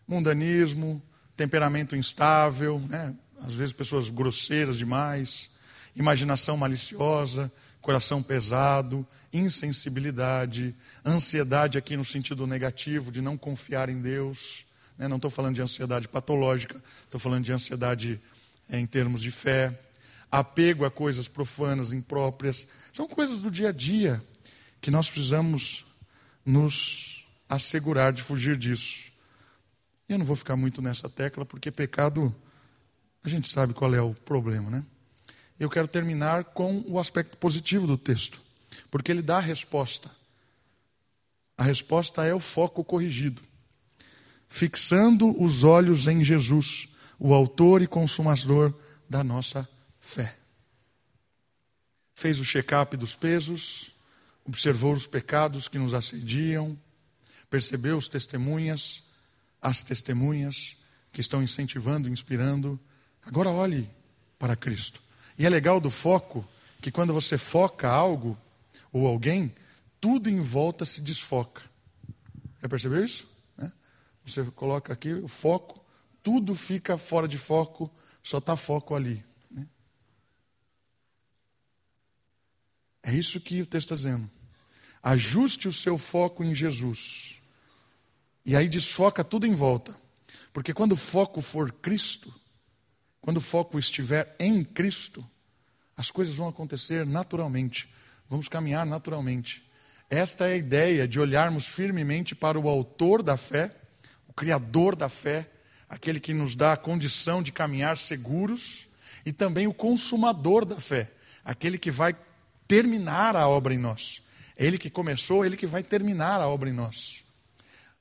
mundanismo, 0.07 1.01
temperamento 1.35 1.95
instável, 1.95 2.79
né? 2.79 3.13
às 3.45 3.53
vezes 3.53 3.73
pessoas 3.73 4.09
grosseiras 4.09 4.77
demais, 4.77 5.49
imaginação 5.95 6.55
maliciosa, 6.57 7.51
coração 7.81 8.21
pesado, 8.21 9.05
insensibilidade, 9.33 10.75
ansiedade 11.05 11.77
aqui 11.77 11.97
no 11.97 12.05
sentido 12.05 12.45
negativo, 12.45 13.11
de 13.11 13.21
não 13.21 13.37
confiar 13.37 13.89
em 13.89 13.99
Deus. 13.99 14.65
Né? 14.97 15.07
Não 15.07 15.15
estou 15.15 15.31
falando 15.31 15.55
de 15.55 15.61
ansiedade 15.61 16.07
patológica, 16.07 16.81
estou 17.03 17.19
falando 17.19 17.43
de 17.43 17.51
ansiedade 17.51 18.21
é, 18.69 18.79
em 18.79 18.85
termos 18.85 19.21
de 19.21 19.31
fé, 19.31 19.79
apego 20.31 20.85
a 20.85 20.91
coisas 20.91 21.27
profanas, 21.27 21.91
impróprias. 21.91 22.67
São 22.93 23.07
coisas 23.07 23.39
do 23.39 23.49
dia 23.49 23.69
a 23.69 23.71
dia 23.71 24.23
que 24.79 24.91
nós 24.91 25.09
precisamos 25.09 25.85
nos 26.45 27.25
assegurar 27.47 28.13
de 28.13 28.21
fugir 28.21 28.57
disso. 28.57 29.11
Eu 30.07 30.17
não 30.17 30.25
vou 30.25 30.35
ficar 30.35 30.55
muito 30.55 30.81
nessa 30.81 31.09
tecla, 31.09 31.45
porque 31.45 31.71
pecado, 31.71 32.35
a 33.23 33.29
gente 33.29 33.47
sabe 33.47 33.73
qual 33.73 33.93
é 33.93 34.01
o 34.01 34.13
problema, 34.13 34.69
né? 34.69 34.85
Eu 35.59 35.69
quero 35.69 35.87
terminar 35.87 36.45
com 36.45 36.83
o 36.87 36.99
aspecto 36.99 37.37
positivo 37.37 37.85
do 37.85 37.97
texto, 37.97 38.41
porque 38.89 39.11
ele 39.11 39.21
dá 39.21 39.37
a 39.37 39.41
resposta. 39.41 40.09
A 41.57 41.63
resposta 41.63 42.25
é 42.25 42.33
o 42.33 42.39
foco 42.39 42.83
corrigido. 42.83 43.41
Fixando 44.49 45.39
os 45.41 45.63
olhos 45.63 46.07
em 46.07 46.23
Jesus, 46.23 46.89
o 47.19 47.33
autor 47.33 47.81
e 47.81 47.87
consumador 47.87 48.73
da 49.07 49.23
nossa 49.23 49.69
fé. 49.99 50.35
Fez 52.15 52.39
o 52.39 52.43
check-up 52.43 52.97
dos 52.97 53.15
pesos, 53.15 53.91
observou 54.45 54.93
os 54.93 55.07
pecados 55.07 55.67
que 55.67 55.77
nos 55.77 55.93
assediam, 55.93 56.77
percebeu 57.49 57.97
os 57.97 58.07
testemunhas, 58.07 59.03
as 59.61 59.83
testemunhas 59.83 60.77
que 61.11 61.21
estão 61.21 61.43
incentivando, 61.43 62.09
inspirando. 62.09 62.79
Agora 63.23 63.49
olhe 63.49 63.89
para 64.39 64.55
Cristo. 64.55 65.01
E 65.37 65.45
é 65.45 65.49
legal 65.49 65.79
do 65.79 65.89
foco 65.89 66.47
que 66.81 66.91
quando 66.91 67.13
você 67.13 67.37
foca 67.37 67.87
algo 67.89 68.37
ou 68.91 69.07
alguém, 69.07 69.53
tudo 69.99 70.29
em 70.29 70.39
volta 70.39 70.85
se 70.85 71.01
desfoca. 71.01 71.61
Já 72.61 72.67
percebeu 72.67 73.03
isso? 73.03 73.27
É? 73.57 73.71
Você 74.25 74.43
coloca 74.45 74.91
aqui 74.91 75.13
o 75.13 75.27
foco, 75.27 75.83
tudo 76.23 76.55
fica 76.55 76.97
fora 76.97 77.27
de 77.27 77.37
foco, 77.37 77.91
só 78.23 78.39
está 78.39 78.55
foco 78.55 78.95
ali. 78.95 79.23
Né? 79.49 79.67
É 83.03 83.13
isso 83.13 83.39
que 83.39 83.61
o 83.61 83.65
texto 83.65 83.93
está 83.93 83.95
dizendo. 83.95 84.29
Ajuste 85.01 85.67
o 85.67 85.73
seu 85.73 85.97
foco 85.97 86.43
em 86.43 86.53
Jesus. 86.53 87.35
E 88.45 88.55
aí 88.55 88.67
desfoca 88.67 89.23
tudo 89.23 89.47
em 89.47 89.55
volta. 89.55 89.95
Porque 90.53 90.73
quando 90.73 90.93
o 90.93 90.97
foco 90.97 91.41
for 91.41 91.71
Cristo, 91.71 92.33
quando 93.19 93.37
o 93.37 93.41
foco 93.41 93.79
estiver 93.79 94.35
em 94.39 94.63
Cristo, 94.63 95.27
as 95.95 96.11
coisas 96.11 96.33
vão 96.33 96.47
acontecer 96.47 97.05
naturalmente, 97.05 97.89
vamos 98.29 98.47
caminhar 98.47 98.85
naturalmente. 98.85 99.63
Esta 100.09 100.47
é 100.47 100.53
a 100.53 100.57
ideia 100.57 101.07
de 101.07 101.19
olharmos 101.19 101.65
firmemente 101.65 102.35
para 102.35 102.59
o 102.59 102.67
Autor 102.67 103.23
da 103.23 103.37
fé, 103.37 103.75
o 104.27 104.33
Criador 104.33 104.95
da 104.95 105.07
fé, 105.07 105.49
aquele 105.87 106.19
que 106.19 106.33
nos 106.33 106.55
dá 106.55 106.73
a 106.73 106.77
condição 106.77 107.41
de 107.41 107.51
caminhar 107.51 107.97
seguros, 107.97 108.87
e 109.25 109.31
também 109.31 109.67
o 109.67 109.73
Consumador 109.73 110.65
da 110.65 110.79
fé, 110.79 111.11
aquele 111.45 111.77
que 111.77 111.91
vai 111.91 112.15
terminar 112.67 113.35
a 113.35 113.47
obra 113.47 113.73
em 113.73 113.77
nós. 113.77 114.21
É 114.55 114.65
ele 114.65 114.77
que 114.77 114.89
começou, 114.89 115.43
é 115.43 115.47
ele 115.47 115.57
que 115.57 115.67
vai 115.67 115.83
terminar 115.83 116.39
a 116.39 116.47
obra 116.47 116.69
em 116.69 116.73
nós. 116.73 117.23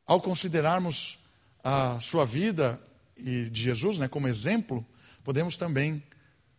Ao 0.07 0.21
considerarmos 0.21 1.19
a 1.63 1.99
sua 2.01 2.25
vida 2.25 2.81
e 3.17 3.49
de 3.51 3.63
Jesus 3.63 3.99
né, 3.99 4.09
como 4.09 4.29
exemplo, 4.29 4.85
podemos 5.23 5.57
também 5.57 6.03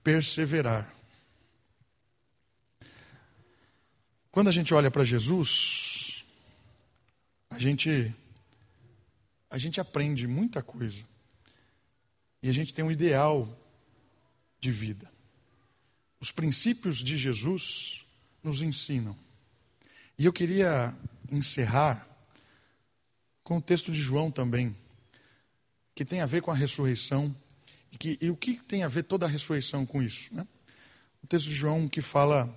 perseverar. 0.04 0.94
Quando 4.32 4.48
a 4.48 4.52
gente 4.52 4.74
olha 4.74 4.90
para 4.90 5.04
Jesus, 5.04 6.24
a 7.50 7.60
gente 7.60 8.16
a 9.50 9.58
gente 9.58 9.82
aprende 9.82 10.26
muita 10.26 10.64
coisa. 10.64 11.04
E 12.42 12.50
a 12.50 12.54
gente 12.54 12.74
tem 12.74 12.84
um 12.84 12.92
ideal 12.92 13.48
de 14.60 14.72
vida. 14.72 15.12
Os 16.22 16.32
princípios 16.32 17.00
de 17.00 17.18
Jesus 17.18 18.06
nos 18.44 18.62
ensinam. 18.62 19.18
E 20.20 20.26
eu 20.26 20.32
queria 20.32 20.96
encerrar 21.32 22.08
com 23.44 23.58
o 23.58 23.62
texto 23.62 23.92
de 23.92 24.00
João 24.00 24.30
também, 24.30 24.76
que 25.96 26.06
tem 26.06 26.22
a 26.22 26.28
ver 26.28 26.44
com 26.44 26.52
a 26.52 26.56
ressurreição. 26.56 27.36
E, 27.92 27.98
que, 27.98 28.18
e 28.22 28.30
o 28.30 28.36
que 28.36 28.58
tem 28.58 28.84
a 28.84 28.88
ver 28.88 29.04
toda 29.04 29.26
a 29.26 29.30
ressurreição 29.30 29.84
com 29.84 30.02
isso? 30.02 30.34
Né? 30.34 30.46
O 31.24 31.28
texto 31.28 31.48
de 31.48 31.56
João 31.56 31.88
que 31.88 32.02
fala 32.02 32.56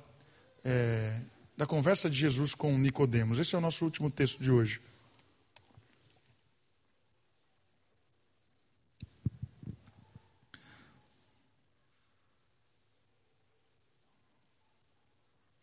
é, 0.63 1.19
da 1.57 1.67
conversa 1.67 2.11
de 2.11 2.17
Jesus 2.19 2.55
com 2.55 2.77
Nicodemos. 2.79 3.39
Esse 3.39 3.55
é 3.55 3.59
o 3.59 3.63
nosso 3.63 3.85
último 3.85 4.11
texto 4.11 4.43
de 4.43 4.51
hoje. 4.51 4.79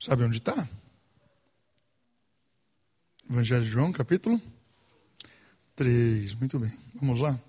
Sabe 0.02 0.24
onde 0.24 0.38
está? 0.38 0.68
Evangelho 3.30 3.64
de 3.64 3.70
João, 3.70 3.92
capítulo 3.92 4.42
3. 5.76 6.34
Muito 6.34 6.58
bem. 6.60 6.76
Vamos 6.96 7.20
lá? 7.20 7.40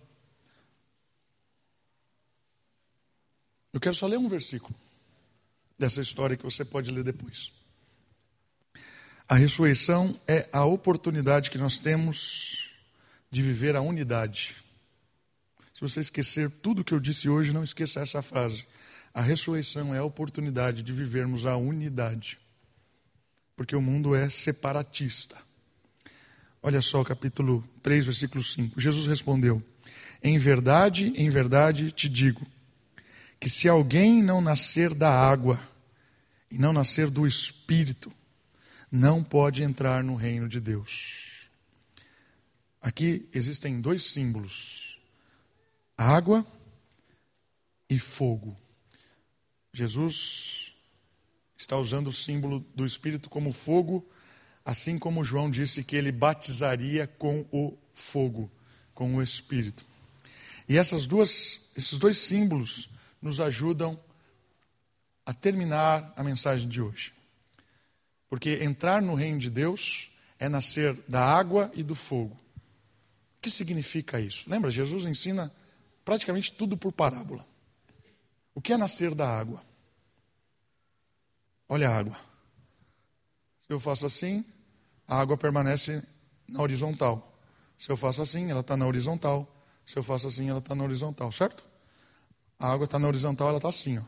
Eu 3.72 3.80
quero 3.80 3.94
só 3.94 4.06
ler 4.06 4.18
um 4.18 4.28
versículo. 4.28 4.74
dessa 5.78 6.02
história 6.02 6.36
que 6.36 6.44
você 6.44 6.62
pode 6.62 6.90
ler 6.90 7.02
depois. 7.02 7.50
A 9.26 9.34
ressurreição 9.34 10.14
é 10.28 10.46
a 10.52 10.62
oportunidade 10.66 11.50
que 11.50 11.56
nós 11.56 11.80
temos 11.80 12.70
de 13.30 13.40
viver 13.40 13.76
a 13.76 13.80
unidade. 13.80 14.62
Se 15.74 15.80
você 15.80 16.00
esquecer 16.00 16.50
tudo 16.50 16.84
que 16.84 16.92
eu 16.92 17.00
disse 17.00 17.30
hoje, 17.30 17.50
não 17.50 17.64
esqueça 17.64 18.00
essa 18.00 18.20
frase. 18.20 18.66
A 19.14 19.22
ressurreição 19.22 19.94
é 19.94 19.98
a 19.98 20.04
oportunidade 20.04 20.82
de 20.82 20.92
vivermos 20.92 21.46
a 21.46 21.56
unidade. 21.56 22.41
Porque 23.62 23.76
o 23.76 23.80
mundo 23.80 24.12
é 24.12 24.28
separatista. 24.28 25.36
Olha 26.60 26.80
só 26.80 27.04
capítulo 27.04 27.62
3, 27.80 28.06
versículo 28.06 28.42
5. 28.42 28.80
Jesus 28.80 29.06
respondeu: 29.06 29.62
Em 30.20 30.36
verdade, 30.36 31.12
em 31.14 31.30
verdade 31.30 31.92
te 31.92 32.08
digo, 32.08 32.44
que 33.38 33.48
se 33.48 33.68
alguém 33.68 34.20
não 34.20 34.40
nascer 34.40 34.92
da 34.92 35.08
água 35.08 35.62
e 36.50 36.58
não 36.58 36.72
nascer 36.72 37.08
do 37.08 37.24
espírito, 37.24 38.12
não 38.90 39.22
pode 39.22 39.62
entrar 39.62 40.02
no 40.02 40.16
reino 40.16 40.48
de 40.48 40.58
Deus. 40.58 41.46
Aqui 42.80 43.28
existem 43.32 43.80
dois 43.80 44.02
símbolos: 44.02 44.98
água 45.96 46.44
e 47.88 47.96
fogo. 47.96 48.56
Jesus 49.72 50.61
está 51.62 51.76
usando 51.76 52.08
o 52.08 52.12
símbolo 52.12 52.60
do 52.74 52.84
Espírito 52.84 53.30
como 53.30 53.52
fogo, 53.52 54.06
assim 54.64 54.98
como 54.98 55.24
João 55.24 55.50
disse 55.50 55.82
que 55.82 55.96
ele 55.96 56.12
batizaria 56.12 57.06
com 57.06 57.46
o 57.50 57.76
fogo, 57.94 58.50
com 58.94 59.16
o 59.16 59.22
Espírito. 59.22 59.86
E 60.68 60.76
essas 60.76 61.06
duas, 61.06 61.60
esses 61.76 61.98
dois 61.98 62.18
símbolos 62.18 62.88
nos 63.20 63.40
ajudam 63.40 63.98
a 65.24 65.32
terminar 65.32 66.12
a 66.16 66.24
mensagem 66.24 66.68
de 66.68 66.80
hoje. 66.80 67.12
Porque 68.28 68.58
entrar 68.62 69.00
no 69.00 69.14
reino 69.14 69.38
de 69.38 69.50
Deus 69.50 70.10
é 70.38 70.48
nascer 70.48 70.94
da 71.06 71.24
água 71.24 71.70
e 71.74 71.82
do 71.82 71.94
fogo. 71.94 72.34
O 72.34 73.42
que 73.42 73.50
significa 73.50 74.20
isso? 74.20 74.48
Lembra, 74.48 74.70
Jesus 74.70 75.06
ensina 75.06 75.52
praticamente 76.04 76.52
tudo 76.52 76.76
por 76.76 76.92
parábola. 76.92 77.46
O 78.54 78.60
que 78.60 78.72
é 78.72 78.76
nascer 78.76 79.14
da 79.14 79.28
água? 79.28 79.62
Olha 81.72 81.88
a 81.88 81.96
água. 81.96 82.20
Se 83.60 83.72
eu 83.72 83.80
faço 83.80 84.04
assim, 84.04 84.44
a 85.08 85.18
água 85.18 85.38
permanece 85.38 86.06
na 86.46 86.60
horizontal. 86.60 87.34
Se 87.78 87.90
eu 87.90 87.96
faço 87.96 88.20
assim, 88.20 88.50
ela 88.50 88.60
está 88.60 88.76
na 88.76 88.86
horizontal. 88.86 89.50
Se 89.86 89.98
eu 89.98 90.02
faço 90.02 90.28
assim, 90.28 90.50
ela 90.50 90.58
está 90.58 90.74
na 90.74 90.84
horizontal, 90.84 91.32
certo? 91.32 91.64
A 92.58 92.70
água 92.70 92.84
está 92.84 92.98
na 92.98 93.08
horizontal, 93.08 93.48
ela 93.48 93.56
está 93.56 93.70
assim. 93.70 93.96
Ó. 93.96 94.02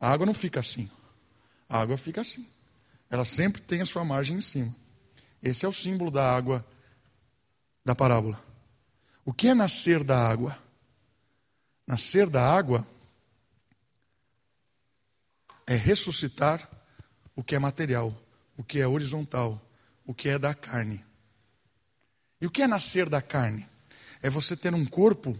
A 0.00 0.10
água 0.10 0.24
não 0.24 0.32
fica 0.32 0.60
assim. 0.60 0.90
A 1.68 1.82
água 1.82 1.98
fica 1.98 2.22
assim. 2.22 2.48
Ela 3.10 3.26
sempre 3.26 3.60
tem 3.60 3.82
a 3.82 3.86
sua 3.86 4.02
margem 4.02 4.38
em 4.38 4.40
cima. 4.40 4.74
Esse 5.42 5.66
é 5.66 5.68
o 5.68 5.72
símbolo 5.72 6.10
da 6.10 6.34
água 6.34 6.64
da 7.84 7.94
parábola. 7.94 8.42
O 9.22 9.34
que 9.34 9.48
é 9.48 9.54
nascer 9.54 10.02
da 10.02 10.16
água? 10.16 10.58
Nascer 11.86 12.30
da 12.30 12.42
água 12.42 12.86
é 15.66 15.74
ressuscitar 15.74 16.68
o 17.34 17.42
que 17.42 17.54
é 17.54 17.58
material, 17.58 18.16
o 18.56 18.62
que 18.62 18.80
é 18.80 18.86
horizontal, 18.86 19.60
o 20.04 20.14
que 20.14 20.28
é 20.28 20.38
da 20.38 20.54
carne. 20.54 21.04
E 22.40 22.46
o 22.46 22.50
que 22.50 22.62
é 22.62 22.66
nascer 22.66 23.08
da 23.08 23.22
carne? 23.22 23.68
É 24.20 24.28
você 24.28 24.56
ter 24.56 24.74
um 24.74 24.84
corpo 24.84 25.38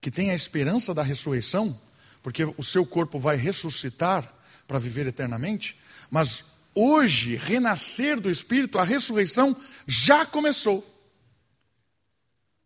que 0.00 0.10
tem 0.10 0.30
a 0.30 0.34
esperança 0.34 0.94
da 0.94 1.02
ressurreição, 1.02 1.78
porque 2.22 2.44
o 2.56 2.62
seu 2.62 2.86
corpo 2.86 3.18
vai 3.18 3.36
ressuscitar 3.36 4.32
para 4.66 4.78
viver 4.78 5.06
eternamente, 5.06 5.78
mas 6.10 6.44
hoje, 6.74 7.36
renascer 7.36 8.20
do 8.20 8.30
Espírito, 8.30 8.78
a 8.78 8.84
ressurreição 8.84 9.56
já 9.86 10.24
começou. 10.24 10.86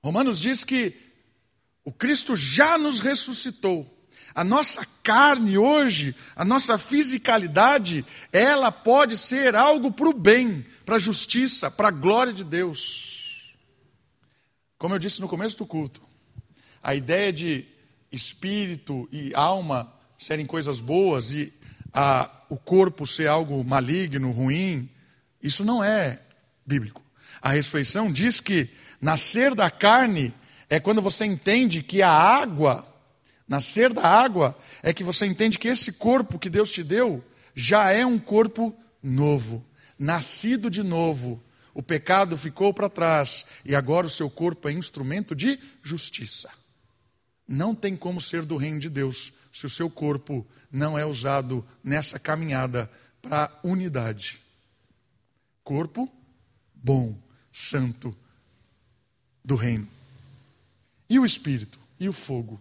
Romanos 0.03 0.39
diz 0.39 0.65
que 0.65 0.95
o 1.85 1.93
Cristo 1.93 2.37
já 2.37 2.79
nos 2.79 3.01
ressuscitou. 3.01 3.91
A 4.35 4.43
nossa 4.43 4.85
carne 5.03 5.57
hoje, 5.57 6.15
a 6.35 6.45
nossa 6.45 6.77
fisicalidade, 6.77 8.05
ela 8.33 8.73
pode 8.73 9.17
ser 9.17 9.55
algo 9.55 9.93
para 9.93 10.09
o 10.09 10.13
bem, 10.13 10.65
para 10.85 10.97
a 10.97 10.99
justiça, 10.99 11.71
para 11.71 11.89
a 11.89 11.93
glória 11.93 12.33
de 12.33 12.43
Deus. 12.43 13.55
Como 14.77 14.95
eu 14.95 14.99
disse 14.99 15.21
no 15.21 15.29
começo 15.29 15.57
do 15.59 15.67
culto, 15.67 16.03
a 16.83 16.95
ideia 16.95 17.33
de 17.33 17.65
espírito 18.11 19.09
e 19.13 19.33
alma 19.35 19.93
serem 20.19 20.47
coisas 20.47 20.81
boas 20.81 21.33
e 21.33 21.53
a, 21.93 22.29
o 22.49 22.57
corpo 22.57 23.07
ser 23.07 23.29
algo 23.29 23.63
maligno, 23.63 24.33
ruim, 24.33 24.91
isso 25.41 25.65
não 25.65 25.83
é 25.83 26.21
bíblico. 26.67 27.03
A 27.41 27.51
ressurreição 27.51 28.11
diz 28.11 28.41
que 28.41 28.69
nascer 29.01 29.55
da 29.55 29.71
carne 29.71 30.35
é 30.69 30.81
quando 30.81 31.01
você 31.01 31.25
entende 31.25 31.83
que 31.83 32.03
a 32.03 32.11
água, 32.11 32.87
nascer 33.47 33.93
da 33.93 34.07
água, 34.07 34.59
é 34.83 34.93
que 34.93 35.05
você 35.05 35.27
entende 35.27 35.59
que 35.59 35.69
esse 35.69 35.93
corpo 35.93 36.39
que 36.39 36.51
Deus 36.51 36.73
te 36.73 36.83
deu 36.83 37.23
já 37.55 37.91
é 37.91 38.05
um 38.05 38.19
corpo 38.19 38.75
novo, 39.03 39.65
nascido 39.99 40.71
de 40.71 40.83
novo. 40.83 41.43
O 41.73 41.83
pecado 41.83 42.37
ficou 42.37 42.73
para 42.73 42.89
trás 42.89 43.45
e 43.65 43.75
agora 43.75 44.07
o 44.07 44.11
seu 44.11 44.31
corpo 44.31 44.69
é 44.69 44.73
instrumento 44.73 45.35
de 45.35 45.59
justiça. 45.83 46.49
Não 47.47 47.75
tem 47.75 47.95
como 47.97 48.21
ser 48.21 48.45
do 48.45 48.57
reino 48.57 48.81
de 48.81 48.89
Deus 48.89 49.33
se 49.53 49.67
o 49.67 49.71
seu 49.71 49.91
corpo 49.91 50.47
não 50.71 50.99
é 50.99 51.05
usado 51.05 51.65
nessa 51.83 52.19
caminhada 52.19 52.91
para 53.21 53.51
unidade. 53.63 54.41
Corpo 55.63 56.11
bom, 56.75 57.17
santo 57.53 58.17
do 59.45 59.57
reino. 59.57 59.89
E 61.09 61.19
o 61.19 61.25
espírito? 61.25 61.79
E 61.99 62.09
o 62.09 62.13
fogo? 62.13 62.61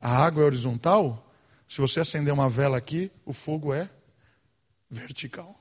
A 0.00 0.24
água 0.24 0.42
é 0.42 0.46
horizontal? 0.46 1.30
Se 1.68 1.80
você 1.80 2.00
acender 2.00 2.32
uma 2.32 2.48
vela 2.48 2.76
aqui, 2.76 3.12
o 3.24 3.32
fogo 3.32 3.74
é 3.74 3.88
vertical. 4.90 5.60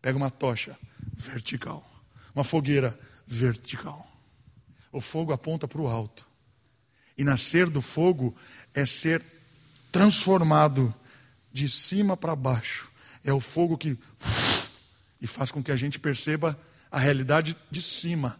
Pega 0.00 0.16
uma 0.16 0.30
tocha, 0.30 0.78
vertical. 1.14 1.84
Uma 2.34 2.42
fogueira, 2.42 2.98
vertical. 3.26 4.10
O 4.90 5.00
fogo 5.00 5.32
aponta 5.32 5.68
para 5.68 5.80
o 5.80 5.86
alto. 5.86 6.26
E 7.18 7.24
nascer 7.24 7.68
do 7.68 7.82
fogo 7.82 8.34
é 8.74 8.86
ser 8.86 9.22
transformado 9.92 10.94
de 11.52 11.68
cima 11.68 12.16
para 12.16 12.34
baixo. 12.34 12.90
É 13.24 13.32
o 13.32 13.40
fogo 13.40 13.76
que 13.76 13.98
e 15.20 15.26
faz 15.26 15.50
com 15.50 15.62
que 15.62 15.72
a 15.72 15.76
gente 15.76 15.98
perceba 15.98 16.58
a 16.90 16.98
realidade 16.98 17.56
de 17.70 17.82
cima. 17.82 18.38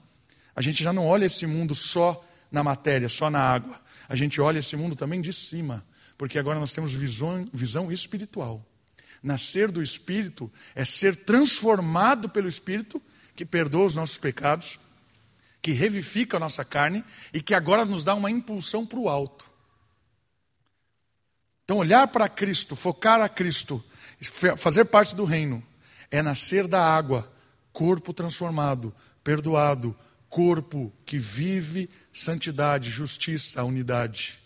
A 0.54 0.62
gente 0.62 0.82
já 0.82 0.92
não 0.92 1.06
olha 1.06 1.26
esse 1.26 1.46
mundo 1.46 1.74
só 1.74 2.24
na 2.50 2.62
matéria, 2.62 3.08
só 3.08 3.28
na 3.28 3.40
água. 3.40 3.80
A 4.08 4.16
gente 4.16 4.40
olha 4.40 4.58
esse 4.58 4.76
mundo 4.76 4.94
também 4.94 5.20
de 5.20 5.32
cima, 5.32 5.84
porque 6.16 6.38
agora 6.38 6.60
nós 6.60 6.72
temos 6.72 6.92
visão, 6.92 7.48
visão 7.52 7.90
espiritual. 7.90 8.64
Nascer 9.22 9.70
do 9.70 9.82
Espírito 9.82 10.50
é 10.74 10.84
ser 10.84 11.16
transformado 11.16 12.28
pelo 12.28 12.48
Espírito, 12.48 13.02
que 13.34 13.44
perdoa 13.44 13.86
os 13.86 13.94
nossos 13.94 14.18
pecados, 14.18 14.78
que 15.60 15.72
revifica 15.72 16.36
a 16.36 16.40
nossa 16.40 16.64
carne 16.64 17.04
e 17.32 17.42
que 17.42 17.54
agora 17.54 17.84
nos 17.84 18.04
dá 18.04 18.14
uma 18.14 18.30
impulsão 18.30 18.86
para 18.86 18.98
o 18.98 19.08
alto. 19.08 19.44
Então, 21.64 21.78
olhar 21.78 22.06
para 22.06 22.28
Cristo, 22.28 22.76
focar 22.76 23.20
a 23.20 23.28
Cristo, 23.28 23.84
fazer 24.56 24.84
parte 24.84 25.16
do 25.16 25.24
reino, 25.24 25.60
é 26.08 26.22
nascer 26.22 26.68
da 26.68 26.80
água, 26.80 27.30
corpo 27.72 28.12
transformado, 28.12 28.94
perdoado, 29.24 29.96
corpo 30.28 30.92
que 31.04 31.18
vive 31.18 31.88
santidade, 32.12 32.90
justiça, 32.90 33.62
unidade. 33.64 34.38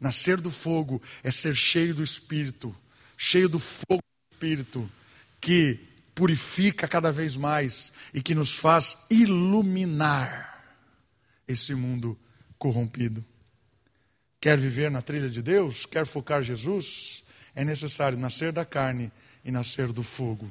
Nascer 0.00 0.40
do 0.40 0.50
fogo 0.50 1.00
é 1.22 1.30
ser 1.30 1.54
cheio 1.54 1.94
do 1.94 2.02
Espírito, 2.02 2.74
cheio 3.16 3.48
do 3.48 3.58
fogo 3.58 4.02
do 4.02 4.34
Espírito, 4.34 4.90
que 5.40 5.80
purifica 6.14 6.88
cada 6.88 7.12
vez 7.12 7.36
mais 7.36 7.92
e 8.12 8.22
que 8.22 8.34
nos 8.34 8.54
faz 8.54 8.96
iluminar 9.10 10.64
esse 11.46 11.74
mundo 11.74 12.18
corrompido. 12.58 13.24
Quer 14.40 14.58
viver 14.58 14.90
na 14.90 15.02
trilha 15.02 15.28
de 15.28 15.42
Deus? 15.42 15.86
Quer 15.86 16.06
focar 16.06 16.42
Jesus? 16.42 17.24
É 17.54 17.64
necessário 17.64 18.18
nascer 18.18 18.52
da 18.52 18.64
carne 18.64 19.10
e 19.44 19.50
nascer 19.50 19.92
do 19.92 20.02
fogo. 20.02 20.50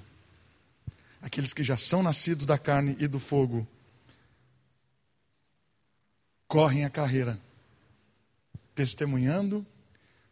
Aqueles 1.21 1.53
que 1.53 1.63
já 1.63 1.77
são 1.77 2.03
nascidos 2.03 2.45
da 2.45 2.57
carne 2.57 2.95
e 2.99 3.07
do 3.07 3.19
fogo 3.19 3.67
correm 6.47 6.85
a 6.85 6.89
carreira, 6.89 7.39
testemunhando, 8.73 9.65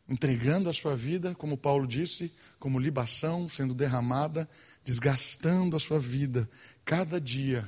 entregando 0.07 0.69
a 0.69 0.73
sua 0.73 0.95
vida, 0.95 1.33
como 1.35 1.57
Paulo 1.57 1.87
disse, 1.87 2.31
como 2.59 2.79
libação 2.79 3.47
sendo 3.47 3.73
derramada, 3.73 4.49
desgastando 4.83 5.75
a 5.75 5.79
sua 5.79 5.99
vida 5.99 6.49
cada 6.85 7.19
dia 7.19 7.67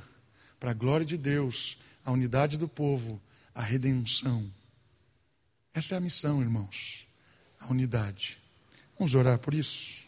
para 0.60 0.70
a 0.70 0.74
glória 0.74 1.06
de 1.06 1.16
Deus 1.16 1.78
a 2.04 2.12
unidade 2.12 2.56
do 2.56 2.68
povo, 2.68 3.20
a 3.54 3.62
redenção. 3.62 4.48
Essa 5.74 5.94
é 5.94 5.98
a 5.98 6.00
missão, 6.00 6.40
irmãos. 6.40 7.06
A 7.58 7.70
unidade. 7.70 8.38
Vamos 8.98 9.14
orar 9.14 9.38
por 9.38 9.52
isso. 9.52 10.06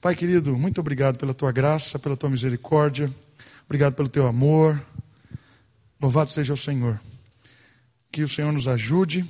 Pai 0.00 0.14
querido, 0.14 0.56
muito 0.56 0.80
obrigado 0.80 1.18
pela 1.18 1.34
tua 1.34 1.52
graça, 1.52 1.98
pela 1.98 2.16
tua 2.16 2.30
misericórdia, 2.30 3.14
obrigado 3.66 3.94
pelo 3.94 4.08
teu 4.08 4.26
amor. 4.26 4.82
Louvado 6.00 6.30
seja 6.30 6.54
o 6.54 6.56
Senhor. 6.56 6.98
Que 8.10 8.22
o 8.22 8.28
Senhor 8.28 8.52
nos 8.52 8.66
ajude 8.66 9.28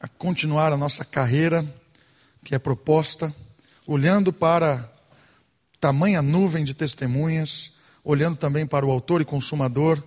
a 0.00 0.08
continuar 0.08 0.72
a 0.72 0.76
nossa 0.76 1.04
carreira 1.04 1.64
que 2.42 2.54
é 2.54 2.58
proposta, 2.58 3.34
olhando 3.86 4.32
para 4.32 4.90
tamanha 5.80 6.22
nuvem 6.22 6.64
de 6.64 6.74
testemunhas, 6.74 7.72
olhando 8.02 8.36
também 8.36 8.66
para 8.66 8.84
o 8.84 8.90
autor 8.90 9.20
e 9.20 9.24
consumador, 9.24 10.02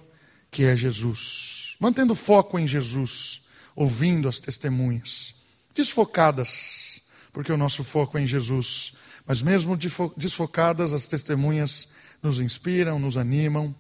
que 0.50 0.64
é 0.64 0.76
Jesus. 0.76 1.76
Mantendo 1.80 2.16
foco 2.16 2.58
em 2.58 2.68
Jesus, 2.68 3.42
ouvindo 3.76 4.28
as 4.28 4.40
testemunhas, 4.40 5.36
desfocadas, 5.76 7.00
porque 7.32 7.52
o 7.52 7.58
nosso 7.58 7.84
foco 7.84 8.18
é 8.18 8.22
em 8.22 8.28
Jesus, 8.28 8.94
mas 9.26 9.42
mesmo 9.42 9.78
desfocadas, 10.16 10.94
as 10.94 11.06
testemunhas 11.06 11.88
nos 12.22 12.40
inspiram, 12.40 12.98
nos 12.98 13.18
animam, 13.18 13.76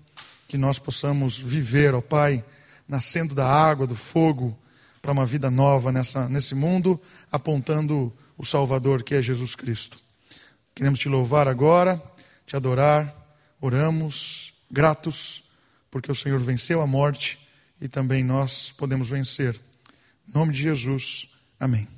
que 0.47 0.57
nós 0.57 0.77
possamos 0.77 1.37
viver, 1.37 1.95
ó 1.95 2.01
Pai, 2.01 2.43
nascendo 2.87 3.35
da 3.35 3.47
água, 3.47 3.85
do 3.85 3.95
fogo, 3.95 4.57
para 5.01 5.11
uma 5.11 5.25
vida 5.25 5.49
nova 5.49 5.91
nessa, 5.91 6.27
nesse 6.27 6.53
mundo, 6.53 6.99
apontando 7.31 8.13
o 8.37 8.45
Salvador 8.45 9.03
que 9.03 9.15
é 9.15 9.21
Jesus 9.21 9.55
Cristo. 9.55 9.99
Queremos 10.75 10.99
te 10.99 11.09
louvar 11.09 11.47
agora, 11.47 12.01
te 12.45 12.55
adorar, 12.55 13.15
oramos, 13.59 14.53
gratos, 14.69 15.43
porque 15.89 16.11
o 16.11 16.15
Senhor 16.15 16.39
venceu 16.39 16.81
a 16.81 16.87
morte 16.87 17.39
e 17.79 17.87
também 17.87 18.23
nós 18.23 18.71
podemos 18.71 19.09
vencer. 19.09 19.59
Em 20.27 20.33
nome 20.33 20.53
de 20.53 20.61
Jesus, 20.61 21.29
amém. 21.59 21.96